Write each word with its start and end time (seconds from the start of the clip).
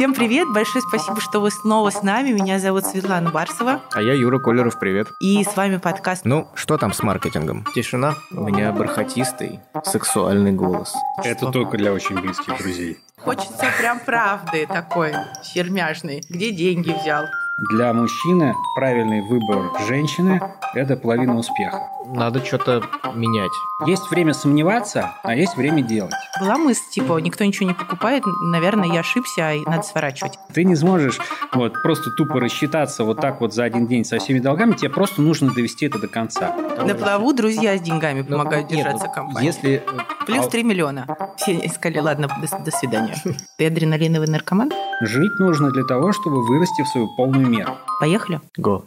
Всем 0.00 0.14
привет, 0.14 0.48
большое 0.48 0.80
спасибо, 0.80 1.20
что 1.20 1.40
вы 1.40 1.50
снова 1.50 1.90
с 1.90 2.02
нами. 2.02 2.30
Меня 2.30 2.58
зовут 2.58 2.86
Светлана 2.86 3.28
Барсова. 3.28 3.82
А 3.92 4.00
я 4.00 4.14
Юра 4.14 4.38
Колеров, 4.38 4.78
привет. 4.78 5.08
И 5.20 5.44
с 5.44 5.54
вами 5.54 5.76
подкаст 5.76 6.24
Ну, 6.24 6.48
что 6.54 6.78
там 6.78 6.94
с 6.94 7.02
маркетингом? 7.02 7.66
Тишина. 7.74 8.14
У 8.30 8.44
меня 8.44 8.72
бархатистый, 8.72 9.60
сексуальный 9.84 10.52
голос. 10.52 10.94
Это 11.22 11.50
только 11.50 11.76
для 11.76 11.92
очень 11.92 12.18
близких 12.18 12.56
друзей. 12.56 12.96
Хочется 13.18 13.66
прям 13.78 14.00
правды 14.00 14.66
такой, 14.66 15.12
сермяжный. 15.42 16.22
Где 16.30 16.50
деньги 16.50 16.96
взял? 16.98 17.26
Для 17.68 17.92
мужчины 17.92 18.54
правильный 18.74 19.20
выбор 19.20 19.70
женщины– 19.86 20.40
это 20.74 20.96
половина 20.96 21.36
успеха. 21.36 21.90
Надо 22.06 22.42
что-то 22.42 22.82
менять. 23.14 23.52
Есть 23.86 24.10
время 24.10 24.32
сомневаться, 24.32 25.12
а 25.22 25.34
есть 25.34 25.56
время 25.58 25.82
делать. 25.82 26.14
Была 26.40 26.56
мысль, 26.56 26.80
типа, 26.90 27.18
никто 27.18 27.44
ничего 27.44 27.68
не 27.68 27.74
покупает, 27.74 28.24
наверное, 28.40 28.88
я 28.88 29.00
ошибся, 29.00 29.52
и 29.52 29.62
надо 29.66 29.82
сворачивать. 29.82 30.38
Ты 30.54 30.64
не 30.64 30.74
сможешь 30.74 31.18
вот 31.52 31.74
просто 31.82 32.10
тупо 32.12 32.40
рассчитаться 32.40 33.04
вот 33.04 33.20
так 33.20 33.42
вот 33.42 33.52
за 33.52 33.64
один 33.64 33.86
день 33.86 34.06
со 34.06 34.18
всеми 34.18 34.38
долгами, 34.38 34.72
тебе 34.72 34.88
просто 34.88 35.20
нужно 35.20 35.52
довести 35.52 35.84
это 35.86 35.98
до 35.98 36.08
конца. 36.08 36.56
На 36.56 36.94
плаву 36.94 37.34
друзья 37.34 37.76
с 37.76 37.82
деньгами 37.82 38.24
Ну, 38.26 38.38
помогают 38.38 38.70
нет, 38.70 38.78
держаться 38.78 39.08
компании. 39.08 39.46
Если... 39.46 39.82
Плюс 40.26 40.46
а, 40.46 40.50
3 40.50 40.62
миллиона. 40.62 41.06
Все 41.36 41.68
сказали, 41.68 41.98
ладно, 41.98 42.28
до, 42.28 42.64
до 42.64 42.70
свидания. 42.70 43.16
Ты 43.58 43.66
адреналиновый 43.66 44.28
наркоман? 44.28 44.70
Жить 45.02 45.38
нужно 45.38 45.70
для 45.70 45.84
того, 45.84 46.12
чтобы 46.12 46.46
вырасти 46.46 46.82
в 46.82 46.88
свою 46.88 47.08
полную 47.16 47.49
меру. 47.50 47.76
Поехали? 48.00 48.40
Го. 48.56 48.86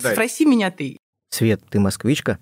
Спроси 0.00 0.44
меня 0.44 0.70
ты. 0.70 0.98
Свет, 1.30 1.62
ты 1.70 1.80
москвичка? 1.80 2.38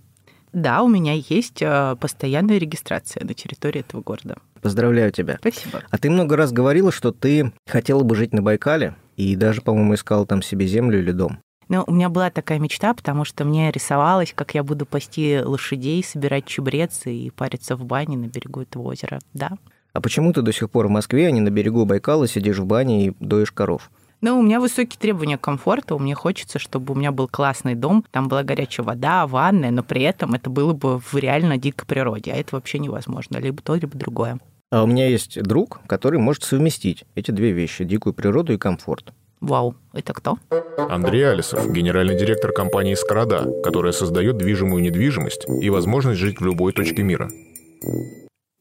Да, 0.52 0.82
у 0.82 0.88
меня 0.88 1.12
есть 1.14 1.62
э, 1.62 1.96
постоянная 2.00 2.58
регистрация 2.58 3.24
на 3.24 3.34
территории 3.34 3.80
этого 3.80 4.02
города. 4.02 4.36
Поздравляю 4.62 5.12
тебя. 5.12 5.38
Спасибо. 5.40 5.82
А 5.90 5.98
ты 5.98 6.10
много 6.10 6.36
раз 6.36 6.52
говорила, 6.52 6.90
что 6.90 7.12
ты 7.12 7.52
хотела 7.68 8.02
бы 8.02 8.16
жить 8.16 8.32
на 8.32 8.42
Байкале, 8.42 8.96
и 9.16 9.36
даже, 9.36 9.62
по-моему, 9.62 9.94
искала 9.94 10.26
там 10.26 10.42
себе 10.42 10.66
землю 10.66 10.98
или 10.98 11.12
дом. 11.12 11.38
Ну, 11.68 11.84
у 11.86 11.92
меня 11.92 12.08
была 12.08 12.30
такая 12.30 12.58
мечта, 12.58 12.92
потому 12.94 13.24
что 13.24 13.44
мне 13.44 13.70
рисовалось, 13.70 14.32
как 14.34 14.54
я 14.54 14.64
буду 14.64 14.86
пасти 14.86 15.40
лошадей, 15.40 16.02
собирать 16.02 16.46
чебрец 16.46 17.02
и 17.06 17.30
париться 17.30 17.76
в 17.76 17.84
бане 17.84 18.16
на 18.16 18.26
берегу 18.26 18.62
этого 18.62 18.88
озера. 18.88 19.20
Да. 19.34 19.52
А 19.92 20.00
почему 20.00 20.32
ты 20.32 20.42
до 20.42 20.52
сих 20.52 20.68
пор 20.68 20.88
в 20.88 20.90
Москве, 20.90 21.28
а 21.28 21.30
не 21.30 21.40
на 21.40 21.50
берегу 21.50 21.84
Байкала 21.84 22.26
сидишь 22.26 22.58
в 22.58 22.64
бане 22.64 23.06
и 23.06 23.16
доешь 23.20 23.52
коров? 23.52 23.90
Ну, 24.22 24.38
у 24.38 24.42
меня 24.42 24.60
высокие 24.60 24.98
требования 24.98 25.38
к 25.38 25.40
комфорту. 25.40 25.98
Мне 25.98 26.14
хочется, 26.14 26.58
чтобы 26.58 26.92
у 26.92 26.96
меня 26.96 27.10
был 27.10 27.26
классный 27.26 27.74
дом, 27.74 28.04
там 28.10 28.28
была 28.28 28.42
горячая 28.42 28.84
вода, 28.84 29.26
ванная, 29.26 29.70
но 29.70 29.82
при 29.82 30.02
этом 30.02 30.34
это 30.34 30.50
было 30.50 30.74
бы 30.74 30.98
в 30.98 31.14
реально 31.14 31.56
дикой 31.56 31.86
природе. 31.86 32.32
А 32.32 32.36
это 32.36 32.54
вообще 32.54 32.78
невозможно. 32.78 33.38
Либо 33.38 33.62
то, 33.62 33.74
либо 33.74 33.96
другое. 33.96 34.38
А 34.70 34.84
у 34.84 34.86
меня 34.86 35.08
есть 35.08 35.42
друг, 35.42 35.80
который 35.86 36.20
может 36.20 36.44
совместить 36.44 37.04
эти 37.14 37.30
две 37.30 37.52
вещи– 37.52 37.84
дикую 37.86 38.12
природу 38.12 38.52
и 38.52 38.58
комфорт. 38.58 39.12
Вау, 39.40 39.74
это 39.94 40.12
кто? 40.12 40.38
Андрей 40.76 41.30
Алисов, 41.30 41.72
генеральный 41.72 42.16
директор 42.16 42.52
компании 42.52 42.94
«Скрада», 42.94 43.50
которая 43.64 43.92
создает 43.92 44.36
движимую 44.36 44.82
недвижимость 44.82 45.46
и 45.48 45.70
возможность 45.70 46.20
жить 46.20 46.40
в 46.40 46.44
любой 46.44 46.72
точке 46.74 47.02
мира. 47.02 47.30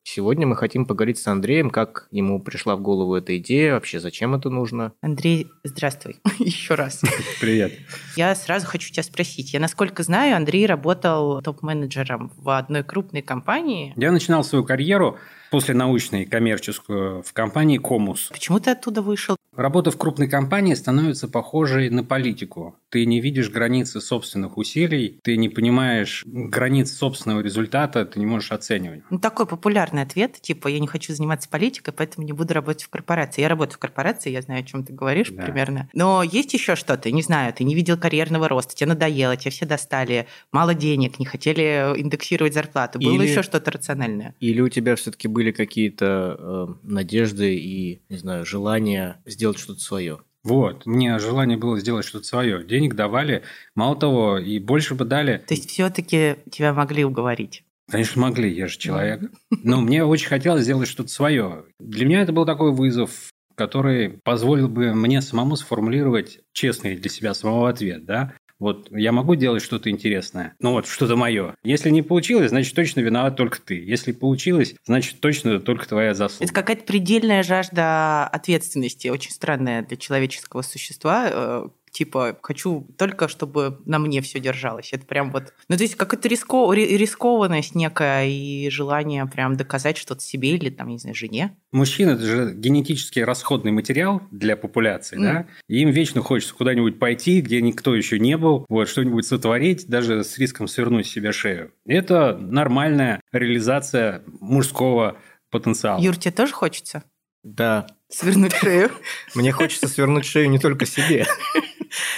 Сегодня 0.03 0.47
мы 0.47 0.55
хотим 0.55 0.85
поговорить 0.85 1.19
с 1.19 1.27
Андреем, 1.27 1.69
как 1.69 2.07
ему 2.09 2.41
пришла 2.41 2.75
в 2.75 2.81
голову 2.81 3.15
эта 3.15 3.37
идея, 3.37 3.73
вообще 3.73 3.99
зачем 3.99 4.33
это 4.33 4.49
нужно. 4.49 4.93
Андрей, 5.01 5.47
здравствуй 5.63 6.19
еще 6.39 6.75
раз. 6.75 7.01
Привет. 7.41 7.73
Я 8.15 8.33
сразу 8.35 8.65
хочу 8.65 8.91
тебя 8.91 9.03
спросить. 9.03 9.53
Я, 9.53 9.59
насколько 9.59 10.01
знаю, 10.03 10.35
Андрей 10.35 10.65
работал 10.65 11.41
топ-менеджером 11.41 12.31
в 12.37 12.49
одной 12.57 12.83
крупной 12.83 13.21
компании. 13.21 13.93
Я 13.97 14.11
начинал 14.11 14.43
свою 14.43 14.63
карьеру 14.63 15.17
после 15.51 15.73
научной 15.75 16.25
коммерческую 16.25 17.23
в 17.23 17.33
компании 17.33 17.77
«Комус». 17.77 18.29
Почему 18.31 18.59
ты 18.59 18.71
оттуда 18.71 19.01
вышел? 19.01 19.35
Работа 19.55 19.91
в 19.91 19.97
крупной 19.97 20.29
компании 20.29 20.73
становится 20.73 21.27
похожей 21.27 21.89
на 21.89 22.03
политику. 22.03 22.77
Ты 22.89 23.05
не 23.05 23.19
видишь 23.19 23.49
границы 23.49 23.99
собственных 23.99 24.57
усилий, 24.57 25.19
ты 25.23 25.35
не 25.37 25.49
понимаешь 25.49 26.23
границ 26.25 26.93
собственного 26.95 27.41
результата, 27.41 28.05
ты 28.05 28.19
не 28.19 28.25
можешь 28.25 28.51
оценивать. 28.51 29.01
Ну, 29.09 29.19
такой 29.19 29.47
популярный 29.47 30.03
ответ, 30.03 30.39
типа, 30.39 30.67
я 30.69 30.79
не 30.79 30.87
хочу 30.87 31.13
заниматься 31.13 31.49
политикой, 31.49 31.91
поэтому 31.91 32.25
не 32.25 32.31
буду 32.31 32.53
работать 32.53 32.83
в 32.83 32.89
корпорации. 32.89 33.41
Я 33.41 33.49
работаю 33.49 33.75
в 33.75 33.79
корпорации, 33.79 34.29
я 34.31 34.41
знаю, 34.41 34.61
о 34.61 34.63
чем 34.63 34.83
ты 34.85 34.93
говоришь 34.93 35.29
Да. 35.31 35.43
примерно. 35.43 35.89
Но 35.93 36.23
есть 36.23 36.53
еще 36.53 36.75
что-то, 36.75 37.11
не 37.11 37.21
знаю, 37.23 37.51
ты 37.53 37.63
не 37.63 37.75
видел 37.75 37.97
карьерного 37.97 38.47
роста, 38.47 38.75
тебе 38.75 38.89
надоело, 38.89 39.35
тебя 39.35 39.51
все 39.51 39.65
достали, 39.65 40.27
мало 40.51 40.73
денег, 40.73 41.19
не 41.19 41.25
хотели 41.25 41.93
индексировать 41.97 42.53
зарплату. 42.53 42.99
Было 42.99 43.13
Или- 43.15 43.27
еще 43.27 43.43
что-то 43.43 43.71
рациональное. 43.71 44.35
Или 44.39 44.61
у 44.61 44.69
тебя 44.69 44.95
все-таки 44.95 45.27
были 45.27 45.38
какие-то 45.51 46.35
э, 46.37 46.67
надежды 46.83 47.55
и, 47.55 48.01
не 48.09 48.17
знаю, 48.17 48.45
желания 48.45 49.21
сделать 49.25 49.59
что-то 49.59 49.79
свое? 49.79 50.19
Вот, 50.43 50.85
мне 50.85 51.19
желание 51.19 51.57
было 51.57 51.79
сделать 51.79 52.05
что-то 52.05 52.25
свое. 52.25 52.63
Денег 52.63 52.95
давали, 52.95 53.43
мало 53.75 53.95
того, 53.95 54.37
и 54.37 54.59
больше 54.59 54.95
бы 54.95 55.05
дали. 55.05 55.43
То 55.47 55.53
есть 55.53 55.69
все-таки 55.69 56.37
тебя 56.49 56.73
могли 56.73 57.03
уговорить. 57.03 57.63
Конечно, 57.89 58.21
могли, 58.21 58.53
я 58.53 58.67
же 58.67 58.77
человек. 58.77 59.31
Но 59.63 59.81
мне 59.81 60.03
очень 60.05 60.27
хотелось 60.27 60.63
сделать 60.63 60.87
что-то 60.87 61.09
свое. 61.09 61.65
Для 61.79 62.05
меня 62.05 62.21
это 62.21 62.31
был 62.31 62.45
такой 62.45 62.71
вызов, 62.71 63.31
который 63.55 64.19
позволил 64.23 64.69
бы 64.69 64.93
мне 64.93 65.21
самому 65.21 65.55
сформулировать 65.55 66.39
честный 66.53 66.95
для 66.95 67.09
себя 67.09 67.33
самого 67.33 67.69
ответ, 67.69 68.05
да? 68.05 68.33
Вот 68.59 68.89
я 68.91 69.11
могу 69.11 69.35
делать 69.35 69.63
что-то 69.63 69.89
интересное, 69.89 70.53
ну 70.59 70.73
вот 70.73 70.85
что-то 70.85 71.15
мое. 71.15 71.55
Если 71.63 71.89
не 71.89 72.01
получилось, 72.01 72.49
значит 72.49 72.75
точно 72.75 72.99
виноват 72.99 73.37
только 73.37 73.61
ты. 73.61 73.75
Если 73.75 74.11
получилось, 74.11 74.75
значит 74.85 75.19
точно 75.21 75.59
только 75.59 75.87
твоя 75.87 76.13
заслуга. 76.13 76.45
Это 76.45 76.53
какая-то 76.53 76.83
предельная 76.83 77.43
жажда 77.43 78.27
ответственности, 78.27 79.07
очень 79.07 79.31
странная 79.31 79.83
для 79.83 79.97
человеческого 79.97 80.61
существа. 80.61 81.69
Типа, 81.91 82.37
хочу 82.41 82.87
только, 82.97 83.27
чтобы 83.27 83.79
на 83.85 83.99
мне 83.99 84.21
все 84.21 84.39
держалось. 84.39 84.93
Это 84.93 85.05
прям 85.05 85.31
вот... 85.31 85.53
Ну, 85.67 85.77
то 85.77 85.83
есть, 85.83 85.95
какая-то 85.95 86.27
риско... 86.27 86.71
ри- 86.73 86.97
рискованность 86.97 87.75
некая 87.75 88.27
и 88.27 88.69
желание 88.69 89.25
прям 89.25 89.55
доказать 89.57 89.97
что-то 89.97 90.21
себе 90.21 90.55
или, 90.55 90.69
там, 90.69 90.87
не 90.89 90.97
знаю, 90.99 91.15
жене. 91.15 91.57
Мужчина– 91.71 92.11
это 92.11 92.23
же 92.25 92.53
генетически 92.55 93.19
расходный 93.19 93.71
материал 93.71 94.21
для 94.31 94.55
популяции, 94.57 95.17
Мгм. 95.17 95.25
да? 95.25 95.47
И 95.67 95.81
им 95.81 95.89
вечно 95.89 96.21
хочется 96.21 96.53
куда-нибудь 96.55 96.99
пойти, 96.99 97.41
где 97.41 97.61
никто 97.61 97.95
еще 97.95 98.19
не 98.19 98.37
был, 98.37 98.65
вот, 98.69 98.87
что-нибудь 98.89 99.25
сотворить, 99.25 99.87
даже 99.87 100.23
с 100.23 100.37
риском 100.37 100.67
свернуть 100.67 101.07
себе 101.07 101.31
шею. 101.31 101.71
Это 101.85 102.37
нормальная 102.37 103.21
реализация 103.31 104.23
мужского 104.39 105.17
потенциала. 105.51 105.99
Юр, 106.01 106.15
тебе 106.17 106.31
тоже 106.31 106.53
хочется 106.53 107.03
Да, 107.43 107.87
свернуть 108.09 108.53
шею? 108.53 108.91
мне 109.35 109.51
хочется 109.51 109.87
свернуть 109.87 110.25
шею 110.25 110.49
не 110.49 110.59
только 110.59 110.85
себе. 110.85 111.25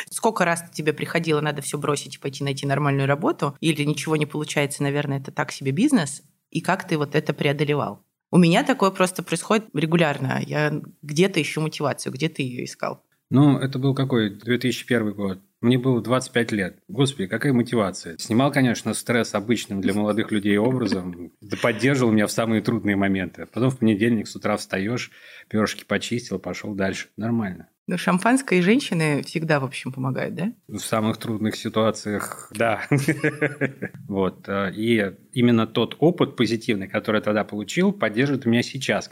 Сколько 0.09 0.45
раз 0.45 0.63
тебе 0.71 0.93
приходило, 0.93 1.41
надо 1.41 1.61
все 1.61 1.77
бросить 1.77 2.15
и 2.15 2.19
пойти 2.19 2.43
найти 2.43 2.65
нормальную 2.65 3.07
работу? 3.07 3.55
Или 3.59 3.83
ничего 3.83 4.15
не 4.15 4.25
получается, 4.25 4.83
наверное, 4.83 5.19
это 5.19 5.31
так 5.31 5.51
себе 5.51 5.71
бизнес? 5.71 6.23
И 6.49 6.61
как 6.61 6.87
ты 6.87 6.97
вот 6.97 7.15
это 7.15 7.33
преодолевал? 7.33 8.03
У 8.31 8.37
меня 8.37 8.63
такое 8.63 8.91
просто 8.91 9.23
происходит 9.23 9.65
регулярно. 9.73 10.41
Я 10.45 10.81
где-то 11.01 11.41
ищу 11.41 11.61
мотивацию, 11.61 12.13
где 12.13 12.29
ты 12.29 12.43
ее 12.43 12.63
искал? 12.63 13.03
Ну, 13.29 13.57
это 13.57 13.79
был 13.79 13.93
какой? 13.93 14.29
2001 14.29 15.13
год. 15.13 15.39
Мне 15.61 15.77
было 15.77 16.01
25 16.01 16.51
лет. 16.53 16.79
Господи, 16.87 17.27
какая 17.27 17.53
мотивация. 17.53 18.17
Снимал, 18.17 18.51
конечно, 18.51 18.95
стресс 18.95 19.35
обычным 19.35 19.79
для 19.79 19.93
молодых 19.93 20.31
людей 20.31 20.57
образом. 20.57 21.31
Да 21.39 21.55
поддерживал 21.61 22.11
меня 22.11 22.25
в 22.25 22.31
самые 22.31 22.61
трудные 22.63 22.95
моменты. 22.95 23.45
Потом 23.45 23.69
в 23.69 23.77
понедельник 23.77 24.27
с 24.27 24.35
утра 24.35 24.57
встаешь, 24.57 25.11
перышки 25.49 25.83
почистил, 25.83 26.39
пошел 26.39 26.73
дальше. 26.73 27.09
Нормально. 27.15 27.67
Ну, 27.85 27.97
шампанское 27.97 28.59
и 28.59 28.61
женщины 28.61 29.21
всегда, 29.21 29.59
в 29.59 29.65
общем, 29.65 29.91
помогают, 29.91 30.33
да? 30.33 30.53
В 30.67 30.79
самых 30.79 31.17
трудных 31.17 31.55
ситуациях, 31.55 32.51
да. 32.55 32.81
Вот. 34.07 34.47
э, 34.47 34.71
И 34.75 35.13
именно 35.33 35.67
тот 35.67 35.95
опыт 35.99 36.35
позитивный, 36.35 36.87
который 36.87 37.17
я 37.17 37.21
тогда 37.21 37.43
получил, 37.43 37.91
поддерживает 37.91 38.45
меня 38.45 38.63
сейчас. 38.63 39.11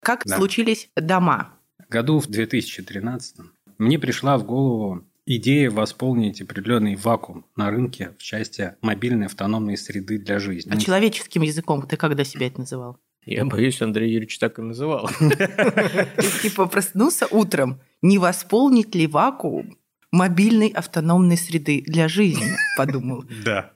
Как 0.00 0.22
случились 0.28 0.88
дома? 0.96 1.58
Году 1.88 2.18
в 2.18 2.26
2013 2.26 3.36
мне 3.78 3.98
пришла 3.98 4.38
в 4.38 4.44
голову 4.44 5.04
идея 5.26 5.70
восполнить 5.70 6.40
определенный 6.40 6.96
вакуум 6.96 7.44
на 7.56 7.70
рынке 7.70 8.12
в 8.18 8.22
части 8.22 8.74
мобильной 8.80 9.26
автономной 9.26 9.76
среды 9.76 10.18
для 10.18 10.38
жизни. 10.38 10.72
А 10.72 10.76
человеческим 10.78 11.42
языком 11.42 11.86
ты 11.86 11.96
когда 11.96 12.24
себя 12.24 12.46
это 12.46 12.60
называл? 12.60 12.98
Я 13.24 13.44
боюсь, 13.44 13.82
Андрей 13.82 14.12
Юрьевич 14.12 14.38
так 14.38 14.60
и 14.60 14.62
называл. 14.62 15.10
Ты 15.18 16.42
типа 16.42 16.66
проснулся 16.66 17.26
утром, 17.28 17.80
не 18.00 18.18
восполнить 18.18 18.94
ли 18.94 19.08
вакуум 19.08 19.76
мобильной 20.12 20.68
автономной 20.68 21.36
среды 21.36 21.82
для 21.84 22.06
жизни, 22.06 22.52
подумал. 22.76 23.24
Да. 23.44 23.72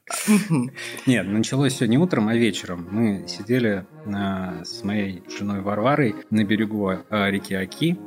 Нет, 1.05 1.26
началось 1.26 1.75
все 1.75 1.87
не 1.87 1.99
утром, 1.99 2.29
а 2.29 2.37
вечером. 2.37 2.87
Мы 2.93 3.26
сидели 3.26 3.87
а, 4.06 4.64
с 4.64 4.85
моей 4.85 5.25
женой 5.37 5.62
Варварой 5.62 6.14
на 6.31 6.44
берегу 6.44 6.88
а, 6.88 7.29
реки 7.31 7.55
Аки, 7.55 7.99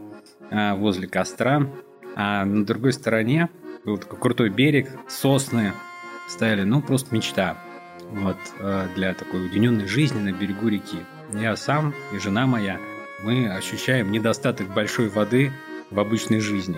возле 0.76 1.08
костра. 1.08 1.68
А 2.16 2.46
на 2.46 2.66
другой 2.66 2.94
стороне 2.94 3.50
был 3.86 3.98
такой 3.98 4.20
крутой 4.20 4.50
берег, 4.50 4.90
сосны 5.08 5.74
стояли, 6.28 6.64
ну, 6.64 6.82
просто 6.82 7.14
мечта. 7.14 7.58
Вот, 8.12 8.38
а, 8.60 8.88
для 8.96 9.14
такой 9.14 9.42
уединенной 9.42 9.88
жизни 9.88 10.20
на 10.20 10.32
берегу 10.32 10.68
реки. 10.68 11.00
Я 11.34 11.56
сам 11.56 11.94
и 12.14 12.20
жена 12.20 12.46
моя 12.46 12.80
мы 13.24 13.50
ощущаем 13.50 14.12
недостаток 14.12 14.68
большой 14.74 15.08
воды 15.08 15.52
в 15.90 16.00
обычной 16.00 16.42
жизни. 16.42 16.78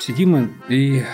Сидим 0.00 0.52
и 0.68 1.04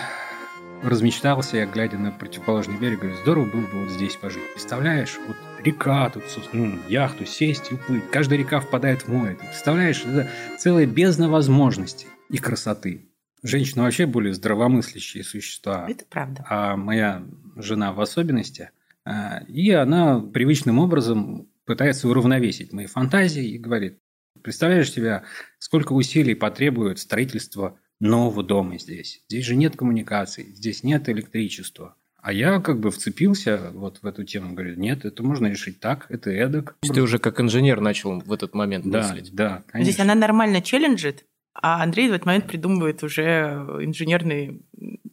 размечтался 0.83 1.57
я, 1.57 1.65
глядя 1.65 1.97
на 1.97 2.11
противоположный 2.11 2.77
берег, 2.77 2.99
говорю, 2.99 3.17
здорово 3.17 3.45
было 3.45 3.61
бы 3.61 3.81
вот 3.81 3.89
здесь 3.89 4.15
пожить. 4.15 4.53
Представляешь, 4.53 5.17
вот 5.27 5.37
река, 5.65 6.09
тут 6.09 6.23
ну, 6.53 6.79
яхту 6.87 7.25
сесть 7.25 7.71
и 7.71 7.75
уплыть. 7.75 8.09
Каждая 8.11 8.39
река 8.39 8.59
впадает 8.59 9.01
в 9.01 9.07
море. 9.09 9.35
Ты 9.35 9.45
представляешь, 9.47 10.03
это 10.05 10.29
целая 10.57 10.85
бездна 10.85 11.29
возможностей 11.29 12.07
и 12.29 12.37
красоты. 12.37 13.09
Женщины 13.43 13.83
вообще 13.83 14.05
более 14.05 14.33
здравомыслящие 14.33 15.23
существа. 15.23 15.87
Это 15.89 16.05
правда. 16.09 16.45
А 16.49 16.75
моя 16.75 17.23
жена 17.55 17.93
в 17.93 18.01
особенности. 18.01 18.71
А, 19.03 19.43
и 19.47 19.69
она 19.71 20.19
привычным 20.19 20.79
образом 20.79 21.47
пытается 21.65 22.07
уравновесить 22.07 22.73
мои 22.73 22.85
фантазии 22.85 23.45
и 23.45 23.57
говорит, 23.57 23.99
представляешь 24.41 24.91
себя, 24.91 25.23
сколько 25.59 25.93
усилий 25.93 26.35
потребует 26.35 26.99
строительство 26.99 27.77
нового 27.99 28.43
дома 28.43 28.77
здесь. 28.79 29.23
Здесь 29.29 29.45
же 29.45 29.55
нет 29.55 29.75
коммуникаций, 29.75 30.53
здесь 30.53 30.83
нет 30.83 31.07
электричества. 31.09 31.95
А 32.25 32.33
я 32.33 32.59
как 32.59 32.79
бы 32.79 32.89
вцепился 32.89 33.69
вот 33.75 33.99
в 34.01 34.07
эту 34.07 34.23
тему, 34.23 34.55
говорю, 34.55 34.75
нет, 34.77 35.05
это 35.05 35.21
можно 35.21 35.45
решить 35.45 35.79
так, 35.79 36.07
это 36.09 36.31
эдак. 36.31 36.71
То 36.71 36.77
есть 36.81 36.95
ты 36.95 37.01
уже 37.03 37.19
как 37.19 37.39
инженер 37.39 37.81
начал 37.81 38.19
в 38.19 38.33
этот 38.33 38.55
момент 38.55 38.89
да, 38.89 39.03
мыслить? 39.03 39.31
Да, 39.35 39.61
конечно. 39.67 39.91
Здесь 39.91 40.03
она 40.03 40.15
нормально 40.15 40.63
челленджит, 40.63 41.25
а 41.53 41.83
Андрей 41.83 42.09
в 42.09 42.13
этот 42.13 42.25
момент 42.25 42.47
придумывает 42.47 43.03
уже 43.03 43.67
инженерные 43.79 44.59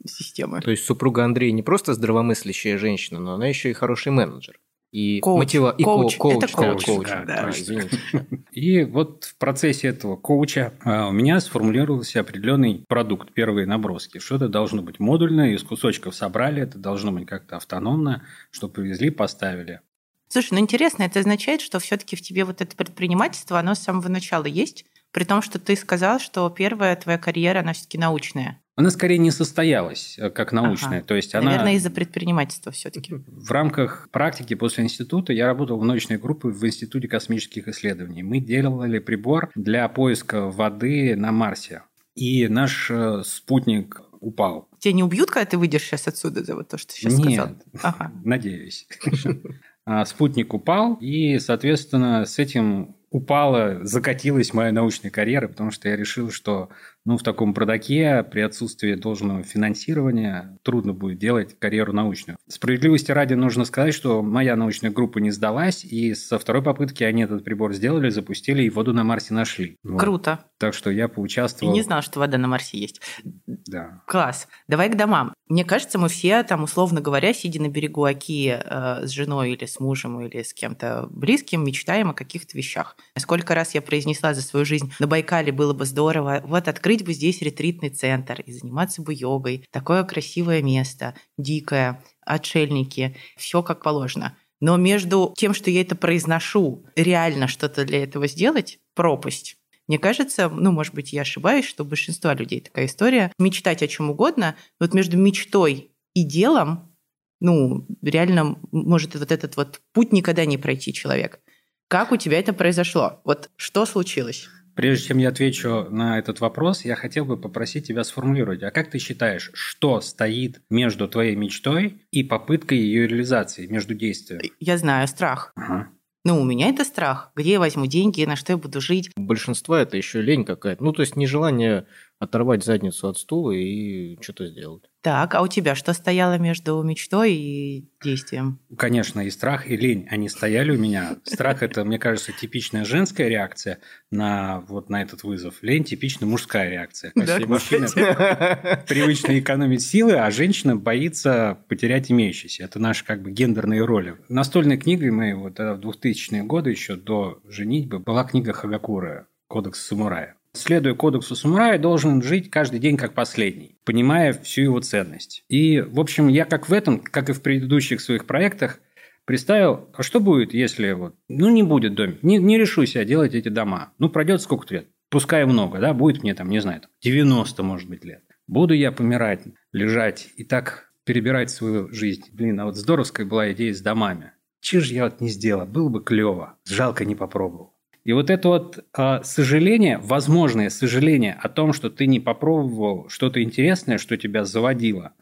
системы. 0.07 0.63
То 0.63 0.71
есть 0.71 0.87
супруга 0.87 1.25
Андрея 1.25 1.53
не 1.53 1.63
просто 1.63 1.93
здравомыслящая 1.93 2.79
женщина, 2.79 3.21
но 3.21 3.35
она 3.35 3.47
еще 3.47 3.69
и 3.69 3.75
хороший 3.75 4.11
менеджер. 4.11 4.59
И 4.93 5.21
коуч. 5.21 5.39
мотива... 5.39 5.75
и 5.77 5.83
коуч. 5.83 6.17
коуч, 6.19 6.37
Это 6.37 6.47
да, 6.47 6.53
коуч, 6.53 6.85
коуч. 6.85 7.09
да. 7.09 7.25
Да, 7.25 7.51
извините. 7.51 7.99
И 8.53 8.85
вот 8.85 9.25
в 9.25 9.37
процессе 9.39 9.89
этого 9.89 10.17
коуча 10.17 10.75
а, 10.85 11.09
у 11.09 11.13
меня 11.13 11.41
сформулировался 11.41 12.21
определенный 12.21 12.85
продукт, 12.87 13.33
первые 13.33 13.67
наброски. 13.67 14.19
Что 14.19 14.37
это 14.37 14.49
должно 14.49 14.83
быть 14.83 15.01
модульно, 15.01 15.55
из 15.55 15.63
кусочков 15.63 16.15
собрали, 16.15 16.63
это 16.63 16.77
должно 16.77 17.11
быть 17.11 17.27
как-то 17.27 17.57
автономно, 17.57 18.23
что 18.51 18.69
привезли, 18.69 19.09
поставили. 19.09 19.81
Слушай, 20.29 20.55
ну 20.55 20.59
интересно, 20.61 21.05
это 21.05 21.21
означает, 21.21 21.63
что 21.63 21.79
все-таки 21.79 22.15
в 22.15 22.21
тебе 22.21 22.45
вот 22.45 22.61
это 22.61 22.77
предпринимательство, 22.77 23.59
оно 23.59 23.75
с 23.75 23.79
самого 23.79 24.09
начала 24.09 24.45
есть, 24.45 24.85
при 25.11 25.25
том, 25.25 25.41
что 25.41 25.59
ты 25.59 25.75
сказал, 25.75 26.21
что 26.21 26.49
первая 26.51 26.97
твоя 26.97 27.19
карьера, 27.19 27.61
она 27.61 27.73
все-таки 27.73 27.97
научная. 27.99 28.62
Она 28.75 28.91
скорее 28.91 29.19
не 29.19 29.31
состоялась 29.31 30.17
э, 30.19 30.31
как 30.31 30.53
научная. 30.53 30.99
Ага. 30.99 31.07
То 31.07 31.15
есть 31.15 31.35
Наверное, 31.35 31.61
она... 31.61 31.73
из-за 31.73 31.91
предпринимательства 31.91 32.73
все-таки. 32.73 33.15
В 33.27 33.51
рамках 33.51 34.09
практики 34.11 34.55
после 34.55 34.85
института 34.85 35.33
я 35.33 35.47
работал 35.47 35.79
в 35.79 35.85
научной 35.85 36.17
группе 36.17 36.49
в 36.49 36.67
Институте 36.67 37.07
космических 37.07 37.69
исследований. 37.69 38.23
Мы 38.23 38.41
делали 38.41 38.99
прибор 38.99 39.51
для 39.55 39.87
поиска 39.89 40.49
воды 40.49 41.15
на 41.17 41.33
Марсе. 41.33 41.83
И 42.15 42.49
наш 42.49 42.91
э, 42.91 43.23
спутник 43.25 44.01
упал. 44.21 44.69
Тебя 44.79 44.95
не 44.95 45.03
убьют, 45.03 45.31
когда 45.31 45.45
ты 45.45 45.59
выйдешь 45.59 45.83
сейчас 45.83 46.09
отсюда 46.09 46.43
за 46.43 46.55
вот 46.55 46.69
то, 46.69 46.79
что 46.79 46.95
ты 46.95 47.01
сейчас 47.01 47.19
Нет, 47.19 47.33
сказал? 47.33 47.57
Ага. 47.83 48.13
надеюсь. 48.25 48.87
А, 49.85 50.05
Спутник 50.05 50.55
упал, 50.55 50.95
и, 51.01 51.41
соответственно, 51.41 52.25
с 52.25 52.39
этим 52.39 52.95
упала, 53.11 53.81
закатилась 53.83 54.55
моя 54.55 54.71
научная 54.71 55.11
карьера, 55.11 55.49
потому 55.49 55.73
что 55.73 55.89
я 55.89 55.97
решил, 55.97 56.31
что 56.31 56.69
ну, 57.05 57.17
в 57.19 57.23
таком 57.23 57.55
продаке 57.55 58.23
при 58.23 58.41
отсутствии 58.41 58.95
должного 58.95 59.43
финансирования 59.43 60.59
трудно 60.63 60.93
будет 60.93 61.19
делать 61.19 61.59
карьеру 61.59 61.93
научную. 61.93 62.37
Справедливости 62.49 63.11
ради 63.11 63.35
нужно 63.35 63.65
сказать, 63.65 63.95
что 63.95 64.23
моя 64.23 64.57
научная 64.57 64.91
группа 64.91 65.19
не 65.19 65.31
сдалась, 65.31 65.85
и 65.85 66.15
со 66.15 66.39
второй 66.39 66.63
попытки 66.63 67.05
они 67.05 67.23
этот 67.23 67.45
прибор 67.45 67.73
сделали, 67.75 68.09
запустили 68.11 68.63
и 68.63 68.71
воду 68.71 68.93
на 68.93 69.05
Марсе 69.05 69.35
нашли. 69.35 69.79
Вот. 69.83 70.01
Круто. 70.01 70.45
Так 70.59 70.75
что 70.75 70.91
я 70.91 71.03
Я 71.03 71.09
поучаствовал. 71.09 71.73
не 71.73 71.83
знал, 71.83 72.03
что 72.03 72.21
вода 72.21 72.39
на 72.39 72.47
Марсе 72.47 72.79
есть. 72.79 73.01
Да. 73.47 74.03
Класс. 74.07 74.47
Давай 74.69 74.89
к 74.89 74.97
домам. 74.97 75.35
Мне 75.49 75.65
кажется, 75.65 75.99
мы 75.99 76.09
все 76.09 76.43
там, 76.45 76.63
условно 76.63 77.01
говоря, 77.01 77.35
сидя 77.35 77.61
на 77.61 77.69
берегу 77.69 78.05
Оки 78.05 78.57
э, 78.59 79.07
с 79.07 79.11
женой 79.11 79.53
или 79.53 79.67
с 79.67 79.81
мужем 79.81 80.21
или 80.21 80.43
с 80.43 80.55
кем-то 80.55 81.09
близким, 81.11 81.65
мечтаем 81.65 82.11
о 82.11 82.15
каких-то 82.15 82.57
вещах. 82.57 82.97
Сколько 83.19 83.55
раз 83.55 83.75
я 83.75 83.83
произнесла 83.83 84.35
за 84.35 84.43
свою 84.43 84.65
жизнь, 84.65 84.93
на 85.01 85.07
Байкале 85.07 85.51
было 85.53 85.75
бы 85.75 85.85
здорово, 85.85 86.43
вот 86.47 86.69
открыть 86.69 86.92
бы 87.01 87.15
здесь 87.15 87.41
ретритный 87.41 87.89
центр 87.89 88.43
и 88.43 88.53
заниматься 88.53 89.01
бы 89.01 89.15
йогой. 89.15 89.65
Такое 89.71 90.05
красивое 90.05 90.63
место, 90.63 91.15
дикое, 91.39 92.05
отшельники, 92.27 93.17
все 93.37 93.63
как 93.63 93.83
положено. 93.83 94.37
Но 94.61 94.77
между 94.77 95.35
тем, 95.37 95.55
что 95.55 95.71
я 95.71 95.81
это 95.81 95.97
произношу, 95.97 96.85
реально 96.95 97.49
что-то 97.49 97.85
для 97.85 98.05
этого 98.05 98.29
сделать, 98.29 98.79
пропасть. 98.95 99.57
Мне 99.89 99.99
кажется, 99.99 100.49
ну, 100.49 100.71
может 100.71 100.95
быть, 100.95 101.13
я 101.13 101.23
ошибаюсь, 101.23 101.65
что 101.65 101.83
у 101.83 101.87
большинства 101.87 102.35
людей 102.35 102.61
такая 102.61 102.87
история. 102.87 103.33
Мечтать 103.39 103.83
о 103.83 103.89
чем 103.89 104.11
угодно, 104.11 104.55
но 104.79 104.87
вот 104.87 104.95
между 104.95 105.17
мечтой 105.17 105.91
и 106.15 106.23
делом, 106.23 106.95
ну, 107.41 107.87
реально 108.03 108.57
может 108.71 109.17
вот 109.17 109.33
этот 109.33 109.57
вот 109.57 109.81
путь 109.93 110.13
никогда 110.13 110.45
не 110.45 110.59
пройти 110.59 110.93
человек. 110.93 111.41
Как 111.89 112.13
у 112.13 112.17
тебя 112.17 112.39
это 112.39 112.53
произошло? 112.53 113.21
Вот 113.25 113.51
что 113.57 113.85
случилось? 113.85 114.49
Прежде 114.75 115.09
чем 115.09 115.19
я 115.19 115.29
отвечу 115.29 115.87
на 115.91 116.19
этот 116.19 116.41
вопрос, 116.41 116.85
я 116.85 116.97
хотел 116.97 117.25
бы 117.25 117.37
попросить 117.37 117.87
тебя 117.87 118.05
сформулировать, 118.05 118.63
а 118.63 118.71
как 118.71 118.91
ты 118.91 118.99
считаешь, 118.99 119.51
что 119.55 120.01
стоит 120.01 120.63
между 120.71 121.09
твоей 121.09 121.37
мечтой 121.37 122.03
и 122.11 122.23
попыткой 122.23 122.79
ее 122.79 123.07
реализации, 123.07 123.67
между 123.67 123.95
действием? 123.95 124.41
Я 124.61 124.79
знаю, 124.79 125.07
страх. 125.09 125.53
Ага. 125.57 125.91
Ну, 126.25 126.41
у 126.41 126.45
меня 126.45 126.69
это 126.69 126.85
страх. 126.85 127.33
Где 127.35 127.53
я 127.53 127.59
возьму 127.59 127.87
деньги, 127.87 128.25
на 128.25 128.37
что 128.37 128.53
я 128.53 128.57
буду 128.57 128.81
жить? 128.81 129.11
У 129.17 129.23
большинства 129.23 129.83
это 129.83 129.97
еще 129.97 130.23
лень 130.23 130.45
какая-то. 130.45 130.83
Ну, 130.85 130.93
то 130.93 131.03
есть 131.03 131.17
нежелание 131.17 131.87
оторвать 132.23 132.65
задницу 132.65 133.09
от 133.09 133.19
стула 133.19 133.51
и 133.51 134.17
что-то 134.23 134.47
сделать. 134.47 134.85
Так, 135.01 135.35
а 135.35 135.43
у 135.43 135.49
тебя 135.49 135.75
что 135.75 135.93
стояло 135.93 136.39
между 136.39 136.81
мечтой 136.85 137.33
и 137.33 137.91
действием? 138.01 138.61
Конечно, 138.79 139.21
и 139.21 139.31
страх, 139.31 139.69
и 139.69 139.77
лень, 139.77 140.07
они 140.09 140.29
стояли 140.29 140.71
у 140.71 140.79
меня. 140.79 141.17
Страх– 141.25 141.63
это, 141.65 141.85
мне 141.85 141.99
кажется, 141.99 142.31
типичная 142.33 142.85
женская 142.85 143.29
реакция 143.29 143.81
на, 144.13 144.61
вот, 144.69 144.89
на 144.89 145.03
этот 145.03 145.25
вызов. 145.25 145.57
Лень– 145.63 145.83
типичная 145.85 146.29
мужская 146.29 146.71
реакция. 146.71 147.11
Да, 147.17 147.41
Мужчина 147.41 147.89
привычно 148.89 149.41
экономить 149.41 149.83
силы, 149.83 150.13
а 150.13 150.31
женщина 150.31 150.77
боится 150.77 151.59
потерять 151.69 152.13
имеющиеся. 152.13 152.63
Это 152.63 152.79
наши 152.79 153.05
как 153.05 153.23
бы 153.23 153.33
гендерные 153.33 153.85
роли. 153.85 154.15
Настольной 154.29 154.77
книгой 154.77 155.11
мы 155.11 155.35
вот 155.35 155.57
тогда 155.57 155.75
в 155.75 155.81
2000-е 155.81 156.45
годы, 156.45 156.71
еще 156.71 156.95
до 156.95 157.41
женитьбы, 157.49 157.99
была 157.99 158.23
книга 158.23 158.53
Хагакура 158.53 159.27
«Кодекс 159.49 159.85
самурая». 159.85 160.37
Следуя 160.55 160.95
кодексу 160.95 161.35
самурая, 161.35 161.79
должен 161.79 162.23
жить 162.23 162.51
каждый 162.51 162.79
день 162.79 162.99
как 162.99 163.15
последний, 163.15 163.79
понимая 163.85 164.35
всю 164.35 164.63
его 164.63 164.81
ценность. 164.81 165.45
И, 165.49 165.81
в 165.81 165.99
общем, 165.99 166.29
я 166.29 166.45
как 166.45 166.69
в 166.69 166.73
этом, 166.75 167.01
как 167.01 167.31
и 167.31 167.33
в 167.33 167.41
предыдущих 167.41 168.03
своих 168.03 168.27
проектах, 168.27 168.79
представил, 169.25 169.89
а 169.95 170.03
что 170.03 170.21
будет, 170.21 170.53
если 170.53 170.93
вот, 170.93 171.17
ну, 171.29 171.49
не 171.49 171.63
будет 171.63 171.95
домик, 171.95 172.23
не, 172.23 172.37
не 172.37 172.59
решусь 172.59 172.97
я 172.97 173.05
делать 173.07 173.35
эти 173.35 173.49
дома. 173.49 173.95
Ну, 173.99 174.11
пройдет 174.11 174.43
сколько 174.43 174.75
лет? 174.75 174.89
Пускай 175.09 175.47
много, 175.47 175.79
да, 175.79 175.95
будет 175.95 176.23
мне 176.23 176.35
там, 176.35 176.51
не 176.51 176.61
знаю, 176.61 176.83
90, 177.03 177.63
может 177.63 177.89
быть, 177.89 178.05
лет. 178.05 178.23
Буду 178.47 178.75
я 178.75 178.93
помирать, 178.93 179.45
лежать 179.73 180.29
и 180.37 180.45
так 180.45 180.93
перебирать 181.05 181.51
свою 181.51 181.91
жизнь. 181.93 182.25
Блин, 182.33 182.61
а 182.61 182.67
вот 182.67 182.77
здоровская 182.77 183.25
была 183.25 183.53
идея 183.53 183.73
с 183.73 183.81
домами. 183.81 184.33
Че 184.61 184.81
же 184.81 184.95
я 184.95 185.05
вот 185.05 185.21
не 185.21 185.29
сделал? 185.29 185.67
Было 185.67 185.89
бы 185.89 186.03
клево. 186.03 186.59
Жалко 186.65 187.05
не 187.05 187.15
попробовал. 187.15 187.72
И 188.05 188.13
вот 188.13 188.31
это 188.31 188.49
вот 188.49 188.85
э, 188.97 189.21
сожаление, 189.23 189.99
возможное 189.99 190.71
сожаление 190.71 191.39
о 191.41 191.49
том, 191.49 191.73
что 191.73 191.89
ты 191.89 192.07
не 192.07 192.19
попробовал 192.19 193.09
что-то 193.09 193.43
интересное, 193.43 193.99
что 193.99 194.17
тебя 194.17 194.45
заводило, 194.45 195.13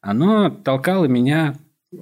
оно 0.00 0.48
толкало 0.48 1.04
меня 1.04 1.56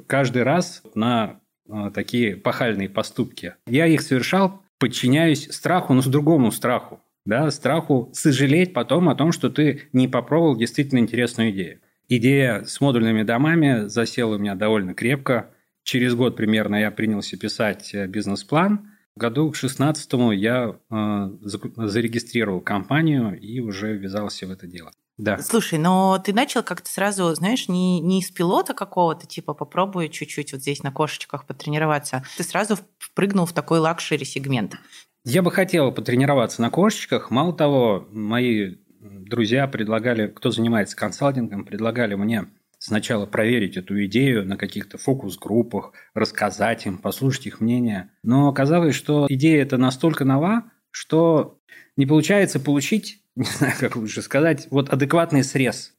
каждый 0.06 0.44
раз 0.44 0.82
на 0.94 1.40
э, 1.68 1.90
такие 1.92 2.36
пахальные 2.36 2.88
поступки. 2.88 3.54
Я 3.66 3.86
их 3.86 4.00
совершал, 4.00 4.62
подчиняюсь 4.78 5.50
страху, 5.50 5.92
но 5.92 6.02
с 6.02 6.06
другому 6.06 6.52
страху. 6.52 7.00
Да, 7.26 7.50
страху 7.50 8.10
сожалеть 8.14 8.72
потом 8.72 9.08
о 9.08 9.16
том, 9.16 9.32
что 9.32 9.50
ты 9.50 9.82
не 9.92 10.06
попробовал 10.06 10.56
действительно 10.56 11.00
интересную 11.00 11.50
идею. 11.50 11.80
Идея 12.08 12.62
с 12.64 12.80
модульными 12.80 13.22
домами 13.22 13.88
засела 13.88 14.36
у 14.36 14.38
меня 14.38 14.54
довольно 14.54 14.94
крепко. 14.94 15.50
Через 15.82 16.14
год 16.14 16.36
примерно 16.36 16.76
я 16.76 16.92
принялся 16.92 17.36
писать 17.36 17.92
э, 17.92 18.06
бизнес-план– 18.06 18.92
году 19.18 19.50
к 19.50 19.56
16 19.56 20.10
я 20.32 20.76
э, 20.90 21.30
зарегистрировал 21.42 22.60
компанию 22.60 23.38
и 23.38 23.60
уже 23.60 23.94
ввязался 23.94 24.46
в 24.46 24.50
это 24.50 24.66
дело. 24.66 24.92
Да. 25.18 25.38
Слушай, 25.38 25.80
но 25.80 26.22
ты 26.24 26.32
начал 26.32 26.62
как-то 26.62 26.88
сразу, 26.88 27.34
знаешь, 27.34 27.68
не, 27.68 28.00
не 28.00 28.20
из 28.20 28.30
пилота 28.30 28.72
какого-то, 28.72 29.26
типа 29.26 29.52
попробуй 29.52 30.08
чуть-чуть 30.08 30.52
вот 30.52 30.62
здесь 30.62 30.84
на 30.84 30.92
кошечках 30.92 31.44
потренироваться. 31.44 32.24
Ты 32.36 32.44
сразу 32.44 32.78
впрыгнул 32.98 33.44
в 33.44 33.52
такой 33.52 33.80
лакшери-сегмент. 33.80 34.76
Я 35.24 35.42
бы 35.42 35.50
хотел 35.50 35.90
потренироваться 35.90 36.62
на 36.62 36.70
кошечках. 36.70 37.32
Мало 37.32 37.52
того, 37.52 38.06
мои 38.12 38.76
друзья 39.00 39.66
предлагали, 39.66 40.28
кто 40.28 40.50
занимается 40.50 40.96
консалтингом, 40.96 41.64
предлагали 41.64 42.14
мне 42.14 42.46
сначала 42.78 43.26
проверить 43.26 43.76
эту 43.76 44.04
идею 44.06 44.46
на 44.46 44.56
каких-то 44.56 44.98
фокус-группах, 44.98 45.92
рассказать 46.14 46.86
им, 46.86 46.98
послушать 46.98 47.46
их 47.46 47.60
мнение. 47.60 48.10
Но 48.22 48.48
оказалось, 48.48 48.94
что 48.94 49.26
идея 49.28 49.62
эта 49.62 49.76
настолько 49.76 50.24
нова, 50.24 50.70
что 50.90 51.60
не 51.96 52.06
получается 52.06 52.60
получить, 52.60 53.22
не 53.36 53.44
знаю, 53.44 53.74
как 53.78 53.96
лучше 53.96 54.22
сказать, 54.22 54.68
вот 54.70 54.88
адекватный 54.88 55.44
срез. 55.44 55.94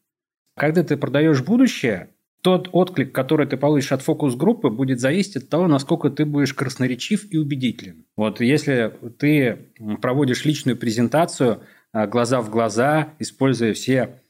Когда 0.55 0.83
ты 0.83 0.97
продаешь 0.97 1.41
будущее, 1.41 2.09
тот 2.41 2.69
отклик, 2.71 3.13
который 3.13 3.47
ты 3.47 3.57
получишь 3.57 3.91
от 3.91 4.01
фокус-группы, 4.01 4.69
будет 4.69 4.99
зависеть 4.99 5.35
от 5.37 5.49
того, 5.49 5.67
насколько 5.67 6.09
ты 6.09 6.25
будешь 6.25 6.53
красноречив 6.53 7.25
и 7.31 7.37
убедителен. 7.37 8.05
Вот 8.15 8.39
если 8.39 8.93
ты 9.17 9.71
проводишь 10.01 10.45
личную 10.45 10.77
презентацию 10.77 11.63
а, 11.91 12.07
глаза 12.07 12.41
в 12.41 12.49
глаза, 12.49 13.13
используя 13.19 13.73
все 13.73 14.21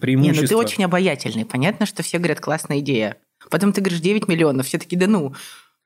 преимущества... 0.00 0.40
Не, 0.40 0.42
ну 0.42 0.48
ты 0.48 0.56
очень 0.56 0.84
обаятельный. 0.84 1.44
Понятно, 1.44 1.86
что 1.86 2.02
все 2.02 2.18
говорят, 2.18 2.40
классная 2.40 2.80
идея. 2.80 3.16
Потом 3.50 3.72
ты 3.72 3.80
говоришь 3.80 4.00
9 4.00 4.28
миллионов, 4.28 4.66
все 4.66 4.78
таки 4.78 4.96
да 4.96 5.06
ну. 5.06 5.34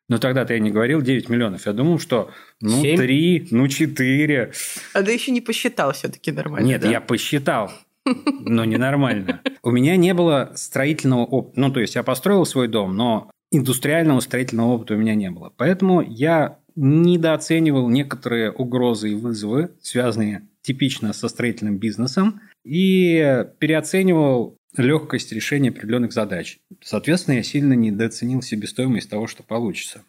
Но 0.08 0.18
тогда-то 0.18 0.52
я 0.52 0.58
не 0.58 0.70
говорил 0.70 1.00
9 1.00 1.28
миллионов. 1.28 1.66
Я 1.66 1.72
думал, 1.72 1.98
что 1.98 2.30
ну 2.60 2.82
7? 2.82 2.96
3, 2.96 3.48
ну 3.50 3.68
4. 3.68 4.52
А 4.94 5.02
ты 5.02 5.12
еще 5.12 5.30
не 5.30 5.40
посчитал 5.40 5.92
все-таки 5.92 6.32
нормально, 6.32 6.66
Нет, 6.66 6.80
да? 6.80 6.90
я 6.90 7.00
посчитал 7.00 7.70
но 8.04 8.64
ненормально. 8.64 9.40
У 9.62 9.70
меня 9.70 9.96
не 9.96 10.14
было 10.14 10.52
строительного 10.54 11.24
опыта. 11.24 11.60
Ну, 11.60 11.72
то 11.72 11.80
есть, 11.80 11.94
я 11.94 12.02
построил 12.02 12.44
свой 12.44 12.68
дом, 12.68 12.96
но 12.96 13.30
индустриального 13.50 14.20
строительного 14.20 14.72
опыта 14.72 14.94
у 14.94 14.96
меня 14.96 15.14
не 15.14 15.30
было. 15.30 15.52
Поэтому 15.56 16.00
я 16.02 16.58
недооценивал 16.74 17.88
некоторые 17.88 18.50
угрозы 18.50 19.12
и 19.12 19.14
вызовы, 19.14 19.70
связанные 19.80 20.48
типично 20.62 21.12
со 21.12 21.28
строительным 21.28 21.78
бизнесом, 21.78 22.40
и 22.64 23.44
переоценивал 23.58 24.56
легкость 24.76 25.32
решения 25.32 25.70
определенных 25.70 26.12
задач. 26.12 26.58
Соответственно, 26.80 27.36
я 27.36 27.42
сильно 27.42 27.74
недооценил 27.74 28.42
себестоимость 28.42 29.10
того, 29.10 29.26
что 29.26 29.42
получится. 29.42 30.04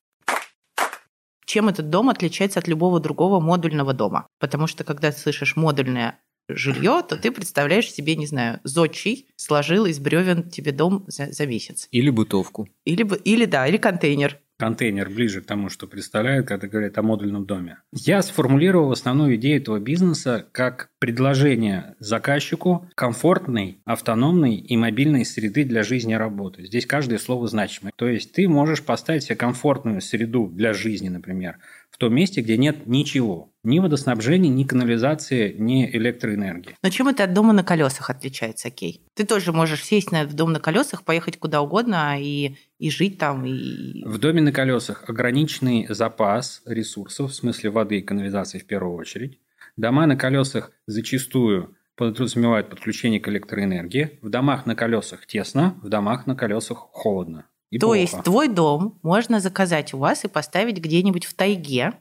Чем 1.46 1.70
этот 1.70 1.90
дом 1.90 2.10
отличается 2.10 2.60
от 2.60 2.68
любого 2.68 3.00
другого 3.00 3.40
модульного 3.40 3.94
дома? 3.94 4.28
Потому 4.40 4.68
что 4.68 4.84
когда 4.84 5.12
ты 5.12 5.20
слышишь 5.20 5.56
модульное 5.56 6.20
жилье, 6.50 7.04
то 7.08 7.18
ты 7.18 7.32
представляешь 7.32 7.92
себе, 7.92 8.16
не 8.16 8.26
знаю, 8.26 8.60
зодчий 8.64 9.28
сложил 9.36 9.86
из 9.86 10.00
бревен 10.00 10.50
тебе 10.50 10.72
дом 10.72 11.06
за, 11.08 11.32
за 11.32 11.46
месяц. 11.46 11.88
Или 11.92 12.10
бытовку. 12.10 12.68
Или, 12.86 13.08
или 13.24 13.46
да, 13.46 13.68
или 13.68 13.78
контейнер. 13.78 14.40
Контейнер 14.58 15.10
ближе 15.10 15.42
к 15.42 15.46
тому, 15.46 15.70
что 15.70 15.88
представляют, 15.88 16.48
когда 16.48 16.68
говорят 16.68 16.98
о 16.98 17.02
модульном 17.02 17.46
доме. 17.46 17.78
Я 17.92 18.22
сформулировал 18.22 18.92
основную 18.92 19.36
идею 19.36 19.62
этого 19.62 19.80
бизнеса 19.80 20.48
как 20.52 20.90
предложение 21.00 21.96
заказчику 22.00 22.88
комфортной, 22.96 23.82
автономной 23.86 24.56
и 24.56 24.78
мобильной 24.78 25.26
среды 25.26 25.64
для 25.66 25.84
жизни 25.84 26.14
и 26.14 26.18
работы. 26.18 26.66
Здесь 26.66 26.86
каждое 26.86 27.18
слово 27.18 27.48
значимое. 27.48 27.94
То 27.96 28.08
есть 28.08 28.34
ты 28.34 28.48
можешь 28.48 28.84
поставить 28.84 29.24
себе 29.24 29.36
комфортную 29.36 30.02
среду 30.02 30.48
для 30.48 30.74
жизни, 30.74 31.10
например, 31.10 31.58
в 31.94 32.00
том 32.00 32.14
месте, 32.14 32.42
где 32.42 32.58
нет 32.58 32.88
ничего. 32.88 33.54
Ни 33.64 33.78
водоснабжения, 33.78 34.50
ни 34.50 34.64
канализации, 34.64 35.56
ни 35.58 35.86
электроэнергии. 35.86 36.76
Но 36.82 36.90
чем 36.90 37.08
это 37.08 37.24
от 37.24 37.34
дома 37.34 37.54
на 37.54 37.64
колесах 37.64 38.10
отличается, 38.10 38.72
Кей? 38.72 39.02
Ты 39.14 39.26
тоже 39.26 39.54
можешь 39.54 39.84
сесть 39.84 40.12
на, 40.12 40.26
в 40.26 40.34
дом 40.34 40.52
на 40.52 40.60
колесах, 40.60 41.04
поехать 41.04 41.38
куда 41.38 41.62
угодно 41.62 42.20
и, 42.20 42.56
и 42.80 42.90
жить 42.90 43.20
там. 43.20 43.46
И... 43.46 44.04
В 44.06 44.18
доме 44.18 44.42
на 44.42 44.52
колесах 44.52 45.08
ограниченный 45.08 45.86
запас 45.88 46.64
ресурсов, 46.66 47.32
в 47.32 47.36
смысле 47.36 47.70
воды 47.70 48.00
и 48.00 48.02
канализации 48.02 48.58
в 48.58 48.66
первую 48.66 48.98
очередь. 48.98 49.40
Дома 49.78 50.08
на 50.08 50.18
колесах 50.18 50.72
зачастую 50.88 51.78
подразумевают 51.96 52.72
подключение 52.72 53.20
к 53.20 53.28
электроэнергии. 53.28 54.18
В 54.24 54.30
домах 54.30 54.66
на 54.66 54.76
колесах 54.76 55.28
тесно, 55.28 55.80
в 55.84 55.90
домах 55.90 56.26
на 56.26 56.36
колесах 56.36 56.90
холодно. 56.92 57.46
И 57.74 57.80
То 57.80 57.88
плохо. 57.88 58.00
есть 58.00 58.24
твой 58.24 58.50
дом 58.50 59.00
можно 59.02 59.40
заказать 59.40 59.96
у 59.96 59.98
вас 59.98 60.24
и 60.26 60.28
поставить 60.28 60.78
где-нибудь 60.78 61.26
в 61.26 61.34
тайге 61.34 61.94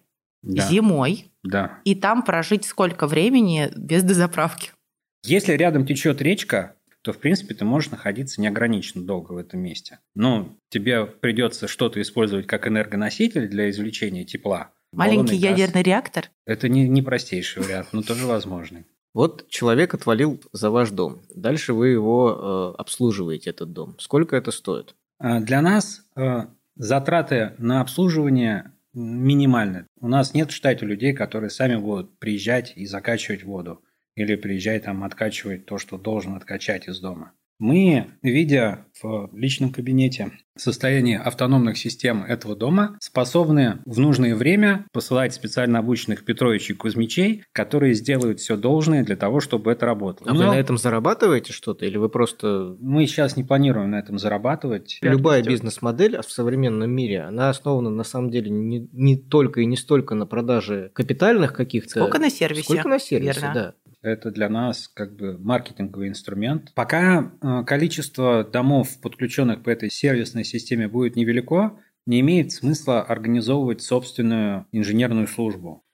да. 0.43 0.69
зимой. 0.69 1.33
Да. 1.43 1.79
И 1.85 1.95
там 1.95 2.23
прожить 2.23 2.67
сколько 2.67 3.07
времени 3.07 3.71
без 3.75 4.02
дозаправки. 4.02 4.73
Если 5.25 5.55
рядом 5.55 5.87
течет 5.87 6.21
речка, 6.21 6.75
то, 7.00 7.14
в 7.14 7.19
принципе, 7.19 7.55
ты 7.55 7.64
можешь 7.64 7.91
находиться 7.91 8.43
неограниченно 8.43 9.02
долго 9.02 9.33
в 9.33 9.38
этом 9.38 9.61
месте. 9.61 10.00
Ну, 10.14 10.59
тебе 10.69 11.07
придется 11.07 11.67
что-то 11.69 12.02
использовать 12.02 12.47
как 12.47 12.69
энергоноситель 12.69 13.49
для 13.49 13.71
извлечения 13.71 14.25
тепла. 14.25 14.73
Маленький 14.93 15.37
ядерный 15.37 15.83
газ. 15.83 15.87
реактор? 15.87 16.31
Это 16.45 16.69
не, 16.69 16.87
не 16.87 17.00
простейший 17.00 17.62
вариант, 17.62 17.88
но 17.93 18.02
тоже 18.02 18.26
возможный. 18.26 18.85
Вот 19.14 19.49
человек 19.49 19.95
отвалил 19.95 20.38
за 20.52 20.71
ваш 20.71 20.91
дом. 20.91 21.23
Дальше 21.35 21.73
вы 21.73 21.88
его 21.88 22.75
э, 22.76 22.81
обслуживаете, 22.81 23.49
этот 23.49 23.73
дом. 23.73 23.97
Сколько 23.99 24.37
это 24.37 24.50
стоит? 24.50 24.95
А, 25.25 25.38
для 25.38 25.62
нас 25.62 26.05
э, 26.17 26.47
затраты 26.75 27.55
на 27.59 27.81
обслуживание 27.81 28.73
минимальны. 28.93 29.87
У 30.00 30.09
нас 30.09 30.35
нет 30.35 30.50
в 30.50 30.55
штате 30.55 30.85
людей, 30.85 31.12
которые 31.12 31.49
сами 31.49 31.76
будут 31.76 32.19
приезжать 32.19 32.73
и 32.75 32.87
закачивать 32.87 33.45
воду. 33.45 33.85
Или 34.17 34.35
приезжать 34.35 34.83
там 34.83 35.05
откачивать 35.05 35.64
то, 35.64 35.79
что 35.79 35.97
должен 35.97 36.35
откачать 36.35 36.88
из 36.88 36.99
дома. 36.99 37.33
Мы, 37.62 38.09
видя 38.23 38.87
в 39.00 39.31
личном 39.33 39.71
кабинете 39.71 40.33
состояние 40.57 41.21
автономных 41.21 41.78
систем 41.78 42.25
этого 42.25 42.57
дома, 42.57 42.97
способны 43.00 43.78
в 43.87 44.00
нужное 44.00 44.35
время 44.35 44.85
посылать 44.92 45.33
специально 45.33 45.78
обученных 45.78 46.25
Петровичей 46.25 46.75
Кузьмичей, 46.75 47.45
которые 47.52 47.95
сделают 47.95 48.40
все 48.40 48.57
должное 48.57 49.04
для 49.04 49.14
того, 49.14 49.38
чтобы 49.38 49.71
это 49.71 49.87
работало. 49.87 50.28
А 50.28 50.35
Но... 50.35 50.40
вы 50.40 50.47
на 50.47 50.59
этом 50.59 50.76
зарабатываете 50.76 51.52
что-то 51.52 51.87
или 51.87 51.97
вы 51.99 52.09
просто... 52.09 52.76
Мы 52.81 53.07
сейчас 53.07 53.37
не 53.37 53.45
планируем 53.45 53.92
на 53.92 54.00
этом 54.00 54.19
зарабатывать. 54.19 54.99
Любая 55.00 55.45
бизнес-модель 55.45 56.21
в 56.21 56.33
современном 56.33 56.90
мире, 56.90 57.21
она 57.21 57.49
основана 57.49 57.90
на 57.90 58.04
самом 58.04 58.31
деле 58.31 58.50
не, 58.50 58.88
не 58.92 59.16
только 59.16 59.61
и 59.61 59.66
не 59.66 59.76
столько 59.76 60.16
на 60.16 60.26
продаже 60.26 60.90
капитальных 60.95 61.52
каких-то... 61.52 61.90
Сколько 61.90 62.19
на 62.19 62.28
сервисе. 62.28 62.64
Сколько 62.64 62.88
на 62.88 62.99
сервисе, 62.99 63.40
Верно. 63.40 63.54
да. 63.54 63.75
Это 64.02 64.32
для 64.32 64.49
нас 64.49 64.88
как 64.88 65.14
бы 65.14 65.38
маркетинговый 65.38 66.09
инструмент. 66.09 66.73
Пока 66.75 67.30
э, 67.40 67.64
количество 67.64 68.42
домов, 68.42 69.00
подключенных 69.00 69.62
по 69.62 69.71
этой 69.71 69.90
сервисной 69.90 70.42
системе, 70.42 70.88
будет 70.88 71.14
невелико, 71.14 71.78
не 72.04 72.18
имеет 72.18 72.50
смысла 72.50 73.00
организовывать 73.00 73.80
собственную 73.80 74.66
инженерную 74.73 75.28
службу. 75.28 75.85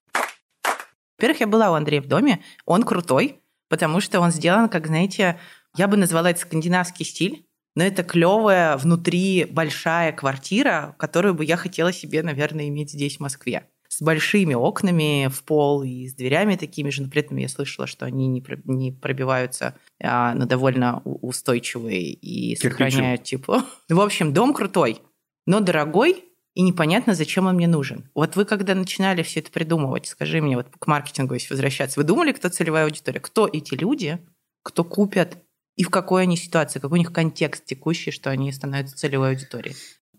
Во-первых, 1.19 1.41
я 1.41 1.47
была 1.47 1.71
у 1.71 1.75
Андрея 1.75 2.01
в 2.01 2.07
доме. 2.07 2.41
Он 2.65 2.83
крутой, 2.83 3.43
потому 3.69 4.01
что 4.01 4.21
он 4.21 4.31
сделан, 4.31 4.71
как, 4.71 4.87
знаете, 4.87 5.39
я 5.77 5.87
бы 5.87 5.99
назвала 5.99 6.31
это 6.31 6.41
скандинавский 6.41 7.05
стиль. 7.05 7.45
Но 7.77 7.85
это 7.85 8.03
клевая 8.03 8.79
внутри 8.79 9.45
большая 9.45 10.13
квартира, 10.13 10.97
которую 10.99 11.35
бы 11.35 11.45
я 11.45 11.57
хотела 11.57 11.93
себе, 11.93 12.23
наверное, 12.23 12.69
иметь 12.69 12.91
здесь, 12.91 13.19
в 13.19 13.21
Москве 13.21 13.69
с 13.99 14.03
большими 14.03 14.55
окнами 14.55 15.29
в 15.29 15.43
пол 15.43 15.83
и 15.83 16.07
с 16.07 16.15
дверями 16.15 16.55
такими 16.55 16.89
же, 16.91 17.03
этом 17.13 17.37
я 17.37 17.49
слышала, 17.49 17.89
что 17.89 18.07
они 18.07 18.29
не, 18.29 18.45
не 18.65 18.93
пробиваются, 18.93 19.75
а, 20.01 20.35
но 20.35 20.47
довольно 20.47 21.03
устойчивые 21.05 22.13
и 22.13 22.55
сохраняют 22.55 23.25
тепло. 23.25 23.65
В 23.89 24.01
общем, 24.01 24.33
дом 24.33 24.55
крутой, 24.55 25.03
но 25.47 25.59
дорогой, 25.59 26.25
и 26.55 26.63
непонятно, 26.63 27.15
зачем 27.15 27.47
он 27.47 27.57
мне 27.57 27.67
нужен. 27.67 28.09
Вот 28.15 28.37
вы, 28.37 28.45
когда 28.45 28.77
начинали 28.77 29.23
все 29.23 29.41
это 29.41 29.51
придумывать, 29.51 30.07
скажи 30.07 30.41
мне, 30.41 30.57
вот 30.57 30.69
к 30.79 30.87
маркетингу, 30.87 31.35
если 31.35 31.53
возвращаться, 31.53 31.99
вы 31.99 32.05
думали, 32.05 32.31
кто 32.31 32.49
целевая 32.49 32.85
аудитория? 32.85 33.19
Кто 33.19 33.49
эти 33.53 33.75
люди, 33.75 34.21
кто 34.63 34.85
купят, 34.85 35.39
и 35.75 35.83
в 35.83 35.91
какой 35.91 36.23
они 36.23 36.37
ситуации, 36.37 36.79
какой 36.79 36.99
у 36.99 37.03
них 37.03 37.13
контекст 37.13 37.65
текущий, 37.65 38.13
что 38.13 38.31
они 38.31 38.53
становятся 38.53 38.97
целевой 38.97 39.31
аудиторией? 39.31 39.75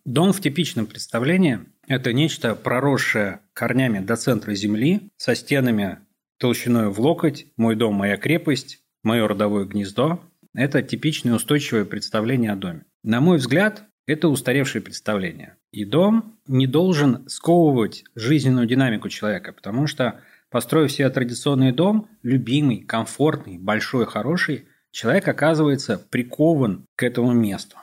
Дом 0.10 0.34
в 0.34 0.42
типичном 0.42 0.88
представлении– 0.88 1.60
это 1.88 2.14
нечто 2.14 2.56
проросшее 2.56 3.42
корнями 3.54 4.00
до 4.00 4.16
центра 4.16 4.56
земли, 4.56 5.12
со 5.18 5.36
стенами 5.36 6.00
толщиной 6.40 6.90
в 6.90 7.00
локоть, 7.00 7.46
мой 7.58 7.76
дом, 7.76 7.94
моя 7.94 8.18
крепость, 8.18 8.80
мое 9.04 9.28
родовое 9.28 9.66
гнездо. 9.66 10.20
Это 10.56 10.82
типичное 10.82 11.36
устойчивое 11.36 11.86
представление 11.86 12.54
о 12.54 12.56
доме. 12.56 12.86
На 13.04 13.22
мой 13.22 13.38
взгляд, 13.38 13.84
это 14.08 14.30
устаревшее 14.30 14.82
представление. 14.82 15.58
И 15.72 15.86
дом 15.86 16.40
не 16.48 16.66
должен 16.66 17.30
сковывать 17.30 18.04
жизненную 18.16 18.66
динамику 18.66 19.10
человека, 19.10 19.54
потому 19.54 19.86
что, 19.86 20.22
построив 20.50 20.92
себе 20.92 21.08
традиционный 21.12 21.72
дом, 21.72 22.10
любимый, 22.24 22.80
комфортный, 22.80 23.60
большой, 23.60 24.08
хороший, 24.08 24.70
человек 24.90 25.28
оказывается 25.28 26.00
прикован 26.00 26.88
к 26.96 27.04
этому 27.04 27.32
месту. 27.32 27.78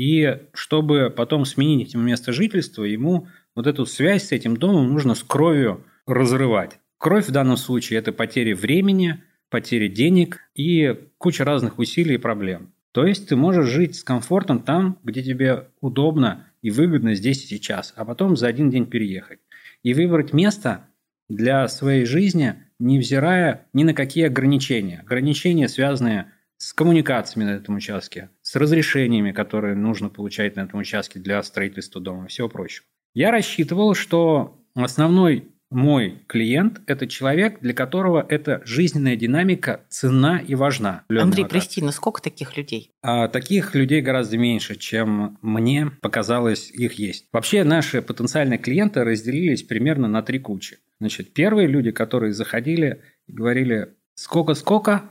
И 0.00 0.38
чтобы 0.54 1.12
потом 1.14 1.44
сменить 1.44 1.94
место 1.94 2.32
жительства, 2.32 2.84
ему 2.84 3.28
вот 3.54 3.66
эту 3.66 3.84
связь 3.84 4.28
с 4.28 4.32
этим 4.32 4.56
домом 4.56 4.90
нужно 4.90 5.14
с 5.14 5.22
кровью 5.22 5.84
разрывать. 6.06 6.78
Кровь 6.96 7.28
в 7.28 7.32
данном 7.32 7.58
случае– 7.58 7.98
это 8.00 8.10
потери 8.10 8.54
времени, 8.54 9.22
потери 9.50 9.88
денег 9.88 10.40
и 10.54 10.96
куча 11.18 11.44
разных 11.44 11.78
усилий 11.78 12.14
и 12.14 12.18
проблем. 12.18 12.72
То 12.92 13.04
есть 13.04 13.28
ты 13.28 13.36
можешь 13.36 13.68
жить 13.68 13.94
с 13.94 14.02
комфортом 14.02 14.60
там, 14.60 14.98
где 15.04 15.22
тебе 15.22 15.68
удобно 15.82 16.46
и 16.62 16.70
выгодно 16.70 17.14
здесь 17.14 17.44
и 17.44 17.48
сейчас, 17.48 17.92
а 17.94 18.06
потом 18.06 18.38
за 18.38 18.46
один 18.46 18.70
день 18.70 18.86
переехать. 18.86 19.40
И 19.82 19.92
выбрать 19.92 20.32
место 20.32 20.88
для 21.28 21.68
своей 21.68 22.06
жизни, 22.06 22.54
невзирая 22.78 23.66
ни 23.74 23.84
на 23.84 23.92
какие 23.92 24.24
ограничения. 24.24 25.00
Ограничения, 25.00 25.68
связанные 25.68 26.32
с 26.60 26.74
коммуникациями 26.74 27.46
на 27.46 27.56
этом 27.56 27.76
участке, 27.76 28.28
с 28.42 28.54
разрешениями, 28.54 29.32
которые 29.32 29.74
нужно 29.74 30.10
получать 30.10 30.56
на 30.56 30.60
этом 30.60 30.80
участке 30.80 31.18
для 31.18 31.42
строительства 31.42 32.02
дома 32.02 32.26
и 32.26 32.28
всего 32.28 32.50
прочего. 32.50 32.84
Я 33.14 33.30
рассчитывал, 33.30 33.94
что 33.94 34.62
основной 34.74 35.48
мой 35.70 36.22
клиент– 36.26 36.82
это 36.86 37.06
человек, 37.06 37.60
для 37.60 37.72
которого 37.72 38.26
эта 38.28 38.60
жизненная 38.66 39.16
динамика 39.16 39.80
цена 39.88 40.38
и 40.38 40.54
важна. 40.54 41.04
Андрей, 41.08 41.46
прости, 41.46 41.80
но 41.80 41.92
сколько 41.92 42.20
таких 42.20 42.58
людей? 42.58 42.90
А, 43.00 43.28
таких 43.28 43.74
людей 43.74 44.02
гораздо 44.02 44.36
меньше, 44.36 44.76
чем 44.76 45.38
мне 45.40 45.92
показалось 46.02 46.70
их 46.70 46.94
есть. 46.94 47.26
Вообще 47.32 47.64
наши 47.64 48.02
потенциальные 48.02 48.58
клиенты 48.58 49.02
разделились 49.02 49.62
примерно 49.62 50.08
на 50.08 50.20
три 50.20 50.40
кучи. 50.40 50.78
Значит, 50.98 51.32
первые 51.32 51.68
люди, 51.68 51.90
которые 51.90 52.34
заходили 52.34 53.00
и 53.26 53.32
говорили 53.32 53.94
«сколько-сколько?», 54.14 55.04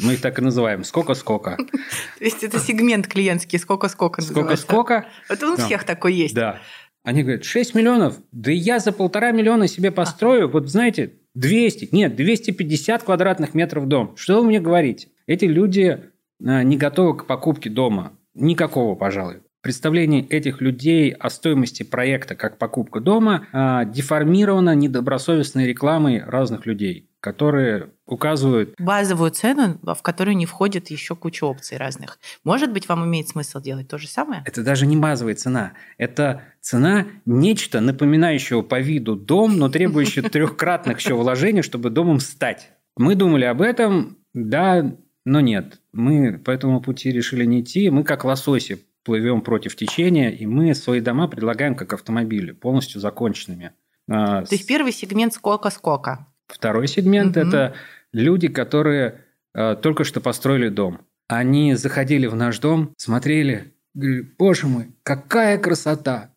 мы 0.00 0.14
их 0.14 0.20
так 0.20 0.38
и 0.38 0.42
называем. 0.42 0.84
Сколько-сколько. 0.84 1.56
То 2.18 2.24
есть 2.24 2.42
это 2.42 2.58
сегмент 2.58 3.06
клиентский. 3.06 3.58
Сколько-сколько 3.58 4.22
Сколько-сколько. 4.22 5.06
Это 5.28 5.50
у 5.50 5.56
всех 5.56 5.84
такой 5.84 6.14
есть. 6.14 6.34
Да. 6.34 6.60
Они 7.04 7.22
говорят, 7.22 7.44
6 7.44 7.74
миллионов? 7.74 8.18
Да 8.30 8.50
я 8.50 8.78
за 8.78 8.92
полтора 8.92 9.32
миллиона 9.32 9.66
себе 9.66 9.90
построю, 9.90 10.48
вот 10.48 10.70
знаете, 10.70 11.14
200, 11.34 11.88
нет, 11.90 12.14
250 12.14 13.02
квадратных 13.02 13.54
метров 13.54 13.86
дом. 13.88 14.16
Что 14.16 14.40
вы 14.40 14.46
мне 14.46 14.60
говорите? 14.60 15.08
Эти 15.26 15.46
люди 15.46 16.00
а, 16.44 16.62
не 16.62 16.76
готовы 16.76 17.16
к 17.18 17.26
покупке 17.26 17.70
дома. 17.70 18.12
Никакого, 18.34 18.94
пожалуй. 18.94 19.42
Представление 19.62 20.24
этих 20.26 20.60
людей 20.60 21.10
о 21.10 21.28
стоимости 21.28 21.82
проекта 21.82 22.36
как 22.36 22.58
покупка 22.58 23.00
дома 23.00 23.46
а, 23.52 23.84
деформировано 23.84 24.74
недобросовестной 24.74 25.66
рекламой 25.66 26.22
разных 26.22 26.66
людей 26.66 27.08
которые 27.22 27.92
указывают... 28.04 28.74
Базовую 28.78 29.30
цену, 29.30 29.78
в 29.80 30.02
которую 30.02 30.36
не 30.36 30.44
входит 30.44 30.90
еще 30.90 31.14
куча 31.14 31.44
опций 31.44 31.78
разных. 31.78 32.18
Может 32.42 32.72
быть, 32.72 32.88
вам 32.88 33.06
имеет 33.06 33.28
смысл 33.28 33.60
делать 33.60 33.86
то 33.86 33.96
же 33.96 34.08
самое? 34.08 34.42
Это 34.44 34.64
даже 34.64 34.86
не 34.86 34.96
базовая 34.96 35.36
цена. 35.36 35.74
Это 35.98 36.42
цена 36.60 37.06
нечто 37.24 37.80
напоминающего 37.80 38.62
по 38.62 38.80
виду 38.80 39.14
дом, 39.14 39.56
но 39.56 39.68
требующего 39.68 40.28
трехкратных 40.30 40.98
еще 40.98 41.14
вложений, 41.14 41.62
чтобы 41.62 41.90
домом 41.90 42.18
стать. 42.18 42.72
Мы 42.96 43.14
думали 43.14 43.44
об 43.44 43.62
этом, 43.62 44.18
да, 44.34 44.96
но 45.24 45.40
нет. 45.40 45.80
Мы 45.92 46.38
по 46.38 46.50
этому 46.50 46.80
пути 46.80 47.12
решили 47.12 47.44
не 47.44 47.60
идти. 47.60 47.88
Мы 47.88 48.02
как 48.02 48.24
лососи 48.24 48.84
плывем 49.04 49.42
против 49.42 49.76
течения, 49.76 50.30
и 50.30 50.44
мы 50.46 50.74
свои 50.74 51.00
дома 51.00 51.28
предлагаем 51.28 51.76
как 51.76 51.92
автомобили, 51.92 52.50
полностью 52.50 53.00
законченными. 53.00 53.74
А, 54.10 54.44
то 54.44 54.54
есть 54.54 54.66
первый 54.66 54.90
сегмент 54.90 55.34
сколько-сколько? 55.34 56.26
Второй 56.52 56.86
сегмент 56.86 57.36
угу. 57.36 57.48
это 57.48 57.74
люди, 58.12 58.48
которые 58.48 59.24
э, 59.54 59.76
только 59.76 60.04
что 60.04 60.20
построили 60.20 60.68
дом. 60.68 61.00
Они 61.28 61.74
заходили 61.74 62.26
в 62.26 62.34
наш 62.34 62.58
дом, 62.58 62.92
смотрели, 62.96 63.72
говорили, 63.94 64.34
боже 64.38 64.66
мой, 64.66 64.88
какая 65.02 65.58
красота! 65.58 66.30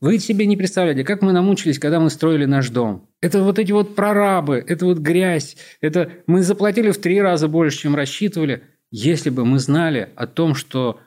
Вы 0.00 0.18
себе 0.18 0.46
не 0.46 0.56
представляете, 0.56 1.04
как 1.04 1.22
мы 1.22 1.32
намучились, 1.32 1.78
когда 1.78 2.00
мы 2.00 2.10
строили 2.10 2.44
наш 2.44 2.68
дом. 2.70 3.08
Это 3.20 3.42
вот 3.42 3.58
эти 3.58 3.70
вот 3.70 3.94
прорабы, 3.94 4.62
это 4.66 4.84
вот 4.84 4.98
грязь, 4.98 5.56
это 5.80 6.10
мы 6.26 6.42
заплатили 6.42 6.90
в 6.90 7.00
три 7.00 7.20
раза 7.20 7.46
больше, 7.48 7.78
чем 7.78 7.94
рассчитывали. 7.94 8.64
Если 8.90 9.30
бы 9.30 9.44
мы 9.44 9.58
знали 9.58 10.10
о 10.16 10.26
том, 10.26 10.54
что 10.54 11.00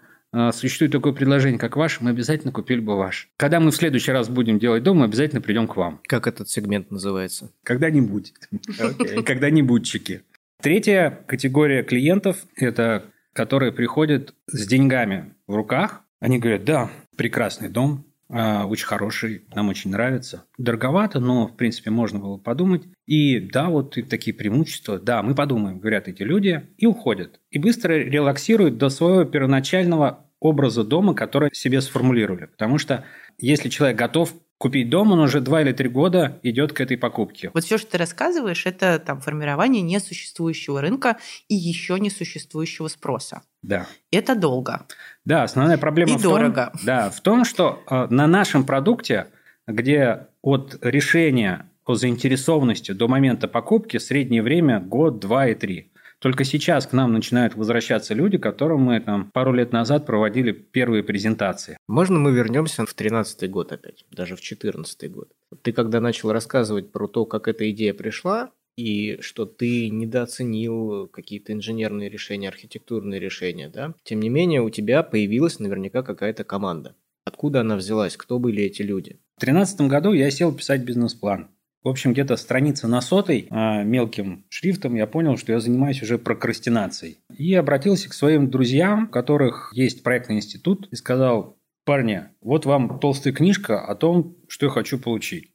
существует 0.51 0.91
такое 0.91 1.13
предложение, 1.13 1.59
как 1.59 1.75
ваше, 1.75 2.03
мы 2.03 2.11
обязательно 2.11 2.51
купили 2.51 2.79
бы 2.79 2.97
ваш. 2.97 3.29
Когда 3.37 3.59
мы 3.59 3.71
в 3.71 3.75
следующий 3.75 4.11
раз 4.11 4.29
будем 4.29 4.59
делать 4.59 4.83
дом, 4.83 4.99
мы 4.99 5.05
обязательно 5.05 5.41
придем 5.41 5.67
к 5.67 5.75
вам. 5.75 6.01
Как 6.03 6.27
этот 6.27 6.49
сегмент 6.49 6.91
называется? 6.91 7.51
Когда-нибудь. 7.63 8.33
Когда-нибудь 9.25 9.85
чеки. 9.85 10.21
Третья 10.61 11.19
категория 11.27 11.83
клиентов– 11.83 12.45
это 12.55 13.05
которые 13.35 13.73
приходят 13.73 14.33
с 14.47 14.65
деньгами 14.65 15.33
в 15.45 15.55
руках. 15.55 16.01
Они 16.21 16.39
говорят, 16.39 16.63
да, 16.63 16.89
прекрасный 17.17 17.67
дом, 17.67 18.05
а, 18.29 18.65
очень 18.65 18.85
хороший, 18.85 19.43
нам 19.53 19.67
очень 19.67 19.91
нравится. 19.91 20.45
Дороговато, 20.57 21.19
но, 21.19 21.47
в 21.47 21.55
принципе, 21.55 21.91
можно 21.91 22.17
было 22.17 22.37
подумать. 22.37 22.83
И 23.05 23.39
да, 23.39 23.69
вот 23.69 23.97
и 23.97 24.03
такие 24.03 24.33
преимущества, 24.33 24.99
да, 24.99 25.21
мы 25.21 25.35
подумаем, 25.35 25.79
говорят 25.79 26.07
эти 26.07 26.23
люди, 26.23 26.65
и 26.77 26.85
уходят. 26.85 27.41
И 27.51 27.59
быстро 27.59 27.93
релаксируют 27.93 28.77
до 28.77 28.89
своего 28.89 29.25
первоначального 29.25 30.24
образа 30.45 30.83
дома, 30.83 31.13
который 31.13 31.49
себе 31.53 31.81
сформулировали. 31.81 32.45
Потому 32.45 32.77
что 32.77 33.05
если 33.37 33.69
человек 33.69 33.97
готов 33.97 34.33
купить 34.57 34.89
дом, 34.89 35.11
он 35.11 35.19
уже 35.19 35.41
два 35.41 35.61
или 35.61 35.73
три 35.73 35.89
года 35.89 36.39
идет 36.43 36.73
к 36.73 36.81
этой 36.81 36.97
покупке. 36.97 37.51
Вот 37.53 37.63
все, 37.63 37.77
что 37.77 37.91
ты 37.91 37.97
рассказываешь, 37.97 38.65
это 38.65 38.99
там 38.99 39.19
формирование 39.19 39.81
несуществующего 39.81 40.81
рынка 40.81 41.17
и 41.49 41.55
еще 41.55 41.99
несуществующего 41.99 42.87
спроса. 42.87 43.41
Да. 43.61 43.87
Это 44.11 44.35
долго. 44.35 44.85
Да, 45.25 45.43
основная 45.43 45.77
проблема 45.77 46.13
и 46.13 46.17
в 46.17 46.21
дорого. 46.21 46.71
том, 46.73 46.81
да, 46.85 47.09
в 47.09 47.19
том, 47.21 47.43
что 47.43 47.83
э, 47.89 48.07
на 48.09 48.27
нашем 48.27 48.65
продукте, 48.65 49.27
где 49.67 50.27
от 50.41 50.77
решения 50.81 51.69
о 51.85 51.95
заинтересованности 51.95 52.91
до 52.91 53.07
момента 53.07 53.47
покупки 53.47 53.97
среднее 53.97 54.41
время 54.41 54.79
год, 54.79 55.19
два 55.19 55.47
и 55.47 55.53
три. 55.53 55.91
Только 56.19 56.43
сейчас 56.43 56.87
к 56.87 56.93
нам 56.93 57.13
начинают 57.13 57.55
возвращаться 57.55 58.13
люди, 58.13 58.37
которым 58.37 58.81
мы 58.81 58.99
там 58.99 59.31
пару 59.31 59.53
лет 59.53 59.71
назад 59.71 60.05
проводили 60.05 60.51
первые 60.51 61.03
презентации. 61.03 61.77
Можно 61.87 62.19
мы 62.19 62.31
вернемся 62.31 62.85
в 62.85 62.93
13 62.93 63.49
год 63.49 63.71
опять, 63.71 64.05
даже 64.11 64.35
в 64.35 64.41
14 64.41 65.11
год? 65.11 65.29
Ты 65.61 65.71
когда 65.71 65.99
начал 65.99 66.31
рассказывать 66.31 66.91
про 66.91 67.07
то, 67.07 67.25
как 67.25 67.47
эта 67.47 67.69
идея 67.71 67.93
пришла, 67.93 68.51
и 68.77 69.17
что 69.21 69.45
ты 69.45 69.89
недооценил 69.89 71.07
какие-то 71.07 71.53
инженерные 71.53 72.09
решения, 72.09 72.49
архитектурные 72.49 73.19
решения, 73.19 73.69
да? 73.69 73.93
Тем 74.03 74.19
не 74.19 74.29
менее, 74.29 74.61
у 74.61 74.69
тебя 74.69 75.01
появилась 75.03 75.59
наверняка 75.59 76.03
какая-то 76.03 76.43
команда. 76.43 76.95
Откуда 77.25 77.61
она 77.61 77.75
взялась? 77.75 78.17
Кто 78.17 78.37
были 78.37 78.63
эти 78.63 78.81
люди? 78.81 79.19
В 79.37 79.41
2013 79.41 79.81
году 79.81 80.13
я 80.13 80.29
сел 80.29 80.53
писать 80.53 80.83
бизнес-план. 80.83 81.49
В 81.85 81.87
общем, 81.87 82.13
где-то 82.13 82.35
страница 82.35 82.87
на 82.87 82.99
сотой 82.99 83.47
а, 83.51 83.83
мелким 83.83 84.43
шрифтом 84.49 84.95
я 84.95 85.05
понял, 85.05 85.37
что 85.37 85.51
я 85.51 85.59
занимаюсь 85.59 86.01
уже 86.01 86.17
прокрастинацией. 86.17 87.19
И 87.37 87.53
обратился 87.53 88.09
к 88.09 88.15
своим 88.15 88.49
друзьям, 88.49 89.03
у 89.03 89.07
которых 89.07 89.69
есть 89.71 90.01
проектный 90.01 90.37
институт, 90.37 90.87
и 90.89 90.95
сказал, 90.95 91.59
парни, 91.85 92.23
вот 92.41 92.65
вам 92.65 92.99
толстая 92.99 93.35
книжка 93.35 93.85
о 93.85 93.93
том, 93.93 94.35
что 94.47 94.65
я 94.65 94.71
хочу 94.71 94.97
получить. 94.97 95.51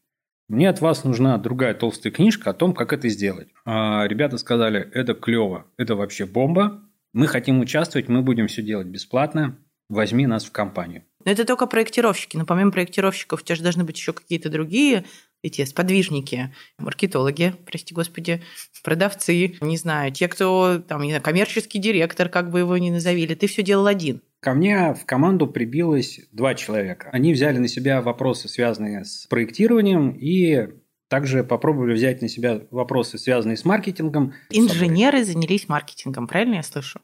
Мне 0.46 0.68
от 0.68 0.80
вас 0.80 1.02
нужна 1.02 1.36
другая 1.36 1.74
толстая 1.74 2.12
книжка 2.12 2.50
о 2.50 2.54
том, 2.54 2.74
как 2.74 2.92
это 2.92 3.08
сделать. 3.08 3.48
А 3.64 4.06
ребята 4.06 4.38
сказали, 4.38 4.88
это 4.94 5.14
клево, 5.14 5.66
это 5.78 5.96
вообще 5.96 6.26
бомба. 6.26 6.80
Мы 7.12 7.26
хотим 7.26 7.58
участвовать, 7.58 8.08
мы 8.08 8.22
будем 8.22 8.46
все 8.46 8.62
делать 8.62 8.86
бесплатно. 8.86 9.58
Возьми 9.88 10.28
нас 10.28 10.44
в 10.44 10.52
компанию. 10.52 11.02
Но 11.24 11.32
это 11.32 11.44
только 11.44 11.66
проектировщики. 11.66 12.36
Но 12.36 12.46
помимо 12.46 12.70
проектировщиков 12.70 13.42
у 13.42 13.44
тебя 13.44 13.56
же 13.56 13.62
должны 13.62 13.82
быть 13.82 13.98
еще 13.98 14.12
какие-то 14.12 14.48
другие 14.48 15.04
эти 15.42 15.64
сподвижники, 15.64 16.54
маркетологи, 16.78 17.54
прости 17.66 17.94
господи, 17.94 18.42
продавцы, 18.82 19.56
не 19.60 19.76
знаю, 19.76 20.12
те, 20.12 20.28
кто 20.28 20.78
там, 20.78 21.02
не 21.02 21.10
знаю, 21.10 21.22
коммерческий 21.22 21.78
директор, 21.78 22.28
как 22.28 22.50
бы 22.50 22.60
его 22.60 22.76
ни 22.78 22.90
назовили, 22.90 23.34
ты 23.34 23.46
все 23.46 23.62
делал 23.62 23.86
один. 23.86 24.22
Ко 24.40 24.54
мне 24.54 24.94
в 24.94 25.04
команду 25.04 25.46
прибилось 25.46 26.20
два 26.32 26.54
человека. 26.54 27.10
Они 27.12 27.32
взяли 27.32 27.58
на 27.58 27.68
себя 27.68 28.00
вопросы, 28.00 28.48
связанные 28.48 29.04
с 29.04 29.26
проектированием, 29.26 30.10
и 30.10 30.68
также 31.08 31.44
попробовали 31.44 31.92
взять 31.92 32.22
на 32.22 32.28
себя 32.28 32.62
вопросы, 32.70 33.18
связанные 33.18 33.56
с 33.56 33.64
маркетингом. 33.64 34.32
Инженеры 34.50 35.24
занялись 35.24 35.68
маркетингом, 35.68 36.26
правильно 36.26 36.54
я 36.54 36.62
слышу? 36.62 37.00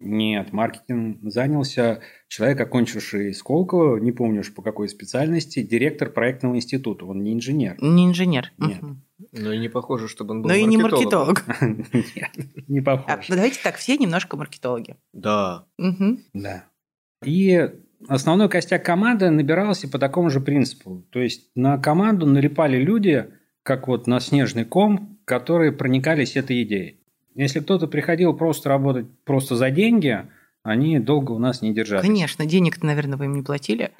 Нет, 0.00 0.52
маркетинг 0.54 1.18
занялся 1.22 2.00
человек, 2.26 2.58
окончивший 2.60 3.34
Сколково, 3.34 3.98
не 3.98 4.12
помню 4.12 4.40
уж 4.40 4.54
по 4.54 4.62
какой 4.62 4.88
специальности, 4.88 5.62
директор 5.62 6.10
проектного 6.10 6.56
института. 6.56 7.04
Он 7.04 7.22
не 7.22 7.34
инженер. 7.34 7.76
Не 7.80 8.06
инженер. 8.06 8.50
Нет. 8.56 8.80
Ну 9.32 9.52
и 9.52 9.58
не 9.58 9.68
похоже, 9.68 10.08
чтобы 10.08 10.32
он 10.32 10.42
был 10.42 10.48
Но 10.48 10.54
и 10.54 10.64
не 10.64 10.78
маркетолог. 10.78 11.44
Нет, 11.60 12.30
не 12.66 12.80
похож. 12.80 13.28
А, 13.28 13.34
давайте 13.34 13.60
так, 13.62 13.76
все 13.76 13.98
немножко 13.98 14.38
маркетологи. 14.38 14.96
Да. 15.12 15.66
Да. 16.32 16.64
И 17.22 17.70
основной 18.08 18.48
костяк 18.48 18.82
команды 18.82 19.28
набирался 19.28 19.86
по 19.86 19.98
такому 19.98 20.30
же 20.30 20.40
принципу. 20.40 21.06
То 21.10 21.20
есть 21.20 21.50
на 21.54 21.76
команду 21.76 22.24
налипали 22.24 22.78
люди, 22.78 23.26
как 23.62 23.88
вот 23.88 24.06
на 24.06 24.20
снежный 24.20 24.64
ком, 24.64 25.18
которые 25.26 25.72
проникались 25.72 26.36
этой 26.36 26.62
идеей. 26.62 26.99
Если 27.34 27.60
кто-то 27.60 27.86
приходил 27.86 28.34
просто 28.34 28.68
работать 28.68 29.06
просто 29.24 29.56
за 29.56 29.70
деньги, 29.70 30.26
они 30.62 30.98
долго 30.98 31.32
у 31.32 31.38
нас 31.38 31.62
не 31.62 31.72
держались. 31.72 32.06
Конечно, 32.06 32.44
денег-то, 32.46 32.84
наверное, 32.86 33.16
вы 33.16 33.26
им 33.26 33.34
не 33.34 33.42
платили. 33.42 33.92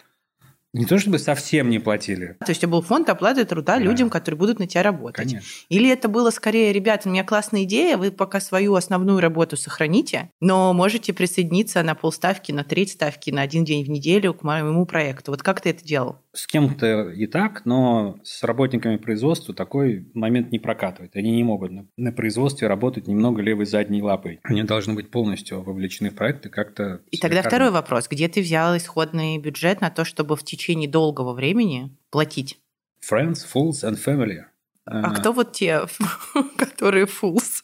Не 0.73 0.85
то 0.85 0.99
чтобы 1.01 1.19
совсем 1.19 1.69
не 1.69 1.81
платили. 1.81 2.37
То 2.39 2.51
есть 2.51 2.63
это 2.63 2.69
был 2.69 2.81
фонд 2.81 3.09
оплаты 3.09 3.45
труда 3.45 3.77
да. 3.77 3.83
людям, 3.83 4.09
которые 4.09 4.39
будут 4.39 4.61
на 4.61 4.69
тебя 4.69 4.85
работать. 4.85 5.17
Конечно. 5.17 5.49
Или 5.69 5.91
это 5.91 6.09
было 6.09 6.31
скорее, 6.31 6.73
ребята, 6.73 7.09
у 7.09 7.13
меня 7.13 7.25
классная 7.25 7.65
идея, 7.65 7.97
вы 7.97 8.13
пока 8.13 8.39
свою 8.39 8.77
основную 8.77 9.19
работу 9.19 9.57
сохраните, 9.57 10.31
но 10.41 10.73
можете 10.73 11.13
присоединиться 11.13 11.83
на 11.83 11.97
полставки, 11.97 12.53
на 12.53 12.63
треть 12.63 12.93
ставки, 12.93 13.31
на 13.31 13.43
один 13.43 13.65
день 13.65 13.85
в 13.85 13.91
неделю 13.91 14.33
к 14.33 14.45
моему 14.45 14.87
проекту. 14.87 15.33
Вот 15.33 15.43
как 15.43 15.61
ты 15.61 15.71
это 15.71 15.85
делал? 15.85 16.19
С 16.33 16.47
кем-то 16.47 17.11
и 17.11 17.27
так, 17.27 17.65
но 17.65 18.21
с 18.23 18.45
работниками 18.45 18.97
производства 18.97 19.53
такой 19.53 20.09
момент 20.15 20.53
не 20.53 20.61
прокатывает. 20.61 21.17
Они 21.17 21.33
не 21.33 21.43
могут 21.43 21.73
на, 21.73 21.87
на 21.97 22.13
производстве 22.13 22.69
работать 22.69 23.09
немного 23.09 23.43
левой 23.43 23.67
задней 23.67 24.01
лапой. 24.01 24.39
Они 24.45 24.63
должны 24.63 24.95
быть 24.95 25.11
полностью 25.11 25.61
вовлечены 25.63 26.11
в 26.11 26.15
проекты 26.15 26.49
как-то. 26.49 27.03
И 27.11 27.19
тогда 27.19 27.39
кормить. 27.39 27.49
второй 27.49 27.71
вопрос. 27.73 28.07
Где 28.09 28.29
ты 28.29 28.43
взял 28.43 28.77
исходный 28.77 29.39
бюджет 29.39 29.81
на 29.81 29.91
то, 29.91 30.05
чтобы 30.05 30.37
в 30.37 30.45
течение 30.45 30.89
долгого 30.89 31.33
времени 31.33 31.91
платить? 32.11 32.61
Friends, 33.01 33.39
fools 33.53 33.83
and 33.83 33.99
family. 34.03 34.45
А 34.85 35.11
кто 35.11 35.33
вот 35.33 35.53
те, 35.53 35.87
которые 36.57 37.07
fools? 37.07 37.63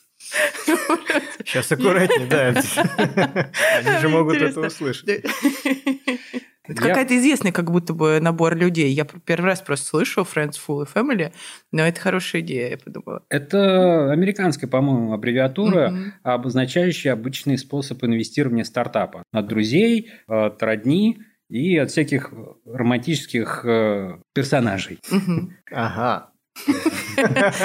Сейчас 1.44 1.70
аккуратнее, 1.70 2.26
да. 2.26 2.48
Они 3.78 4.00
же 4.00 4.08
могут 4.08 4.36
это 4.36 4.60
услышать. 4.60 5.24
Это 6.68 6.82
я... 6.82 6.88
какая-то 6.88 7.16
известный 7.16 7.52
как 7.52 7.70
будто 7.70 7.92
бы 7.92 8.18
набор 8.20 8.56
людей. 8.56 8.90
Я 8.92 9.04
первый 9.04 9.46
раз 9.46 9.60
просто 9.60 9.86
слышу 9.86 10.22
Friends, 10.22 10.54
Full 10.66 10.84
и 10.84 10.98
Family, 10.98 11.32
но 11.72 11.82
это 11.82 12.00
хорошая 12.00 12.42
идея, 12.42 12.70
я 12.70 12.78
подумала. 12.78 13.22
Это 13.30 14.12
американская, 14.12 14.68
по-моему, 14.68 15.12
аббревиатура, 15.12 15.90
mm-hmm. 15.90 16.10
обозначающая 16.22 17.12
обычный 17.12 17.58
способ 17.58 18.02
инвестирования 18.04 18.64
стартапа. 18.64 19.22
От 19.32 19.46
друзей, 19.46 20.10
от 20.26 20.62
родни 20.62 21.18
и 21.48 21.76
от 21.76 21.90
всяких 21.90 22.32
романтических 22.64 23.64
э, 23.64 24.18
персонажей. 24.34 24.98
Mm-hmm. 25.10 25.48
Ага. 25.72 26.30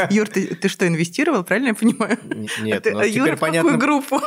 Юр, 0.10 0.28
ты, 0.28 0.56
ты 0.56 0.68
что, 0.68 0.88
инвестировал, 0.88 1.44
правильно 1.44 1.70
я 1.70 1.74
понимаю? 1.74 2.18
Нет, 2.62 2.86
а 2.88 2.92
но 2.92 3.04
Юр, 3.04 3.26
теперь 3.26 3.36
в 3.36 3.40
понятно... 3.40 3.72
какую 3.72 3.80
группу? 3.80 4.22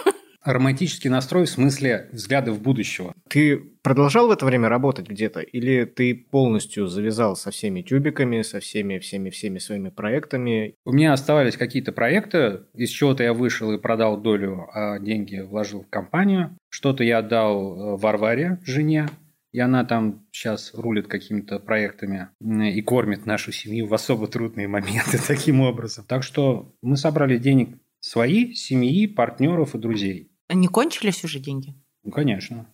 Романтический 0.44 1.08
настрой 1.08 1.46
в 1.46 1.50
смысле 1.50 2.08
взглядов 2.12 2.60
будущего. 2.60 3.14
Ты 3.28 3.56
продолжал 3.82 4.28
в 4.28 4.30
это 4.30 4.44
время 4.44 4.68
работать 4.68 5.08
где-то? 5.08 5.40
Или 5.40 5.84
ты 5.84 6.14
полностью 6.14 6.86
завязал 6.86 7.34
со 7.34 7.50
всеми 7.50 7.80
тюбиками, 7.80 8.42
со 8.42 8.60
всеми, 8.60 8.98
всеми, 8.98 9.30
всеми 9.30 9.58
своими 9.58 9.88
проектами? 9.88 10.74
У 10.84 10.92
меня 10.92 11.14
оставались 11.14 11.56
какие-то 11.56 11.92
проекты, 11.92 12.60
из 12.74 12.90
чего-то 12.90 13.22
я 13.22 13.32
вышел 13.32 13.72
и 13.72 13.78
продал 13.78 14.20
долю, 14.20 14.68
а 14.74 14.98
деньги 14.98 15.40
вложил 15.40 15.82
в 15.82 15.88
компанию. 15.88 16.56
Что-то 16.68 17.04
я 17.04 17.18
отдал 17.18 17.94
э, 17.96 17.96
Варваре, 17.96 18.58
жене, 18.64 19.08
и 19.52 19.60
она 19.60 19.84
там 19.84 20.26
сейчас 20.32 20.74
рулит 20.74 21.06
какими-то 21.06 21.60
проектами 21.60 22.28
и 22.40 22.82
кормит 22.82 23.24
нашу 23.24 23.52
семью 23.52 23.86
в 23.86 23.94
особо 23.94 24.26
трудные 24.26 24.66
моменты 24.66 25.18
таким 25.26 25.60
образом. 25.60 26.04
Так 26.06 26.22
что 26.22 26.74
мы 26.82 26.96
собрали 26.96 27.38
денег 27.38 27.78
свои, 28.00 28.52
семьи, 28.52 29.06
партнеров 29.06 29.74
и 29.74 29.78
друзей. 29.78 30.33
Не 30.48 30.68
кончились 30.68 31.24
уже 31.24 31.38
деньги? 31.38 31.74
Ну, 32.02 32.10
конечно. 32.10 32.66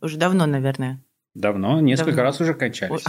Уже 0.00 0.16
давно, 0.16 0.46
наверное. 0.46 1.04
Давно, 1.34 1.80
несколько 1.80 2.12
давно. 2.12 2.22
раз 2.22 2.40
уже 2.40 2.54
кончались. 2.54 3.04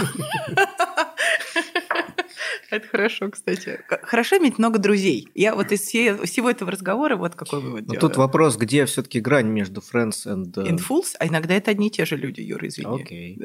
Это 2.69 2.85
хорошо, 2.87 3.29
кстати. 3.29 3.79
Хорошо 4.03 4.37
иметь 4.37 4.57
много 4.57 4.77
друзей. 4.77 5.29
Я 5.33 5.55
вот 5.55 5.71
из 5.71 5.81
всего 5.81 6.49
этого 6.49 6.71
разговора 6.71 7.15
вот 7.15 7.35
какой 7.35 7.61
вывод 7.61 7.85
делаю. 7.85 8.01
Тут 8.01 8.17
вопрос, 8.17 8.57
где 8.57 8.85
все-таки 8.85 9.21
грань 9.21 9.47
между 9.47 9.79
friends 9.81 10.25
and... 10.25 10.53
And 10.53 10.75
э, 10.75 10.81
fools, 10.81 11.15
а 11.19 11.27
иногда 11.27 11.53
это 11.53 11.71
одни 11.71 11.87
и 11.87 11.89
те 11.91 12.05
же 12.05 12.17
люди, 12.17 12.41
Юра, 12.41 12.67
извини. 12.67 13.01
Окей. 13.01 13.39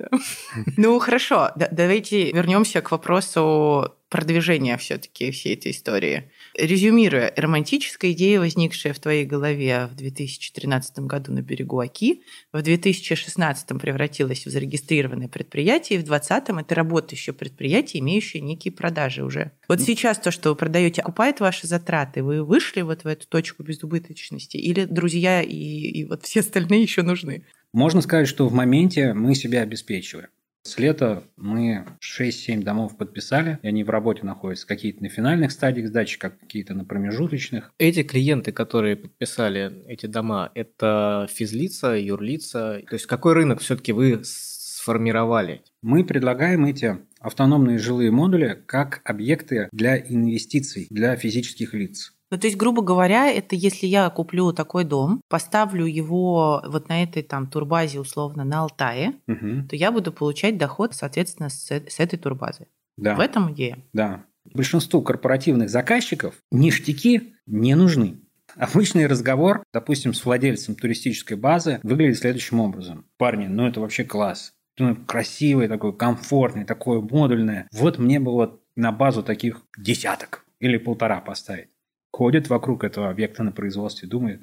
Ну, 0.76 0.98
хорошо. 0.98 1.50
Давайте 1.54 2.32
вернемся 2.32 2.80
к 2.80 2.90
вопросу 2.90 3.94
продвижения 4.12 4.76
все-таки 4.76 5.30
всей 5.30 5.54
этой 5.54 5.72
истории. 5.72 6.30
Резюмируя, 6.54 7.32
романтическая 7.34 8.12
идея, 8.12 8.40
возникшая 8.40 8.92
в 8.92 8.98
твоей 8.98 9.24
голове 9.24 9.88
в 9.90 9.96
2013 9.96 10.98
году 11.00 11.32
на 11.32 11.40
берегу 11.40 11.80
Оки, 11.80 12.22
в 12.52 12.60
2016 12.60 13.68
превратилась 13.80 14.44
в 14.44 14.50
зарегистрированное 14.50 15.28
предприятие, 15.28 15.98
и 15.98 16.02
в 16.02 16.04
2020 16.04 16.62
это 16.62 16.74
работающее 16.74 17.32
предприятие, 17.32 18.02
имеющее 18.02 18.42
некие 18.42 18.70
продажи 18.70 19.24
уже. 19.24 19.52
Вот 19.66 19.80
сейчас 19.80 20.18
то, 20.18 20.30
что 20.30 20.50
вы 20.50 20.56
продаете, 20.56 21.00
окупает 21.00 21.40
ваши 21.40 21.66
затраты. 21.66 22.22
Вы 22.22 22.44
вышли 22.44 22.82
вот 22.82 23.04
в 23.04 23.06
эту 23.06 23.26
точку 23.26 23.62
безубыточности? 23.62 24.58
Или 24.58 24.84
друзья 24.84 25.40
и, 25.40 25.56
и 25.56 26.04
вот 26.04 26.24
все 26.24 26.40
остальные 26.40 26.82
еще 26.82 27.00
нужны? 27.00 27.46
Можно 27.72 28.02
сказать, 28.02 28.28
что 28.28 28.46
в 28.46 28.52
моменте 28.52 29.14
мы 29.14 29.34
себя 29.34 29.62
обеспечиваем. 29.62 30.28
С 30.64 30.78
лета 30.78 31.24
мы 31.36 31.84
6-7 32.00 32.62
домов 32.62 32.96
подписали, 32.96 33.58
и 33.62 33.68
они 33.68 33.82
в 33.82 33.90
работе 33.90 34.24
находятся. 34.24 34.66
Какие-то 34.66 35.02
на 35.02 35.08
финальных 35.08 35.50
стадиях 35.50 35.88
сдачи, 35.88 36.18
как 36.18 36.38
какие-то 36.38 36.74
на 36.74 36.84
промежуточных. 36.84 37.72
Эти 37.78 38.04
клиенты, 38.04 38.52
которые 38.52 38.96
подписали 38.96 39.84
эти 39.88 40.06
дома, 40.06 40.52
это 40.54 41.26
физлица, 41.28 41.94
юрлица? 41.94 42.80
То 42.88 42.94
есть 42.94 43.06
какой 43.06 43.32
рынок 43.32 43.60
все-таки 43.60 43.92
вы 43.92 44.20
сформировали? 44.24 45.62
Мы 45.82 46.04
предлагаем 46.04 46.64
эти 46.64 46.96
автономные 47.18 47.78
жилые 47.78 48.10
модули 48.10 48.62
как 48.66 49.00
объекты 49.04 49.68
для 49.72 49.98
инвестиций 49.98 50.86
для 50.90 51.16
физических 51.16 51.74
лиц. 51.74 52.11
Ну, 52.32 52.38
то 52.38 52.46
есть, 52.46 52.56
грубо 52.56 52.80
говоря, 52.80 53.30
это 53.30 53.54
если 53.54 53.86
я 53.86 54.08
куплю 54.08 54.54
такой 54.54 54.84
дом, 54.84 55.20
поставлю 55.28 55.84
его 55.84 56.64
вот 56.66 56.88
на 56.88 57.02
этой 57.02 57.22
там 57.22 57.46
турбазе 57.46 58.00
условно 58.00 58.42
на 58.42 58.60
Алтае, 58.60 59.16
угу. 59.28 59.68
то 59.68 59.76
я 59.76 59.92
буду 59.92 60.12
получать 60.12 60.56
доход, 60.56 60.94
соответственно, 60.94 61.50
с, 61.50 61.70
с 61.70 62.00
этой 62.00 62.18
турбазы. 62.18 62.68
Да. 62.96 63.16
В 63.16 63.20
этом 63.20 63.52
идея. 63.52 63.84
Да. 63.92 64.24
Большинству 64.54 65.02
корпоративных 65.02 65.68
заказчиков 65.68 66.36
ништяки 66.50 67.34
не 67.44 67.74
нужны. 67.74 68.22
Обычный 68.56 69.06
разговор, 69.06 69.62
допустим, 69.70 70.14
с 70.14 70.24
владельцем 70.24 70.74
туристической 70.74 71.36
базы 71.36 71.80
выглядит 71.82 72.16
следующим 72.16 72.60
образом. 72.60 73.04
Парни, 73.18 73.46
ну 73.46 73.66
это 73.66 73.82
вообще 73.82 74.04
класс. 74.04 74.54
Ну, 74.78 74.96
красивый, 74.96 75.68
такой 75.68 75.94
комфортный, 75.94 76.64
такое 76.64 77.02
модульное. 77.02 77.68
Вот 77.74 77.98
мне 77.98 78.18
бы 78.20 78.32
вот 78.32 78.62
на 78.74 78.90
базу 78.90 79.22
таких 79.22 79.60
десяток 79.76 80.46
или 80.60 80.78
полтора 80.78 81.20
поставить 81.20 81.68
ходит 82.12 82.48
вокруг 82.48 82.84
этого 82.84 83.10
объекта 83.10 83.42
на 83.42 83.52
производстве, 83.52 84.08
думает, 84.08 84.42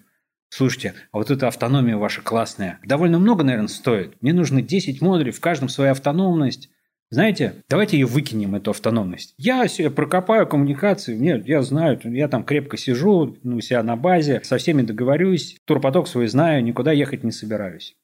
слушайте, 0.49 0.95
а 1.11 1.17
вот 1.17 1.31
эта 1.31 1.47
автономия 1.47 1.95
ваша 1.95 2.21
классная, 2.21 2.79
довольно 2.83 3.19
много, 3.19 3.43
наверное, 3.43 3.67
стоит. 3.67 4.21
Мне 4.21 4.33
нужно 4.33 4.61
10 4.61 5.01
модулей, 5.01 5.31
в 5.31 5.39
каждом 5.39 5.69
своя 5.69 5.91
автономность. 5.91 6.69
Знаете, 7.11 7.63
давайте 7.69 7.97
ее 7.97 8.05
выкинем, 8.05 8.53
эту 8.55 8.71
автономность. 8.71 9.33
Я 9.37 9.67
себе 9.67 9.89
прокопаю 9.89 10.45
коммуникации, 10.45 11.15
нет, 11.15 11.47
я 11.47 11.63
знаю, 11.63 11.99
я 12.03 12.27
там 12.27 12.43
крепко 12.43 12.77
сижу 12.77 13.35
ну, 13.41 13.57
у 13.57 13.61
себя 13.61 13.81
на 13.81 13.95
базе, 13.95 14.41
со 14.43 14.57
всеми 14.57 14.83
договорюсь, 14.83 15.57
турпоток 15.65 16.07
свой 16.07 16.27
знаю, 16.27 16.63
никуда 16.63 16.91
ехать 16.91 17.23
не 17.23 17.31
собираюсь. 17.31 17.95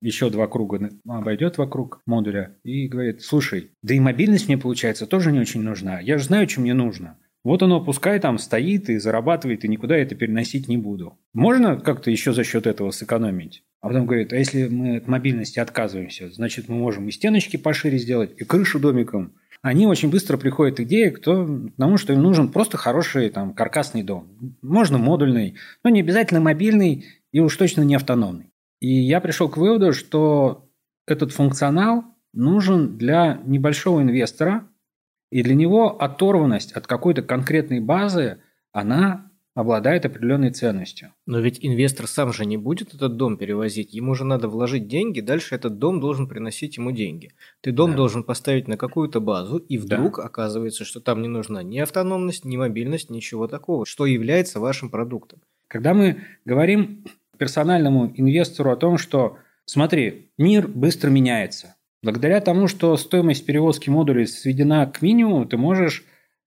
Еще 0.00 0.30
два 0.30 0.46
круга 0.46 0.90
обойдет 1.06 1.58
вокруг 1.58 2.00
модуля 2.06 2.56
и 2.64 2.86
говорит, 2.86 3.22
слушай, 3.22 3.72
да 3.82 3.94
и 3.94 4.00
мобильность 4.00 4.46
мне, 4.46 4.58
получается, 4.58 5.06
тоже 5.06 5.32
не 5.32 5.40
очень 5.40 5.62
нужна. 5.62 6.00
Я 6.00 6.18
же 6.18 6.24
знаю, 6.24 6.48
что 6.48 6.60
мне 6.60 6.74
нужно. 6.74 7.18
Вот 7.46 7.62
оно 7.62 7.80
пускай 7.80 8.18
там 8.18 8.38
стоит 8.38 8.90
и 8.90 8.98
зарабатывает, 8.98 9.64
и 9.64 9.68
никуда 9.68 9.96
это 9.96 10.16
переносить 10.16 10.66
не 10.66 10.76
буду. 10.76 11.16
Можно 11.32 11.76
как-то 11.76 12.10
еще 12.10 12.32
за 12.32 12.42
счет 12.42 12.66
этого 12.66 12.90
сэкономить? 12.90 13.62
А 13.80 13.86
потом 13.86 14.06
говорит, 14.06 14.32
а 14.32 14.36
если 14.36 14.66
мы 14.66 14.96
от 14.96 15.06
мобильности 15.06 15.60
отказываемся, 15.60 16.28
значит, 16.32 16.68
мы 16.68 16.74
можем 16.74 17.06
и 17.06 17.12
стеночки 17.12 17.56
пошире 17.56 17.98
сделать, 17.98 18.32
и 18.36 18.42
крышу 18.42 18.80
домиком. 18.80 19.34
Они 19.62 19.86
очень 19.86 20.10
быстро 20.10 20.38
приходят 20.38 20.80
идеи 20.80 21.10
к 21.10 21.20
тому, 21.20 21.98
что 21.98 22.12
им 22.12 22.20
нужен 22.20 22.48
просто 22.48 22.78
хороший 22.78 23.30
там, 23.30 23.54
каркасный 23.54 24.02
дом. 24.02 24.26
Можно 24.60 24.98
модульный, 24.98 25.54
но 25.84 25.90
не 25.90 26.00
обязательно 26.00 26.40
мобильный 26.40 27.04
и 27.30 27.38
уж 27.38 27.56
точно 27.56 27.82
не 27.82 27.94
автономный. 27.94 28.50
И 28.80 28.92
я 28.92 29.20
пришел 29.20 29.48
к 29.48 29.56
выводу, 29.56 29.92
что 29.92 30.68
этот 31.06 31.30
функционал 31.30 32.06
нужен 32.32 32.98
для 32.98 33.40
небольшого 33.44 34.02
инвестора, 34.02 34.66
и 35.30 35.42
для 35.42 35.54
него 35.54 36.00
оторванность 36.00 36.72
от 36.72 36.86
какой-то 36.86 37.22
конкретной 37.22 37.80
базы, 37.80 38.40
она 38.72 39.30
обладает 39.56 40.04
определенной 40.04 40.50
ценностью. 40.50 41.14
Но 41.24 41.40
ведь 41.40 41.58
инвестор 41.62 42.06
сам 42.06 42.30
же 42.30 42.44
не 42.44 42.58
будет 42.58 42.94
этот 42.94 43.16
дом 43.16 43.38
перевозить. 43.38 43.94
Ему 43.94 44.14
же 44.14 44.24
надо 44.24 44.48
вложить 44.48 44.86
деньги, 44.86 45.20
дальше 45.20 45.54
этот 45.54 45.78
дом 45.78 45.98
должен 45.98 46.28
приносить 46.28 46.76
ему 46.76 46.92
деньги. 46.92 47.32
Ты 47.62 47.72
дом 47.72 47.92
да. 47.92 47.96
должен 47.96 48.22
поставить 48.22 48.68
на 48.68 48.76
какую-то 48.76 49.18
базу, 49.18 49.56
и 49.56 49.78
вдруг 49.78 50.18
да. 50.18 50.24
оказывается, 50.24 50.84
что 50.84 51.00
там 51.00 51.22
не 51.22 51.28
нужна 51.28 51.62
ни 51.62 51.78
автономность, 51.78 52.44
ни 52.44 52.58
мобильность, 52.58 53.08
ничего 53.08 53.48
такого, 53.48 53.86
что 53.86 54.04
является 54.04 54.60
вашим 54.60 54.90
продуктом. 54.90 55.40
Когда 55.68 55.94
мы 55.94 56.18
говорим 56.44 57.04
персональному 57.38 58.12
инвестору 58.14 58.70
о 58.70 58.76
том, 58.76 58.98
что 58.98 59.38
смотри, 59.64 60.32
мир 60.36 60.68
быстро 60.68 61.08
меняется, 61.08 61.75
Благодаря 62.06 62.40
тому, 62.40 62.68
что 62.68 62.96
стоимость 62.96 63.44
перевозки 63.46 63.90
модулей 63.90 64.28
сведена 64.28 64.86
к 64.86 65.02
минимуму, 65.02 65.44
ты 65.44 65.56
можешь 65.56 66.04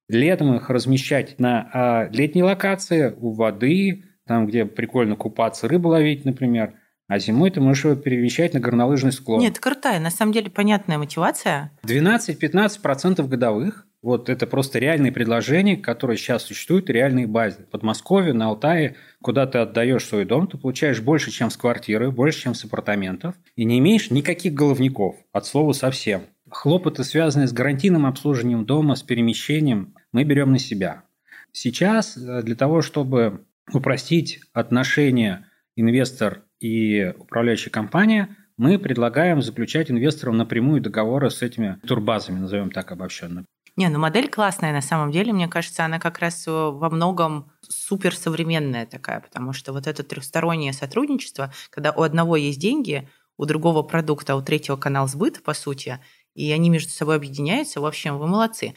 летом 0.07 0.55
их 0.55 0.69
размещать 0.69 1.37
на 1.37 1.69
а, 1.73 2.09
летней 2.13 2.43
локации, 2.43 3.13
у 3.19 3.33
воды, 3.33 4.05
там, 4.25 4.47
где 4.47 4.63
прикольно 4.63 5.17
купаться, 5.17 5.67
рыбу 5.67 5.89
ловить, 5.89 6.23
например. 6.23 6.75
А 7.09 7.19
зимой 7.19 7.51
ты 7.51 7.59
можешь 7.59 7.83
его 7.83 7.95
перемещать 7.95 8.53
на 8.53 8.61
горнолыжный 8.61 9.11
склон. 9.11 9.41
Нет, 9.41 9.59
крутая, 9.59 9.99
на 9.99 10.11
самом 10.11 10.31
деле 10.31 10.49
понятная 10.49 10.97
мотивация. 10.97 11.77
12-15% 11.83 13.27
годовых 13.27 13.85
вот 14.01 14.29
это 14.29 14.47
просто 14.47 14.79
реальные 14.79 15.11
предложения, 15.11 15.75
которые 15.75 16.17
сейчас 16.17 16.43
существуют, 16.43 16.89
реальные 16.89 17.27
базы. 17.27 17.63
В 17.63 17.69
Подмосковье, 17.69 18.33
на 18.33 18.47
Алтае, 18.47 18.95
куда 19.21 19.45
ты 19.45 19.57
отдаешь 19.57 20.05
свой 20.05 20.25
дом, 20.25 20.47
ты 20.47 20.57
получаешь 20.57 21.01
больше, 21.01 21.31
чем 21.31 21.49
с 21.49 21.57
квартиры, 21.57 22.11
больше, 22.11 22.43
чем 22.43 22.55
с 22.55 22.63
апартаментов, 22.63 23.35
и 23.55 23.65
не 23.65 23.79
имеешь 23.79 24.09
никаких 24.09 24.53
головников, 24.53 25.17
от 25.33 25.45
слова 25.45 25.73
совсем. 25.73 26.21
Хлопоты, 26.49 27.03
связанные 27.03 27.47
с 27.47 27.53
гарантийным 27.53 28.05
обслуживанием 28.05 28.65
дома, 28.65 28.95
с 28.95 29.03
перемещением, 29.03 29.93
мы 30.11 30.23
берем 30.23 30.51
на 30.51 30.59
себя. 30.59 31.03
Сейчас 31.51 32.17
э, 32.17 32.41
для 32.41 32.55
того, 32.55 32.81
чтобы 32.81 33.45
упростить 33.71 34.39
отношения 34.53 35.45
инвестор 35.75 36.43
и 36.59 37.13
управляющая 37.17 37.71
компания, 37.71 38.35
мы 38.57 38.77
предлагаем 38.77 39.41
заключать 39.41 39.89
инвесторам 39.89 40.37
напрямую 40.37 40.81
договоры 40.81 41.29
с 41.29 41.41
этими 41.41 41.79
турбазами, 41.87 42.39
назовем 42.39 42.71
так 42.71 42.91
обобщенно. 42.91 43.45
Не, 43.75 43.89
ну 43.89 43.99
модель 43.99 44.29
классная 44.29 44.73
на 44.73 44.81
самом 44.81 45.11
деле. 45.11 45.33
Мне 45.33 45.47
кажется, 45.47 45.85
она 45.85 45.99
как 45.99 46.19
раз 46.19 46.47
э, 46.47 46.51
во 46.51 46.89
многом 46.89 47.51
суперсовременная 47.67 48.85
такая, 48.85 49.21
потому 49.21 49.53
что 49.53 49.73
вот 49.73 49.87
это 49.87 50.03
трехстороннее 50.03 50.73
сотрудничество, 50.73 51.53
когда 51.69 51.91
у 51.91 52.01
одного 52.01 52.35
есть 52.35 52.59
деньги, 52.59 53.07
у 53.37 53.45
другого 53.45 53.83
продукта, 53.83 54.35
у 54.35 54.41
третьего 54.41 54.75
канал 54.75 55.07
сбыта, 55.07 55.41
по 55.41 55.53
сути, 55.53 55.99
и 56.35 56.51
они 56.51 56.69
между 56.69 56.91
собой 56.91 57.15
объединяются, 57.15 57.79
в 57.79 57.85
общем, 57.85 58.17
вы 58.17 58.27
молодцы. 58.27 58.75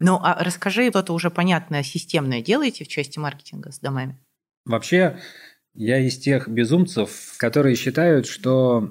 Ну, 0.00 0.18
а 0.20 0.42
расскажи, 0.42 0.90
что-то 0.90 1.12
уже 1.12 1.30
понятное, 1.30 1.84
системное 1.84 2.42
делаете 2.42 2.84
в 2.84 2.88
части 2.88 3.20
маркетинга 3.20 3.70
с 3.70 3.78
домами? 3.78 4.18
Вообще, 4.64 5.20
я 5.74 5.98
из 5.98 6.18
тех 6.18 6.48
безумцев, 6.48 7.34
которые 7.38 7.76
считают, 7.76 8.26
что 8.26 8.90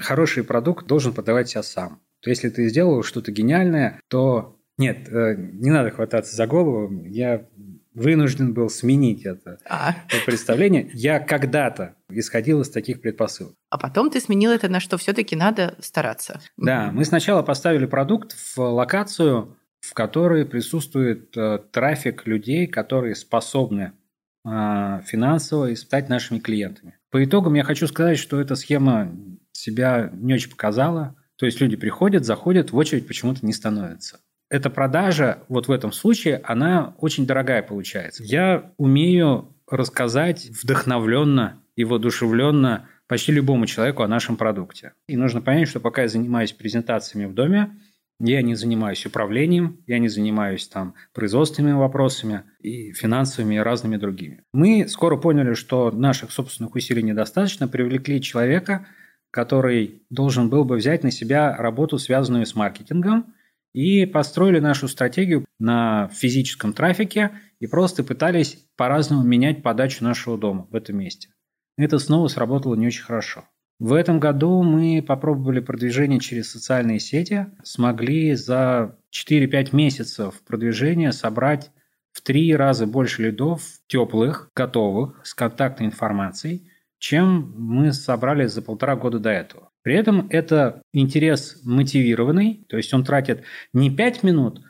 хороший 0.00 0.44
продукт 0.44 0.86
должен 0.86 1.12
продавать 1.12 1.50
себя 1.50 1.62
сам. 1.62 2.00
То 2.22 2.30
если 2.30 2.48
ты 2.48 2.68
сделал 2.68 3.02
что-то 3.02 3.32
гениальное, 3.32 4.00
то 4.08 4.56
нет, 4.78 5.08
э, 5.08 5.34
не 5.36 5.70
надо 5.70 5.90
хвататься 5.90 6.34
за 6.34 6.46
голову. 6.46 7.04
Я 7.04 7.46
вынужден 7.94 8.54
был 8.54 8.70
сменить 8.70 9.24
это 9.24 9.58
а. 9.68 9.94
представление. 10.24 10.90
Я 10.94 11.20
когда-то 11.20 11.96
исходил 12.08 12.62
из 12.62 12.70
таких 12.70 13.00
предпосылок. 13.00 13.54
А 13.70 13.78
потом 13.78 14.10
ты 14.10 14.20
сменил 14.20 14.50
это 14.50 14.68
на 14.68 14.80
что 14.80 14.96
все-таки 14.96 15.36
надо 15.36 15.76
стараться. 15.80 16.40
Да, 16.56 16.90
мы 16.92 17.04
сначала 17.04 17.42
поставили 17.42 17.86
продукт 17.86 18.32
в 18.32 18.58
локацию, 18.58 19.56
в 19.80 19.94
которой 19.94 20.46
присутствует 20.46 21.36
э, 21.36 21.58
трафик 21.70 22.26
людей, 22.26 22.66
которые 22.66 23.14
способны 23.14 23.92
э, 24.44 25.00
финансово 25.04 25.74
стать 25.74 26.08
нашими 26.08 26.38
клиентами. 26.38 26.98
По 27.10 27.22
итогам 27.22 27.54
я 27.54 27.64
хочу 27.64 27.86
сказать, 27.88 28.18
что 28.18 28.40
эта 28.40 28.54
схема 28.54 29.12
себя 29.52 30.10
не 30.14 30.34
очень 30.34 30.50
показала. 30.50 31.16
То 31.36 31.46
есть 31.46 31.60
люди 31.60 31.76
приходят, 31.76 32.24
заходят, 32.24 32.72
в 32.72 32.76
очередь 32.76 33.06
почему-то 33.06 33.44
не 33.44 33.52
становятся 33.52 34.20
эта 34.52 34.68
продажа 34.68 35.38
вот 35.48 35.66
в 35.66 35.72
этом 35.72 35.92
случае, 35.92 36.42
она 36.44 36.94
очень 36.98 37.26
дорогая 37.26 37.62
получается. 37.62 38.22
Я 38.22 38.70
умею 38.76 39.56
рассказать 39.66 40.50
вдохновленно 40.62 41.62
и 41.74 41.84
воодушевленно 41.84 42.86
почти 43.08 43.32
любому 43.32 43.64
человеку 43.64 44.02
о 44.02 44.08
нашем 44.08 44.36
продукте. 44.36 44.92
И 45.08 45.16
нужно 45.16 45.40
понять, 45.40 45.68
что 45.68 45.80
пока 45.80 46.02
я 46.02 46.08
занимаюсь 46.08 46.52
презентациями 46.52 47.24
в 47.24 47.32
доме, 47.32 47.78
я 48.20 48.42
не 48.42 48.54
занимаюсь 48.54 49.06
управлением, 49.06 49.78
я 49.86 49.98
не 49.98 50.08
занимаюсь 50.08 50.68
там 50.68 50.94
производственными 51.14 51.72
вопросами 51.72 52.42
и 52.60 52.92
финансовыми 52.92 53.54
и 53.54 53.58
разными 53.58 53.96
другими. 53.96 54.44
Мы 54.52 54.86
скоро 54.86 55.16
поняли, 55.16 55.54
что 55.54 55.90
наших 55.90 56.30
собственных 56.30 56.74
усилий 56.74 57.02
недостаточно, 57.02 57.68
привлекли 57.68 58.20
человека, 58.20 58.86
который 59.32 60.04
должен 60.10 60.48
был 60.48 60.64
бы 60.64 60.76
взять 60.76 61.02
на 61.02 61.10
себя 61.10 61.56
работу, 61.56 61.98
связанную 61.98 62.46
с 62.46 62.54
маркетингом, 62.54 63.34
и 63.72 64.04
построили 64.04 64.60
нашу 64.60 64.86
стратегию 64.86 65.46
на 65.58 66.08
физическом 66.12 66.74
трафике 66.74 67.30
и 67.58 67.66
просто 67.66 68.04
пытались 68.04 68.58
по-разному 68.76 69.24
менять 69.24 69.62
подачу 69.62 70.04
нашего 70.04 70.36
дома 70.36 70.68
в 70.70 70.76
этом 70.76 70.98
месте. 70.98 71.30
Это 71.78 71.98
снова 71.98 72.28
сработало 72.28 72.74
не 72.74 72.86
очень 72.86 73.02
хорошо. 73.02 73.44
В 73.78 73.94
этом 73.94 74.20
году 74.20 74.62
мы 74.62 75.02
попробовали 75.02 75.60
продвижение 75.60 76.20
через 76.20 76.50
социальные 76.50 77.00
сети, 77.00 77.46
смогли 77.64 78.34
за 78.34 78.98
4-5 79.10 79.74
месяцев 79.74 80.42
продвижения 80.46 81.10
собрать 81.10 81.70
в 82.12 82.20
три 82.20 82.54
раза 82.54 82.86
больше 82.86 83.22
лидов 83.22 83.62
теплых, 83.86 84.50
готовых, 84.54 85.20
с 85.24 85.32
контактной 85.32 85.86
информацией, 85.86 86.70
чем 87.02 87.52
мы 87.56 87.92
собрали 87.92 88.46
за 88.46 88.62
полтора 88.62 88.94
года 88.94 89.18
до 89.18 89.30
этого. 89.30 89.70
При 89.82 89.96
этом 89.96 90.28
это 90.30 90.82
интерес 90.92 91.60
мотивированный, 91.64 92.64
то 92.68 92.76
есть 92.76 92.94
он 92.94 93.02
тратит 93.02 93.42
не 93.72 93.90
5 93.90 94.22
минут, 94.22 94.60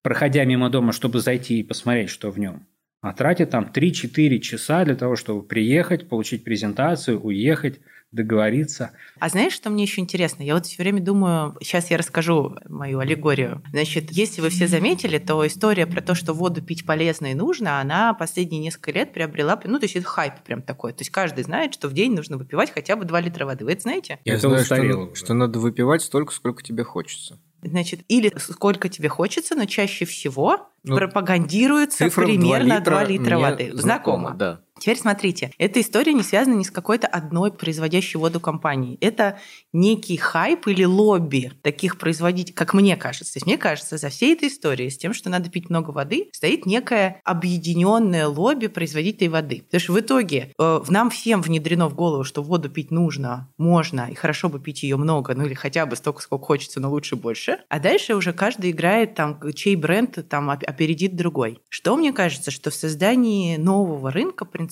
проходя 0.00 0.44
мимо 0.44 0.70
дома, 0.70 0.92
чтобы 0.92 1.18
зайти 1.18 1.58
и 1.58 1.64
посмотреть, 1.64 2.10
что 2.10 2.30
в 2.30 2.38
нем, 2.38 2.68
а 3.00 3.12
тратит 3.12 3.50
там 3.50 3.72
3-4 3.74 4.38
часа 4.38 4.84
для 4.84 4.94
того, 4.94 5.16
чтобы 5.16 5.42
приехать, 5.42 6.08
получить 6.08 6.44
презентацию, 6.44 7.20
уехать, 7.20 7.80
договориться. 8.12 8.92
А 9.18 9.28
знаешь, 9.28 9.52
что 9.52 9.70
мне 9.70 9.84
еще 9.84 10.00
интересно? 10.00 10.42
Я 10.42 10.54
вот 10.54 10.66
все 10.66 10.82
время 10.82 11.00
думаю, 11.00 11.56
сейчас 11.60 11.90
я 11.90 11.96
расскажу 11.96 12.56
мою 12.68 12.98
аллегорию. 12.98 13.62
Значит, 13.70 14.10
если 14.10 14.40
вы 14.40 14.50
все 14.50 14.66
заметили, 14.66 15.18
то 15.18 15.46
история 15.46 15.86
про 15.86 16.00
то, 16.00 16.14
что 16.14 16.32
воду 16.32 16.60
пить 16.62 16.84
полезно 16.84 17.30
и 17.30 17.34
нужно, 17.34 17.80
она 17.80 18.14
последние 18.14 18.60
несколько 18.60 18.92
лет 18.92 19.12
приобрела, 19.12 19.60
ну, 19.64 19.78
то 19.78 19.84
есть 19.84 19.96
это 19.96 20.06
хайп 20.06 20.40
прям 20.44 20.62
такой. 20.62 20.92
То 20.92 21.02
есть 21.02 21.10
каждый 21.10 21.44
знает, 21.44 21.74
что 21.74 21.88
в 21.88 21.92
день 21.92 22.14
нужно 22.14 22.36
выпивать 22.36 22.72
хотя 22.72 22.96
бы 22.96 23.04
2 23.04 23.20
литра 23.20 23.46
воды. 23.46 23.64
Вы 23.64 23.72
это 23.72 23.82
знаете? 23.82 24.18
Я, 24.24 24.34
я 24.34 24.38
знаю, 24.38 24.64
что, 24.64 25.14
что 25.14 25.34
надо 25.34 25.58
выпивать 25.58 26.02
столько, 26.02 26.32
сколько 26.32 26.62
тебе 26.62 26.82
хочется. 26.82 27.38
Значит, 27.62 28.00
или 28.08 28.32
сколько 28.38 28.88
тебе 28.88 29.08
хочется, 29.08 29.54
но 29.54 29.66
чаще 29.66 30.06
всего 30.06 30.70
ну, 30.82 30.96
пропагандируется 30.96 32.08
примерно 32.08 32.80
2 32.80 32.80
литра, 32.80 32.90
2 32.90 33.04
литра 33.04 33.38
воды. 33.38 33.70
Знакомо, 33.74 33.80
знакомо, 33.82 34.34
да. 34.34 34.60
Теперь 34.80 34.98
смотрите, 34.98 35.52
эта 35.58 35.80
история 35.82 36.14
не 36.14 36.22
связана 36.22 36.54
ни 36.54 36.62
с 36.62 36.70
какой-то 36.70 37.06
одной 37.06 37.52
производящей 37.52 38.18
воду 38.18 38.40
компанией. 38.40 38.96
Это 39.02 39.38
некий 39.74 40.16
хайп 40.16 40.66
или 40.68 40.84
лобби 40.84 41.52
таких 41.62 41.98
производителей, 41.98 42.54
как 42.54 42.72
мне 42.72 42.96
кажется. 42.96 43.34
То 43.34 43.36
есть 43.36 43.46
мне 43.46 43.58
кажется, 43.58 43.98
за 43.98 44.08
всей 44.08 44.34
этой 44.34 44.48
историей 44.48 44.88
с 44.88 44.96
тем, 44.96 45.12
что 45.12 45.28
надо 45.28 45.50
пить 45.50 45.68
много 45.68 45.90
воды, 45.90 46.30
стоит 46.32 46.64
некое 46.64 47.20
объединенное 47.24 48.26
лобби 48.26 48.68
производителей 48.68 49.28
воды. 49.28 49.62
Потому 49.66 49.80
что 49.80 49.92
в 49.92 50.00
итоге 50.00 50.52
э, 50.58 50.80
нам 50.88 51.10
всем 51.10 51.42
внедрено 51.42 51.88
в 51.88 51.94
голову, 51.94 52.24
что 52.24 52.42
воду 52.42 52.70
пить 52.70 52.90
нужно, 52.90 53.50
можно, 53.58 54.08
и 54.10 54.14
хорошо 54.14 54.48
бы 54.48 54.60
пить 54.60 54.82
ее 54.82 54.96
много, 54.96 55.34
ну 55.34 55.44
или 55.44 55.54
хотя 55.54 55.84
бы 55.84 55.94
столько, 55.94 56.22
сколько 56.22 56.46
хочется, 56.46 56.80
но 56.80 56.90
лучше 56.90 57.16
больше. 57.16 57.58
А 57.68 57.80
дальше 57.80 58.14
уже 58.14 58.32
каждый 58.32 58.70
играет 58.70 59.14
там, 59.14 59.38
чей 59.54 59.76
бренд 59.76 60.26
там 60.30 60.48
опередит 60.48 61.16
другой. 61.16 61.60
Что 61.68 61.96
мне 61.96 62.14
кажется, 62.14 62.50
что 62.50 62.70
в 62.70 62.74
создании 62.74 63.58
нового 63.58 64.10
рынка 64.10 64.46
принципиально 64.46 64.69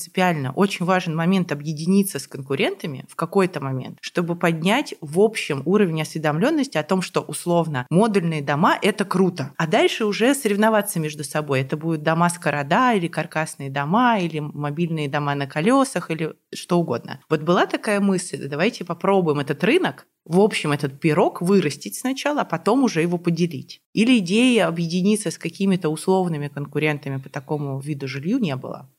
очень 0.54 0.84
важен 0.84 1.14
момент 1.14 1.52
объединиться 1.52 2.18
с 2.18 2.26
конкурентами 2.26 3.04
в 3.08 3.16
какой-то 3.16 3.60
момент, 3.60 3.98
чтобы 4.00 4.36
поднять 4.36 4.94
в 5.00 5.20
общем 5.20 5.62
уровень 5.64 6.02
осведомленности 6.02 6.78
о 6.78 6.82
том, 6.82 7.02
что 7.02 7.20
условно 7.20 7.86
модульные 7.90 8.42
дома– 8.42 8.78
это 8.82 9.04
круто. 9.04 9.52
А 9.56 9.66
дальше 9.66 10.04
уже 10.04 10.34
соревноваться 10.34 11.00
между 11.00 11.24
собой. 11.24 11.62
Это 11.62 11.76
будут 11.76 12.02
дома 12.02 12.30
с 12.30 12.38
города 12.38 12.94
или 12.94 13.08
каркасные 13.08 13.70
дома, 13.70 14.18
или 14.18 14.38
мобильные 14.38 15.08
дома 15.08 15.34
на 15.34 15.46
колесах, 15.46 16.10
или 16.10 16.34
что 16.54 16.78
угодно. 16.78 17.20
Вот 17.28 17.42
была 17.42 17.66
такая 17.66 18.00
мысль, 18.00 18.48
давайте 18.48 18.84
попробуем 18.84 19.40
этот 19.40 19.62
рынок 19.64 20.06
в 20.28 20.40
общем, 20.40 20.72
этот 20.72 21.00
пирог 21.00 21.40
вырастить 21.40 21.96
сначала, 21.96 22.42
а 22.42 22.44
потом 22.44 22.84
уже 22.84 23.00
его 23.00 23.16
поделить. 23.16 23.80
Или 23.94 24.18
идеи 24.18 24.58
объединиться 24.58 25.30
с 25.30 25.38
какими-то 25.38 25.88
условными 25.88 26.48
конкурентами 26.48 27.16
по 27.16 27.30
такому 27.30 27.80
виду 27.80 28.06
жилью 28.06 28.38
не 28.38 28.54
было. 28.54 28.90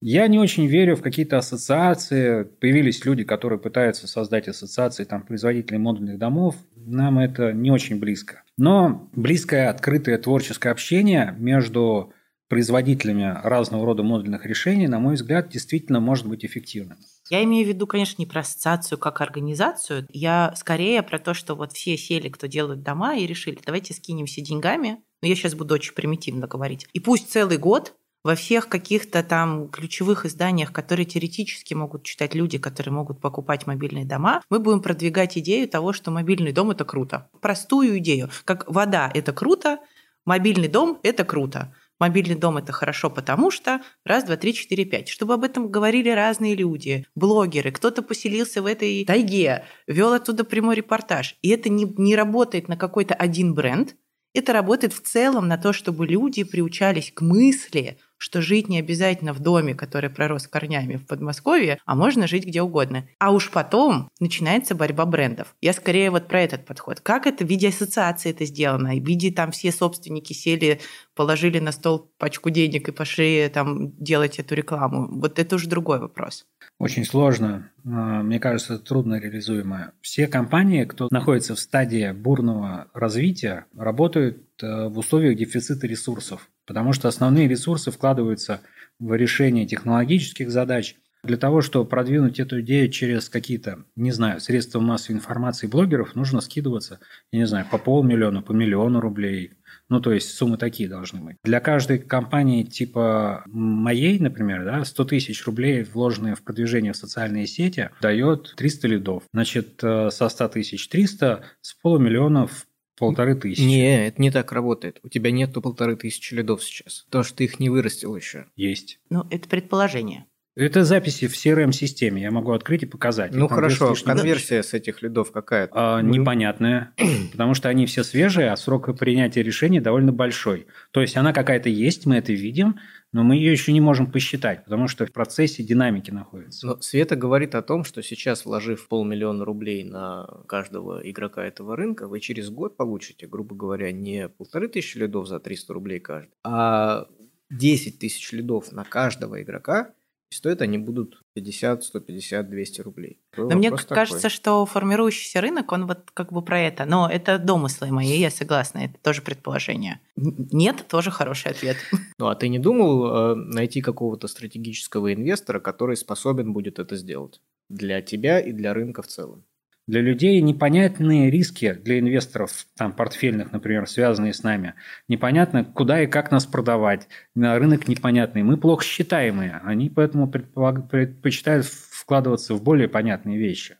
Я 0.00 0.28
не 0.28 0.38
очень 0.38 0.66
верю 0.66 0.96
в 0.96 1.02
какие-то 1.02 1.38
ассоциации. 1.38 2.44
Появились 2.44 3.04
люди, 3.04 3.24
которые 3.24 3.58
пытаются 3.58 4.06
создать 4.06 4.46
ассоциации 4.46 5.04
там, 5.04 5.22
производителей 5.22 5.78
модульных 5.78 6.18
домов. 6.18 6.56
Нам 6.76 7.18
это 7.18 7.52
не 7.52 7.70
очень 7.70 7.98
близко. 7.98 8.42
Но 8.56 9.08
близкое, 9.12 9.70
открытое 9.70 10.18
творческое 10.18 10.70
общение 10.70 11.34
между 11.38 12.12
производителями 12.48 13.40
разного 13.42 13.84
рода 13.84 14.02
модульных 14.02 14.46
решений, 14.46 14.88
на 14.88 14.98
мой 15.00 15.16
взгляд, 15.16 15.50
действительно 15.50 16.00
может 16.00 16.26
быть 16.26 16.44
эффективным. 16.44 16.98
Я 17.28 17.44
имею 17.44 17.66
в 17.66 17.68
виду, 17.68 17.86
конечно, 17.86 18.22
не 18.22 18.26
про 18.26 18.40
ассоциацию 18.40 18.98
как 18.98 19.20
организацию. 19.20 20.06
Я 20.10 20.54
скорее 20.56 21.02
про 21.02 21.18
то, 21.18 21.34
что 21.34 21.54
вот 21.54 21.72
все 21.72 21.96
сели, 21.98 22.28
кто 22.28 22.46
делает 22.46 22.82
дома, 22.82 23.16
и 23.16 23.26
решили, 23.26 23.58
давайте 23.64 23.92
скинемся 23.92 24.40
деньгами. 24.40 25.02
Но 25.20 25.28
я 25.28 25.34
сейчас 25.34 25.54
буду 25.54 25.74
очень 25.74 25.94
примитивно 25.94 26.46
говорить. 26.46 26.86
И 26.92 27.00
пусть 27.00 27.30
целый 27.30 27.58
год 27.58 27.94
во 28.24 28.34
всех 28.34 28.68
каких-то 28.68 29.22
там 29.22 29.68
ключевых 29.68 30.26
изданиях, 30.26 30.72
которые 30.72 31.06
теоретически 31.06 31.74
могут 31.74 32.04
читать 32.04 32.34
люди, 32.34 32.58
которые 32.58 32.92
могут 32.92 33.20
покупать 33.20 33.66
мобильные 33.66 34.04
дома, 34.04 34.42
мы 34.50 34.58
будем 34.58 34.82
продвигать 34.82 35.38
идею 35.38 35.68
того, 35.68 35.92
что 35.92 36.10
мобильный 36.10 36.52
дом– 36.52 36.70
это 36.72 36.84
круто. 36.84 37.30
Простую 37.40 37.98
идею. 37.98 38.30
Как 38.44 38.68
вода– 38.70 39.10
это 39.14 39.32
круто, 39.32 39.78
мобильный 40.24 40.68
дом– 40.68 40.98
это 41.02 41.24
круто. 41.24 41.74
Мобильный 42.00 42.36
дом– 42.36 42.56
это 42.58 42.72
хорошо, 42.72 43.10
потому 43.10 43.50
что 43.50 43.80
раз, 44.04 44.24
два, 44.24 44.36
три, 44.36 44.54
четыре, 44.54 44.84
пять. 44.84 45.08
Чтобы 45.08 45.34
об 45.34 45.42
этом 45.42 45.68
говорили 45.68 46.10
разные 46.10 46.54
люди, 46.54 47.04
блогеры. 47.16 47.72
Кто-то 47.72 48.02
поселился 48.02 48.62
в 48.62 48.66
этой 48.66 49.04
тайге, 49.04 49.64
вел 49.88 50.12
оттуда 50.12 50.44
прямой 50.44 50.76
репортаж. 50.76 51.36
И 51.42 51.48
это 51.48 51.68
не, 51.68 51.92
не 51.96 52.14
работает 52.14 52.68
на 52.68 52.76
какой-то 52.76 53.14
один 53.14 53.54
бренд, 53.54 53.96
это 54.34 54.52
работает 54.52 54.92
в 54.92 55.00
целом 55.00 55.48
на 55.48 55.58
то, 55.58 55.72
чтобы 55.72 56.06
люди 56.06 56.44
приучались 56.44 57.10
к 57.12 57.22
мысли, 57.22 57.98
что 58.18 58.42
жить 58.42 58.68
не 58.68 58.78
обязательно 58.78 59.32
в 59.32 59.40
доме, 59.40 59.74
который 59.74 60.10
пророс 60.10 60.46
корнями 60.46 60.96
в 60.96 61.06
Подмосковье, 61.06 61.78
а 61.86 61.94
можно 61.94 62.26
жить 62.26 62.46
где 62.46 62.60
угодно. 62.62 63.08
А 63.18 63.30
уж 63.30 63.50
потом 63.50 64.10
начинается 64.20 64.74
борьба 64.74 65.06
брендов. 65.06 65.54
Я 65.60 65.72
скорее 65.72 66.10
вот 66.10 66.28
про 66.28 66.42
этот 66.42 66.66
подход. 66.66 67.00
Как 67.00 67.26
это 67.26 67.44
в 67.44 67.48
виде 67.48 67.68
ассоциации 67.68 68.30
это 68.30 68.44
сделано? 68.44 68.94
В 68.94 69.04
виде 69.04 69.32
там 69.32 69.52
все 69.52 69.72
собственники 69.72 70.32
сели, 70.32 70.80
положили 71.14 71.58
на 71.58 71.72
стол 71.72 72.10
пачку 72.18 72.50
денег 72.50 72.88
и 72.88 72.92
пошли 72.92 73.48
там 73.48 73.96
делать 73.96 74.38
эту 74.38 74.54
рекламу. 74.54 75.08
Вот 75.10 75.38
это 75.38 75.56
уже 75.56 75.68
другой 75.68 76.00
вопрос. 76.00 76.44
Очень 76.78 77.04
сложно. 77.04 77.70
А, 77.84 78.22
мне 78.22 78.38
кажется, 78.38 78.78
трудно 78.78 79.18
реализуемо. 79.18 79.92
Все 80.00 80.26
компании, 80.26 80.84
кто 80.84 81.08
находится 81.10 81.54
в 81.54 81.60
стадии 81.60 82.12
бурного 82.12 82.88
развития, 82.94 83.66
работают 83.76 84.42
э, 84.62 84.88
в 84.88 84.98
условиях 84.98 85.36
дефицита 85.36 85.86
ресурсов, 85.86 86.48
потому 86.68 86.92
что 86.92 87.08
основные 87.08 87.48
ресурсы 87.48 87.90
вкладываются 87.90 88.60
в 89.00 89.16
решение 89.16 89.66
технологических 89.66 90.50
задач. 90.50 90.96
Для 91.24 91.36
того, 91.36 91.62
чтобы 91.62 91.88
продвинуть 91.88 92.38
эту 92.38 92.60
идею 92.60 92.90
через 92.90 93.28
какие-то, 93.28 93.84
не 93.96 94.12
знаю, 94.12 94.38
средства 94.38 94.78
массовой 94.78 95.16
информации 95.16 95.66
блогеров, 95.66 96.14
нужно 96.14 96.40
скидываться, 96.40 97.00
я 97.32 97.40
не 97.40 97.46
знаю, 97.46 97.66
по 97.68 97.78
полмиллиона, 97.78 98.40
по 98.42 98.52
миллиону 98.52 99.00
рублей, 99.00 99.54
ну, 99.88 100.00
то 100.00 100.12
есть 100.12 100.34
суммы 100.34 100.58
такие 100.58 100.88
должны 100.88 101.20
быть. 101.20 101.36
Для 101.42 101.60
каждой 101.60 101.98
компании 101.98 102.62
типа 102.62 103.42
моей, 103.46 104.18
например, 104.18 104.64
да, 104.64 104.84
100 104.84 105.04
тысяч 105.04 105.44
рублей, 105.46 105.82
вложенные 105.82 106.34
в 106.34 106.42
продвижение 106.42 106.92
в 106.92 106.96
социальные 106.96 107.46
сети, 107.46 107.90
дает 108.00 108.54
300 108.56 108.88
лидов. 108.88 109.22
Значит, 109.32 109.80
э, 109.82 110.10
со 110.10 110.28
100 110.28 110.48
тысяч 110.48 110.88
300 110.88 111.42
с 111.62 111.74
полумиллионов 111.74 112.67
полторы 112.98 113.34
тысячи. 113.34 113.62
Не, 113.62 114.06
это 114.06 114.20
не 114.20 114.30
так 114.30 114.52
работает. 114.52 115.00
У 115.02 115.08
тебя 115.08 115.30
нету 115.30 115.60
полторы 115.62 115.96
тысячи 115.96 116.34
лидов 116.34 116.62
сейчас. 116.62 117.04
Потому 117.06 117.24
что 117.24 117.36
ты 117.36 117.44
их 117.44 117.60
не 117.60 117.70
вырастил 117.70 118.14
еще. 118.16 118.46
Есть. 118.56 119.00
Ну, 119.10 119.26
это 119.30 119.48
предположение. 119.48 120.26
Это 120.58 120.82
записи 120.82 121.28
в 121.28 121.34
CRM-системе. 121.34 122.20
Я 122.20 122.32
могу 122.32 122.50
открыть 122.50 122.82
и 122.82 122.86
показать. 122.86 123.32
Ну 123.32 123.46
хорошо, 123.46 123.94
конверсия 124.04 124.64
с 124.64 124.74
этих 124.74 125.02
лидов 125.02 125.30
какая-то? 125.30 125.72
А, 125.76 126.02
ну... 126.02 126.10
Непонятная, 126.10 126.94
потому 127.30 127.54
что 127.54 127.68
они 127.68 127.86
все 127.86 128.02
свежие, 128.02 128.50
а 128.50 128.56
срок 128.56 128.98
принятия 128.98 129.44
решения 129.44 129.80
довольно 129.80 130.12
большой. 130.12 130.66
То 130.90 131.00
есть 131.00 131.16
она 131.16 131.32
какая-то 131.32 131.68
есть, 131.68 132.06
мы 132.06 132.16
это 132.16 132.32
видим, 132.32 132.80
но 133.12 133.22
мы 133.22 133.36
ее 133.36 133.52
еще 133.52 133.72
не 133.72 133.80
можем 133.80 134.10
посчитать, 134.10 134.64
потому 134.64 134.88
что 134.88 135.06
в 135.06 135.12
процессе 135.12 135.62
динамики 135.62 136.10
находится. 136.10 136.66
Но 136.66 136.80
Света 136.80 137.14
говорит 137.14 137.54
о 137.54 137.62
том, 137.62 137.84
что 137.84 138.02
сейчас, 138.02 138.44
вложив 138.44 138.88
полмиллиона 138.88 139.44
рублей 139.44 139.84
на 139.84 140.26
каждого 140.48 141.08
игрока 141.08 141.44
этого 141.44 141.76
рынка, 141.76 142.08
вы 142.08 142.18
через 142.18 142.50
год 142.50 142.76
получите, 142.76 143.28
грубо 143.28 143.54
говоря, 143.54 143.92
не 143.92 144.28
полторы 144.28 144.66
тысячи 144.66 144.98
лидов 144.98 145.28
за 145.28 145.38
300 145.38 145.72
рублей 145.72 146.00
каждый, 146.00 146.32
а 146.42 147.06
10 147.50 148.00
тысяч 148.00 148.32
лидов 148.32 148.72
на 148.72 148.82
каждого 148.82 149.40
игрока, 149.40 149.92
и 150.30 150.34
стоят 150.34 150.60
они 150.60 150.78
будут 150.78 151.22
50, 151.34 151.84
150, 151.84 152.50
200 152.50 152.80
рублей. 152.82 153.20
Был 153.36 153.48
Но 153.48 153.56
мне 153.56 153.70
кажется, 153.70 154.22
такой. 154.22 154.30
что 154.30 154.66
формирующийся 154.66 155.40
рынок, 155.40 155.72
он 155.72 155.86
вот 155.86 156.10
как 156.12 156.32
бы 156.32 156.42
про 156.42 156.60
это. 156.60 156.84
Но 156.84 157.08
это 157.10 157.38
домыслы 157.38 157.88
мои, 157.88 158.18
я 158.18 158.30
согласна, 158.30 158.78
это 158.78 158.94
тоже 159.02 159.22
предположение. 159.22 160.00
Нет, 160.16 160.86
тоже 160.88 161.10
хороший 161.10 161.52
ответ. 161.52 161.76
Ну 162.18 162.26
а 162.26 162.34
ты 162.34 162.48
не 162.48 162.58
думал 162.58 163.06
э, 163.06 163.34
найти 163.36 163.80
какого-то 163.80 164.26
стратегического 164.26 165.14
инвестора, 165.14 165.60
который 165.60 165.96
способен 165.96 166.52
будет 166.52 166.80
это 166.80 166.96
сделать? 166.96 167.40
Для 167.68 168.02
тебя 168.02 168.40
и 168.40 168.50
для 168.52 168.74
рынка 168.74 169.02
в 169.02 169.06
целом. 169.06 169.44
Для 169.88 170.02
людей 170.02 170.38
непонятные 170.42 171.30
риски 171.30 171.72
для 171.72 171.98
инвесторов, 171.98 172.66
там, 172.76 172.92
портфельных, 172.92 173.52
например, 173.52 173.88
связанные 173.88 174.34
с 174.34 174.42
нами. 174.42 174.74
Непонятно, 175.08 175.64
куда 175.64 176.02
и 176.02 176.06
как 176.06 176.30
нас 176.30 176.44
продавать. 176.44 177.08
На 177.34 177.58
рынок 177.58 177.88
непонятный. 177.88 178.42
Мы 178.42 178.58
плохо 178.58 178.84
считаемые. 178.84 179.62
Они 179.64 179.88
поэтому 179.88 180.30
предпочитают 180.30 181.64
вкладываться 181.64 182.52
в 182.52 182.62
более 182.62 182.86
понятные 182.86 183.38
вещи. 183.38 183.78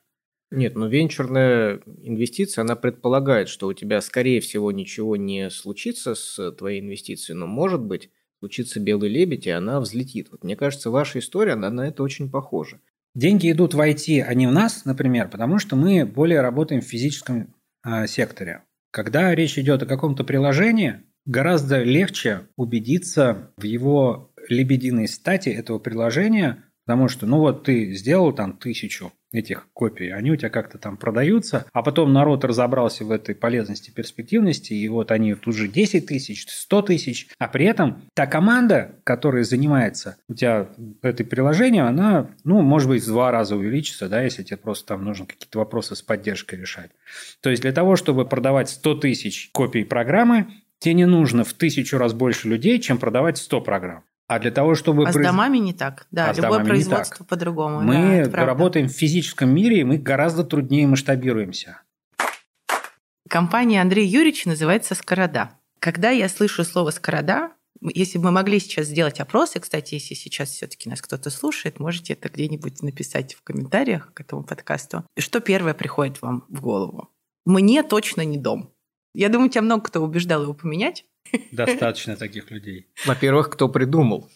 Нет, 0.50 0.76
но 0.76 0.86
венчурная 0.86 1.82
инвестиция, 2.02 2.62
она 2.62 2.74
предполагает, 2.74 3.50
что 3.50 3.66
у 3.66 3.74
тебя, 3.74 4.00
скорее 4.00 4.40
всего, 4.40 4.72
ничего 4.72 5.14
не 5.16 5.50
случится 5.50 6.14
с 6.14 6.52
твоей 6.52 6.80
инвестицией, 6.80 7.36
но, 7.36 7.46
может 7.46 7.82
быть, 7.82 8.10
случится 8.38 8.80
белый 8.80 9.10
лебедь, 9.10 9.46
и 9.46 9.50
она 9.50 9.78
взлетит. 9.78 10.28
Вот 10.30 10.42
мне 10.42 10.56
кажется, 10.56 10.90
ваша 10.90 11.18
история, 11.18 11.52
она 11.52 11.68
на 11.68 11.86
это 11.86 12.02
очень 12.02 12.30
похожа. 12.30 12.80
Деньги 13.18 13.50
идут 13.50 13.74
в 13.74 13.80
IT, 13.80 14.22
а 14.22 14.32
не 14.34 14.46
в 14.46 14.52
нас, 14.52 14.84
например, 14.84 15.28
потому 15.28 15.58
что 15.58 15.74
мы 15.74 16.06
более 16.06 16.40
работаем 16.40 16.80
в 16.80 16.84
физическом 16.84 17.52
э, 17.84 18.06
секторе. 18.06 18.62
Когда 18.92 19.34
речь 19.34 19.58
идет 19.58 19.82
о 19.82 19.86
каком-то 19.86 20.22
приложении, 20.22 21.00
гораздо 21.26 21.82
легче 21.82 22.42
убедиться 22.54 23.50
в 23.56 23.64
его 23.64 24.32
лебединой 24.48 25.08
стати 25.08 25.48
этого 25.48 25.80
приложения, 25.80 26.62
потому 26.86 27.08
что, 27.08 27.26
ну 27.26 27.38
вот 27.40 27.64
ты 27.64 27.92
сделал 27.94 28.32
там 28.32 28.56
тысячу 28.56 29.12
этих 29.32 29.68
копий, 29.72 30.08
они 30.10 30.30
у 30.30 30.36
тебя 30.36 30.48
как-то 30.48 30.78
там 30.78 30.96
продаются, 30.96 31.66
а 31.72 31.82
потом 31.82 32.12
народ 32.12 32.44
разобрался 32.44 33.04
в 33.04 33.10
этой 33.10 33.34
полезности, 33.34 33.90
перспективности, 33.90 34.72
и 34.72 34.88
вот 34.88 35.10
они 35.10 35.34
тут 35.34 35.54
же 35.54 35.68
10 35.68 36.06
тысяч, 36.06 36.46
100 36.48 36.82
тысяч, 36.82 37.28
а 37.38 37.48
при 37.48 37.66
этом 37.66 38.02
та 38.14 38.26
команда, 38.26 38.96
которая 39.04 39.44
занимается 39.44 40.16
у 40.28 40.34
тебя 40.34 40.68
этой 41.02 41.26
приложением, 41.26 41.84
она, 41.84 42.30
ну, 42.44 42.62
может 42.62 42.88
быть, 42.88 43.02
в 43.02 43.06
два 43.06 43.30
раза 43.30 43.56
увеличится, 43.56 44.08
да, 44.08 44.22
если 44.22 44.42
тебе 44.42 44.56
просто 44.56 44.86
там 44.86 45.04
нужно 45.04 45.26
какие-то 45.26 45.58
вопросы 45.58 45.94
с 45.94 46.02
поддержкой 46.02 46.58
решать. 46.58 46.90
То 47.40 47.50
есть 47.50 47.62
для 47.62 47.72
того, 47.72 47.96
чтобы 47.96 48.26
продавать 48.26 48.70
100 48.70 48.94
тысяч 48.96 49.50
копий 49.52 49.84
программы, 49.84 50.48
тебе 50.78 50.94
не 50.94 51.06
нужно 51.06 51.44
в 51.44 51.52
тысячу 51.52 51.98
раз 51.98 52.14
больше 52.14 52.48
людей, 52.48 52.78
чем 52.78 52.98
продавать 52.98 53.38
100 53.38 53.60
программ. 53.60 54.04
А 54.28 54.38
для 54.38 54.50
того, 54.50 54.74
чтобы... 54.74 55.08
А 55.08 55.12
произ... 55.12 55.26
с 55.26 55.30
домами 55.30 55.56
не 55.56 55.72
так. 55.72 56.06
Да, 56.10 56.30
а 56.30 56.34
любое 56.34 56.62
производство 56.62 57.24
по-другому. 57.24 57.80
Мы 57.80 58.26
да, 58.26 58.44
работаем 58.44 58.86
в 58.86 58.92
физическом 58.92 59.48
мире, 59.54 59.80
и 59.80 59.84
мы 59.84 59.96
гораздо 59.96 60.44
труднее 60.44 60.86
масштабируемся. 60.86 61.80
Компания 63.28 63.80
Андрея 63.80 64.06
Юрьевича 64.06 64.50
называется 64.50 64.94
«Скорода». 64.94 65.52
Когда 65.80 66.10
я 66.10 66.28
слышу 66.28 66.62
слово 66.64 66.90
«скорода», 66.90 67.52
если 67.80 68.18
бы 68.18 68.24
мы 68.24 68.32
могли 68.32 68.58
сейчас 68.58 68.86
сделать 68.86 69.20
опросы, 69.20 69.60
кстати, 69.60 69.94
если 69.94 70.14
сейчас 70.14 70.50
все-таки 70.50 70.90
нас 70.90 71.00
кто-то 71.00 71.30
слушает, 71.30 71.78
можете 71.78 72.14
это 72.14 72.28
где-нибудь 72.28 72.82
написать 72.82 73.34
в 73.34 73.42
комментариях 73.42 74.12
к 74.12 74.20
этому 74.20 74.42
подкасту. 74.42 75.04
Что 75.16 75.40
первое 75.40 75.74
приходит 75.74 76.20
вам 76.20 76.44
в 76.48 76.60
голову? 76.60 77.08
Мне 77.46 77.82
точно 77.82 78.22
не 78.22 78.36
дом. 78.36 78.72
Я 79.14 79.28
думаю, 79.28 79.48
тебя 79.48 79.62
много 79.62 79.84
кто 79.84 80.00
убеждал 80.00 80.42
его 80.42 80.54
поменять. 80.54 81.04
Достаточно 81.52 82.16
таких 82.16 82.50
людей. 82.50 82.88
Во-первых, 83.06 83.50
кто 83.50 83.68
придумал? 83.68 84.28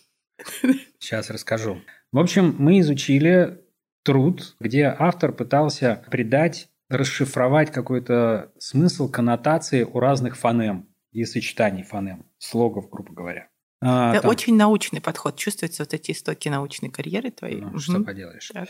Сейчас 0.99 1.31
расскажу. 1.31 1.81
В 2.13 2.19
общем, 2.19 2.55
мы 2.59 2.81
изучили 2.81 3.61
труд, 4.03 4.57
где 4.61 4.95
автор 4.99 5.33
пытался 5.33 6.05
придать, 6.11 6.69
расшифровать 6.89 7.71
какой-то 7.71 8.53
смысл 8.59 9.09
коннотации 9.09 9.85
у 9.85 9.99
разных 9.99 10.37
фонем 10.37 10.89
и 11.11 11.25
сочетаний 11.25 11.83
фонем, 11.83 12.27
слогов, 12.39 12.89
грубо 12.91 13.13
говоря. 13.13 13.49
А, 13.81 14.13
Это 14.13 14.23
там... 14.23 14.31
очень 14.31 14.57
научный 14.57 15.01
подход. 15.01 15.37
Чувствуются 15.37 15.83
вот 15.83 15.93
эти 15.93 16.13
истоки 16.13 16.49
научной 16.49 16.89
карьеры 16.91 17.31
твоей. 17.31 17.61
Ну, 17.61 17.69
угу. 17.69 17.79
Что 17.79 18.01
поделаешь. 18.01 18.51
Так. 18.53 18.69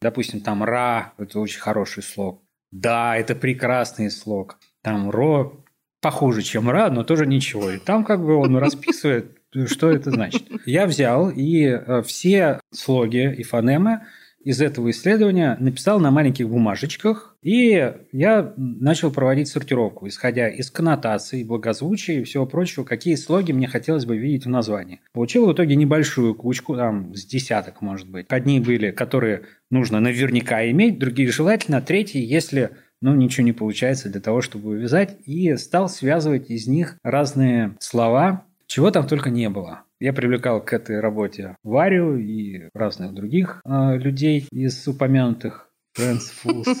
Допустим, 0.00 0.40
там 0.40 0.62
«ра»– 0.62 1.14
это 1.18 1.40
очень 1.40 1.60
хороший 1.60 2.02
слог. 2.02 2.42
«Да»– 2.70 3.16
это 3.18 3.34
прекрасный 3.34 4.10
слог. 4.10 4.58
Там 4.82 5.10
«ро» 5.10 5.64
похуже, 6.02 6.42
чем 6.42 6.68
Ра, 6.68 6.90
но 6.90 7.04
тоже 7.04 7.26
ничего. 7.26 7.70
И 7.70 7.78
там 7.78 8.04
как 8.04 8.20
бы 8.20 8.34
он 8.34 8.56
расписывает, 8.56 9.38
что 9.66 9.90
это 9.90 10.10
значит. 10.10 10.42
Я 10.66 10.86
взял 10.86 11.30
и 11.30 11.64
э, 11.64 12.02
все 12.02 12.60
слоги 12.70 13.32
и 13.32 13.42
фонемы 13.42 14.02
из 14.44 14.60
этого 14.60 14.90
исследования 14.90 15.56
написал 15.60 16.00
на 16.00 16.10
маленьких 16.10 16.48
бумажечках, 16.48 17.36
и 17.42 17.92
я 18.10 18.52
начал 18.56 19.12
проводить 19.12 19.46
сортировку, 19.46 20.08
исходя 20.08 20.48
из 20.48 20.68
коннотаций, 20.70 21.44
благозвучия 21.44 22.20
и 22.20 22.24
всего 22.24 22.44
прочего, 22.44 22.82
какие 22.82 23.14
слоги 23.14 23.52
мне 23.52 23.68
хотелось 23.68 24.04
бы 24.04 24.16
видеть 24.16 24.46
в 24.46 24.48
названии. 24.48 25.00
Получил 25.12 25.46
в 25.46 25.52
итоге 25.52 25.76
небольшую 25.76 26.34
кучку, 26.34 26.74
там, 26.74 27.14
с 27.14 27.24
десяток, 27.24 27.82
может 27.82 28.08
быть. 28.10 28.26
Одни 28.30 28.58
были, 28.58 28.90
которые 28.90 29.42
нужно 29.70 30.00
наверняка 30.00 30.68
иметь, 30.70 30.98
другие 30.98 31.30
желательно, 31.30 31.80
третьи, 31.80 32.20
если 32.20 32.70
но 33.02 33.14
ничего 33.14 33.44
не 33.44 33.52
получается 33.52 34.08
для 34.08 34.20
того, 34.20 34.40
чтобы 34.40 34.70
увязать, 34.70 35.18
и 35.26 35.54
стал 35.56 35.90
связывать 35.90 36.50
из 36.50 36.66
них 36.66 36.96
разные 37.02 37.76
слова, 37.80 38.46
чего 38.66 38.90
там 38.90 39.06
только 39.06 39.28
не 39.28 39.50
было. 39.50 39.82
Я 40.00 40.12
привлекал 40.12 40.64
к 40.64 40.72
этой 40.72 41.00
работе 41.00 41.56
Варю 41.62 42.16
и 42.16 42.70
разных 42.74 43.12
других 43.12 43.60
э, 43.64 43.98
людей 43.98 44.46
из 44.50 44.88
упомянутых 44.88 45.68
Friends 45.96 46.32
Fools. 46.42 46.78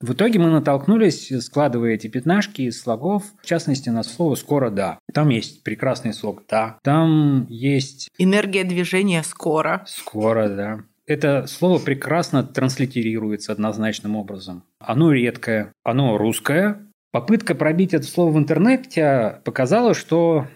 В 0.00 0.12
итоге 0.12 0.38
мы 0.38 0.50
натолкнулись, 0.50 1.32
складывая 1.42 1.94
эти 1.94 2.08
пятнашки 2.08 2.62
из 2.62 2.78
слогов, 2.78 3.24
в 3.40 3.46
частности, 3.46 3.88
на 3.88 4.02
слово 4.02 4.34
«скоро 4.34 4.68
да». 4.68 4.98
Там 5.14 5.30
есть 5.30 5.62
прекрасный 5.62 6.12
слог 6.12 6.42
«да». 6.46 6.78
Там 6.82 7.46
есть... 7.48 8.10
Энергия 8.18 8.64
движения 8.64 9.22
«скоро». 9.22 9.82
«Скоро», 9.86 10.48
да. 10.50 10.80
Это 11.06 11.46
слово 11.46 11.78
прекрасно 11.78 12.42
транслитерируется 12.42 13.52
однозначным 13.52 14.16
образом. 14.16 14.64
Оно 14.78 15.12
редкое, 15.12 15.72
оно 15.82 16.16
русское. 16.16 16.86
Попытка 17.10 17.54
пробить 17.54 17.94
это 17.94 18.06
слово 18.06 18.32
в 18.32 18.38
интернете 18.38 19.40
показала, 19.44 19.94
что 19.94 20.46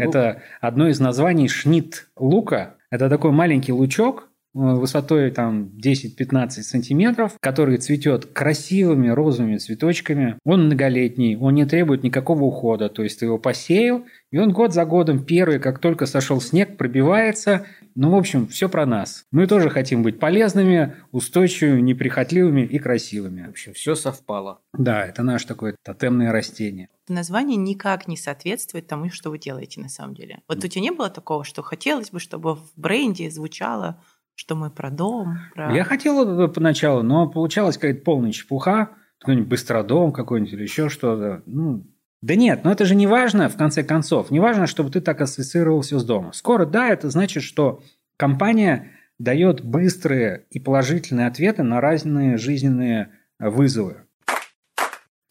Это 0.00 0.42
одно 0.62 0.88
из 0.88 0.98
названий 0.98 1.48
шнит 1.48 2.08
лука. 2.16 2.76
Это 2.90 3.10
такой 3.10 3.32
маленький 3.32 3.72
лучок, 3.72 4.29
высотой 4.52 5.30
там 5.30 5.70
10-15 5.82 6.48
сантиметров, 6.62 7.36
который 7.40 7.78
цветет 7.78 8.26
красивыми 8.26 9.08
розовыми 9.08 9.56
цветочками. 9.58 10.38
Он 10.44 10.66
многолетний, 10.66 11.36
он 11.36 11.54
не 11.54 11.66
требует 11.66 12.02
никакого 12.02 12.44
ухода, 12.44 12.88
то 12.88 13.02
есть 13.02 13.20
ты 13.20 13.26
его 13.26 13.38
посеял, 13.38 14.04
и 14.30 14.38
он 14.38 14.52
год 14.52 14.72
за 14.72 14.84
годом 14.84 15.24
первый, 15.24 15.58
как 15.58 15.80
только 15.80 16.06
сошел 16.06 16.40
снег, 16.40 16.76
пробивается. 16.76 17.66
Ну, 17.96 18.10
в 18.10 18.14
общем, 18.14 18.46
все 18.46 18.68
про 18.68 18.86
нас. 18.86 19.24
Мы 19.32 19.46
тоже 19.46 19.70
хотим 19.70 20.02
быть 20.02 20.20
полезными, 20.20 20.94
устойчивыми, 21.10 21.80
неприхотливыми 21.80 22.62
и 22.62 22.78
красивыми. 22.78 23.46
В 23.46 23.50
общем, 23.50 23.74
все 23.74 23.94
совпало. 23.96 24.60
Да, 24.72 25.04
это 25.04 25.22
наше 25.24 25.48
такое 25.48 25.76
тотемное 25.82 26.30
растение. 26.30 26.88
Название 27.08 27.56
никак 27.56 28.06
не 28.06 28.16
соответствует 28.16 28.86
тому, 28.86 29.10
что 29.10 29.30
вы 29.30 29.38
делаете 29.38 29.80
на 29.80 29.88
самом 29.88 30.14
деле. 30.14 30.42
Вот 30.46 30.64
у 30.64 30.68
тебя 30.68 30.82
не 30.82 30.92
было 30.92 31.10
такого, 31.10 31.42
что 31.42 31.62
хотелось 31.62 32.10
бы, 32.10 32.20
чтобы 32.20 32.54
в 32.54 32.72
бренде 32.76 33.30
звучало 33.30 34.00
что 34.40 34.54
мы 34.54 34.70
про 34.70 34.90
дом. 34.90 35.36
Про... 35.54 35.70
Я 35.76 35.84
хотел 35.84 36.48
поначалу, 36.48 37.02
но 37.02 37.28
получалась 37.28 37.76
какая-то 37.76 38.02
полная 38.02 38.32
чепуха. 38.32 38.88
Какой-нибудь 39.18 39.50
быстродом 39.50 40.12
какой-нибудь 40.12 40.54
или 40.54 40.62
еще 40.62 40.88
что-то. 40.88 41.42
Ну, 41.44 41.86
да 42.22 42.36
нет, 42.36 42.64
но 42.64 42.72
это 42.72 42.86
же 42.86 42.94
не 42.94 43.06
важно, 43.06 43.50
в 43.50 43.58
конце 43.58 43.82
концов. 43.82 44.30
Не 44.30 44.40
важно, 44.40 44.66
чтобы 44.66 44.90
ты 44.90 45.02
так 45.02 45.20
ассоциировался 45.20 45.98
с 45.98 46.04
домом. 46.04 46.32
Скоро, 46.32 46.64
да, 46.64 46.88
это 46.88 47.10
значит, 47.10 47.42
что 47.42 47.82
компания 48.16 48.92
дает 49.18 49.62
быстрые 49.62 50.46
и 50.48 50.58
положительные 50.58 51.26
ответы 51.26 51.62
на 51.62 51.82
разные 51.82 52.38
жизненные 52.38 53.10
вызовы. 53.38 54.06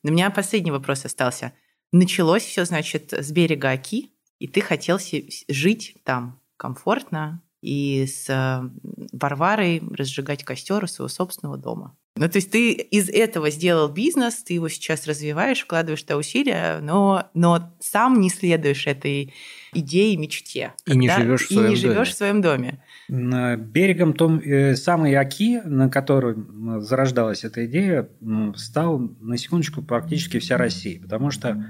У 0.04 0.10
меня 0.10 0.30
последний 0.30 0.70
вопрос 0.70 1.04
остался. 1.06 1.54
Началось 1.92 2.44
все, 2.44 2.64
значит, 2.64 3.12
с 3.12 3.32
берега 3.32 3.72
Оки, 3.72 4.12
и 4.38 4.48
ты 4.48 4.62
хотел 4.62 5.00
жить 5.48 5.96
там 6.04 6.40
комфортно, 6.58 7.42
и 7.62 8.06
с 8.06 8.30
э, 8.30 8.70
Варварой 9.12 9.82
разжигать 9.92 10.44
костер 10.44 10.84
у 10.84 10.88
своего 10.88 11.10
собственного 11.10 11.58
дома. 11.58 11.96
Ну, 12.16 12.28
то 12.28 12.36
есть 12.38 12.52
ты 12.52 12.74
из 12.74 13.08
этого 13.08 13.50
сделал 13.50 13.88
бизнес, 13.88 14.44
ты 14.44 14.56
его 14.56 14.68
сейчас 14.68 15.08
развиваешь, 15.08 15.62
вкладываешь 15.62 16.02
туда 16.02 16.18
усилия, 16.18 16.80
но, 16.82 17.30
но 17.34 17.74
сам 17.80 18.20
не 18.20 18.30
следуешь 18.30 18.88
этой 18.88 19.34
идее, 19.74 20.18
мечте. 20.18 20.74
И 20.86 20.98
не 20.98 21.10
живешь 21.10 21.46
в 21.46 21.48
своем 21.48 21.68
и 21.68 21.70
не 21.70 21.76
живешь 21.78 21.96
доме. 21.96 22.06
в 22.06 22.14
своем 22.14 22.42
доме. 22.42 22.84
На 23.08 23.56
берегом 23.56 24.14
том 24.14 24.40
э, 24.40 24.76
самой 24.76 25.16
Оки, 25.16 25.62
на 25.64 25.90
которой 25.90 26.36
зарождалась 26.82 27.46
эта 27.46 27.66
идея, 27.66 28.10
стал 28.58 29.00
на 29.00 29.38
секундочку 29.38 29.82
практически 29.82 30.40
вся 30.40 30.58
Россия, 30.58 31.00
потому 31.00 31.32
что 31.32 31.64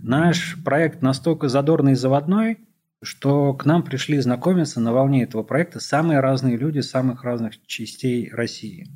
наш 0.00 0.56
проект 0.64 1.02
настолько 1.02 1.48
задорный 1.48 1.92
и 1.92 1.96
заводной, 1.96 2.58
что 3.02 3.54
к 3.54 3.64
нам 3.64 3.82
пришли 3.82 4.18
знакомиться 4.18 4.80
на 4.80 4.92
волне 4.92 5.22
этого 5.22 5.42
проекта 5.42 5.80
самые 5.80 6.20
разные 6.20 6.56
люди 6.56 6.80
самых 6.80 7.24
разных 7.24 7.64
частей 7.66 8.30
России. 8.30 8.88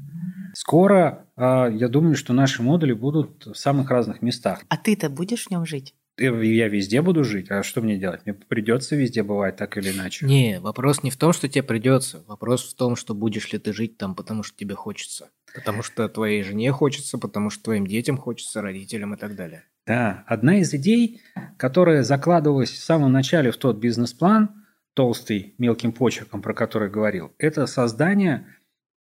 Скоро, 0.54 1.26
а, 1.36 1.68
я 1.68 1.88
думаю, 1.88 2.14
что 2.16 2.32
наши 2.32 2.62
модули 2.62 2.92
будут 2.92 3.46
в 3.46 3.54
самых 3.54 3.90
разных 3.90 4.22
местах. 4.22 4.62
А 4.68 4.76
ты-то 4.76 5.10
будешь 5.10 5.46
в 5.46 5.50
нем 5.50 5.66
жить? 5.66 5.94
Я 6.16 6.68
везде 6.68 7.02
буду 7.02 7.24
жить, 7.24 7.50
а 7.50 7.64
что 7.64 7.80
мне 7.80 7.96
делать? 7.96 8.20
Мне 8.24 8.34
придется 8.34 8.94
везде 8.94 9.24
бывать 9.24 9.56
так 9.56 9.76
или 9.76 9.90
иначе. 9.90 10.24
Не, 10.26 10.60
вопрос 10.60 11.02
не 11.02 11.10
в 11.10 11.16
том, 11.16 11.32
что 11.32 11.48
тебе 11.48 11.64
придется. 11.64 12.22
Вопрос 12.28 12.72
в 12.72 12.76
том, 12.76 12.94
что 12.94 13.14
будешь 13.14 13.52
ли 13.52 13.58
ты 13.58 13.72
жить 13.72 13.98
там, 13.98 14.14
потому 14.14 14.44
что 14.44 14.56
тебе 14.56 14.76
хочется. 14.76 15.30
Потому 15.52 15.82
что 15.82 16.08
твоей 16.08 16.44
жене 16.44 16.70
хочется, 16.70 17.18
потому 17.18 17.50
что 17.50 17.64
твоим 17.64 17.84
детям 17.84 18.16
хочется, 18.16 18.62
родителям 18.62 19.14
и 19.14 19.16
так 19.16 19.34
далее. 19.34 19.64
Да, 19.86 20.24
одна 20.26 20.58
из 20.58 20.72
идей, 20.72 21.20
которая 21.58 22.02
закладывалась 22.02 22.70
в 22.70 22.82
самом 22.82 23.12
начале 23.12 23.50
в 23.50 23.56
тот 23.58 23.78
бизнес-план, 23.78 24.64
толстый 24.94 25.54
мелким 25.58 25.92
почерком, 25.92 26.40
про 26.40 26.54
который 26.54 26.88
говорил, 26.88 27.32
это 27.38 27.66
создание 27.66 28.46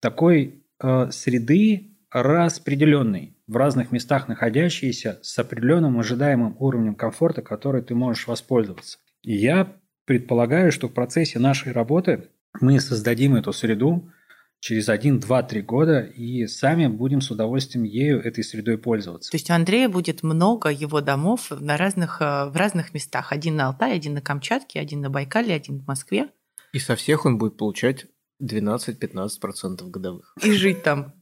такой 0.02 0.66
э, 0.82 1.12
среды 1.12 1.98
распределенной, 2.12 3.38
в 3.48 3.56
разных 3.56 3.92
местах 3.92 4.28
находящейся, 4.28 5.20
с 5.22 5.38
определенным 5.40 6.00
ожидаемым 6.00 6.56
уровнем 6.60 6.96
комфорта, 6.96 7.42
который 7.42 7.82
ты 7.82 7.96
можешь 7.96 8.28
воспользоваться. 8.28 9.00
И 9.22 9.34
я 9.34 9.76
предполагаю, 10.06 10.72
что 10.72 10.88
в 10.88 10.94
процессе 10.94 11.40
нашей 11.40 11.72
работы 11.72 12.30
мы 12.60 12.80
создадим 12.80 13.36
эту 13.36 13.54
среду, 13.54 14.12
через 14.64 14.88
один, 14.88 15.20
два, 15.20 15.44
три 15.44 15.62
года 15.62 16.00
и 16.00 16.48
сами 16.48 16.88
будем 16.88 17.20
с 17.20 17.30
удовольствием 17.30 17.84
ею, 17.84 18.24
этой 18.24 18.46
средой 18.46 18.78
пользоваться. 18.78 19.30
То 19.30 19.36
есть 19.36 19.50
у 19.50 19.54
Андрея 19.54 19.90
будет 19.90 20.24
много 20.24 20.70
его 20.70 21.02
домов 21.02 21.52
на 21.52 21.76
разных, 21.76 22.22
э, 22.22 22.46
в 22.46 22.56
разных 22.56 22.94
местах. 22.94 23.34
Один 23.34 23.58
на 23.58 23.68
Алтае, 23.68 23.96
один 23.96 24.14
на 24.14 24.22
Камчатке, 24.22 24.80
один 24.80 25.02
на 25.02 25.10
Байкале, 25.10 25.54
один 25.54 25.82
в 25.82 25.88
Москве. 25.88 26.30
И 26.72 26.80
со 26.80 26.96
всех 26.96 27.26
он 27.26 27.38
будет 27.38 27.58
получать 27.58 28.06
12-15% 28.42 29.90
годовых. 29.90 30.34
И 30.42 30.54
жить 30.54 30.82
там 30.82 31.14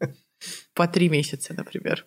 по 0.75 0.87
три 0.87 1.09
месяца, 1.09 1.55
например. 1.55 2.05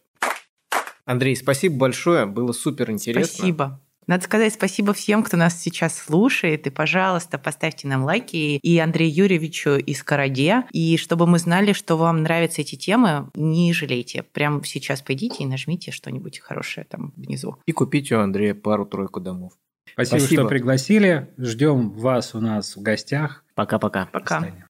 Андрей, 1.04 1.34
спасибо 1.34 1.78
большое, 1.78 2.26
было 2.26 2.52
супер 2.52 2.92
интересно. 2.92 3.34
Спасибо. 3.38 3.83
Надо 4.06 4.24
сказать 4.24 4.52
спасибо 4.52 4.92
всем, 4.92 5.22
кто 5.22 5.36
нас 5.36 5.60
сейчас 5.60 5.96
слушает. 5.96 6.66
И, 6.66 6.70
пожалуйста, 6.70 7.38
поставьте 7.38 7.88
нам 7.88 8.04
лайки 8.04 8.58
и 8.62 8.78
Андрею 8.78 9.14
Юрьевичу 9.14 9.70
из 9.70 9.98
Скороде. 9.98 10.64
И 10.72 10.96
чтобы 10.96 11.26
мы 11.26 11.38
знали, 11.38 11.72
что 11.72 11.96
вам 11.96 12.22
нравятся 12.22 12.62
эти 12.62 12.76
темы, 12.76 13.30
не 13.34 13.72
жалейте. 13.72 14.22
Прямо 14.22 14.64
сейчас 14.64 15.02
пойдите 15.02 15.44
и 15.44 15.46
нажмите 15.46 15.90
что-нибудь 15.90 16.38
хорошее 16.38 16.86
там 16.88 17.12
внизу. 17.16 17.56
И 17.66 17.72
купите 17.72 18.16
у 18.16 18.20
Андрея 18.20 18.54
пару-тройку 18.54 19.20
домов. 19.20 19.52
Спасибо, 19.92 20.18
Спасибо, 20.18 20.42
что 20.42 20.48
пригласили. 20.48 21.28
Ждем 21.38 21.90
вас 21.90 22.34
у 22.34 22.40
нас 22.40 22.76
в 22.76 22.82
гостях. 22.82 23.44
Пока-пока. 23.54 24.06
Пока. 24.06 24.38
-пока. 24.38 24.50
Пока. 24.50 24.63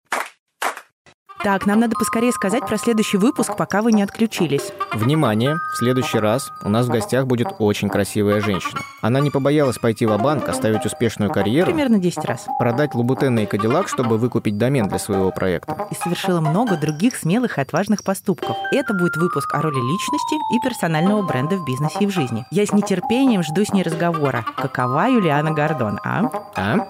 Так, 1.45 1.67
нам 1.67 1.79
надо 1.79 1.95
поскорее 1.95 2.33
сказать 2.33 2.67
про 2.67 2.79
следующий 2.79 3.19
выпуск, 3.19 3.55
пока 3.55 3.83
вы 3.83 3.93
не 3.93 4.03
отключились. 4.03 4.73
Внимание! 4.95 5.57
В 5.75 5.77
следующий 5.77 6.19
раз 6.19 6.51
у 6.63 6.71
нас 6.71 6.87
в 6.87 6.89
гостях 6.89 7.27
будет 7.27 7.49
очень 7.59 7.91
красивая 7.91 8.41
женщина. 8.41 8.81
Она 9.03 9.21
не 9.21 9.31
побоялась 9.31 9.77
пойти 9.77 10.07
в 10.07 10.17
банк 10.17 10.49
оставить 10.49 10.87
успешную 10.87 11.31
карьеру. 11.31 11.67
Примерно 11.67 11.99
10 11.99 12.25
раз. 12.25 12.47
Продать 12.59 12.95
Лабутены 12.95 13.43
и 13.43 13.47
Кадиллак, 13.47 13.89
чтобы 13.89 14.17
выкупить 14.17 14.57
домен 14.57 14.89
для 14.89 14.99
своего 14.99 15.31
проекта. 15.33 15.87
И 15.91 15.95
совершила 15.95 16.41
много 16.41 16.79
других 16.79 17.15
смелых 17.15 17.59
и 17.59 17.61
отважных 17.61 18.05
поступков. 18.05 18.57
Это 18.73 18.95
будет 18.95 19.15
выпуск 19.17 19.55
о 19.55 19.61
роли 19.61 19.75
личности 19.75 20.35
и 20.55 20.61
персонального 20.67 21.21
бренда 21.21 21.59
в 21.59 21.67
бизнесе 21.67 21.99
и 22.01 22.07
в 22.07 22.11
жизни. 22.11 22.47
Я 22.53 22.65
с 22.65 22.73
нетерпением 22.73 23.43
жду 23.43 23.67
с 23.67 23.73
ней 23.75 23.83
разговора. 23.83 24.47
Какова 24.57 25.09
Юлиана 25.11 25.51
Гордон, 25.51 26.01
а? 26.03 26.31
А? 26.57 26.89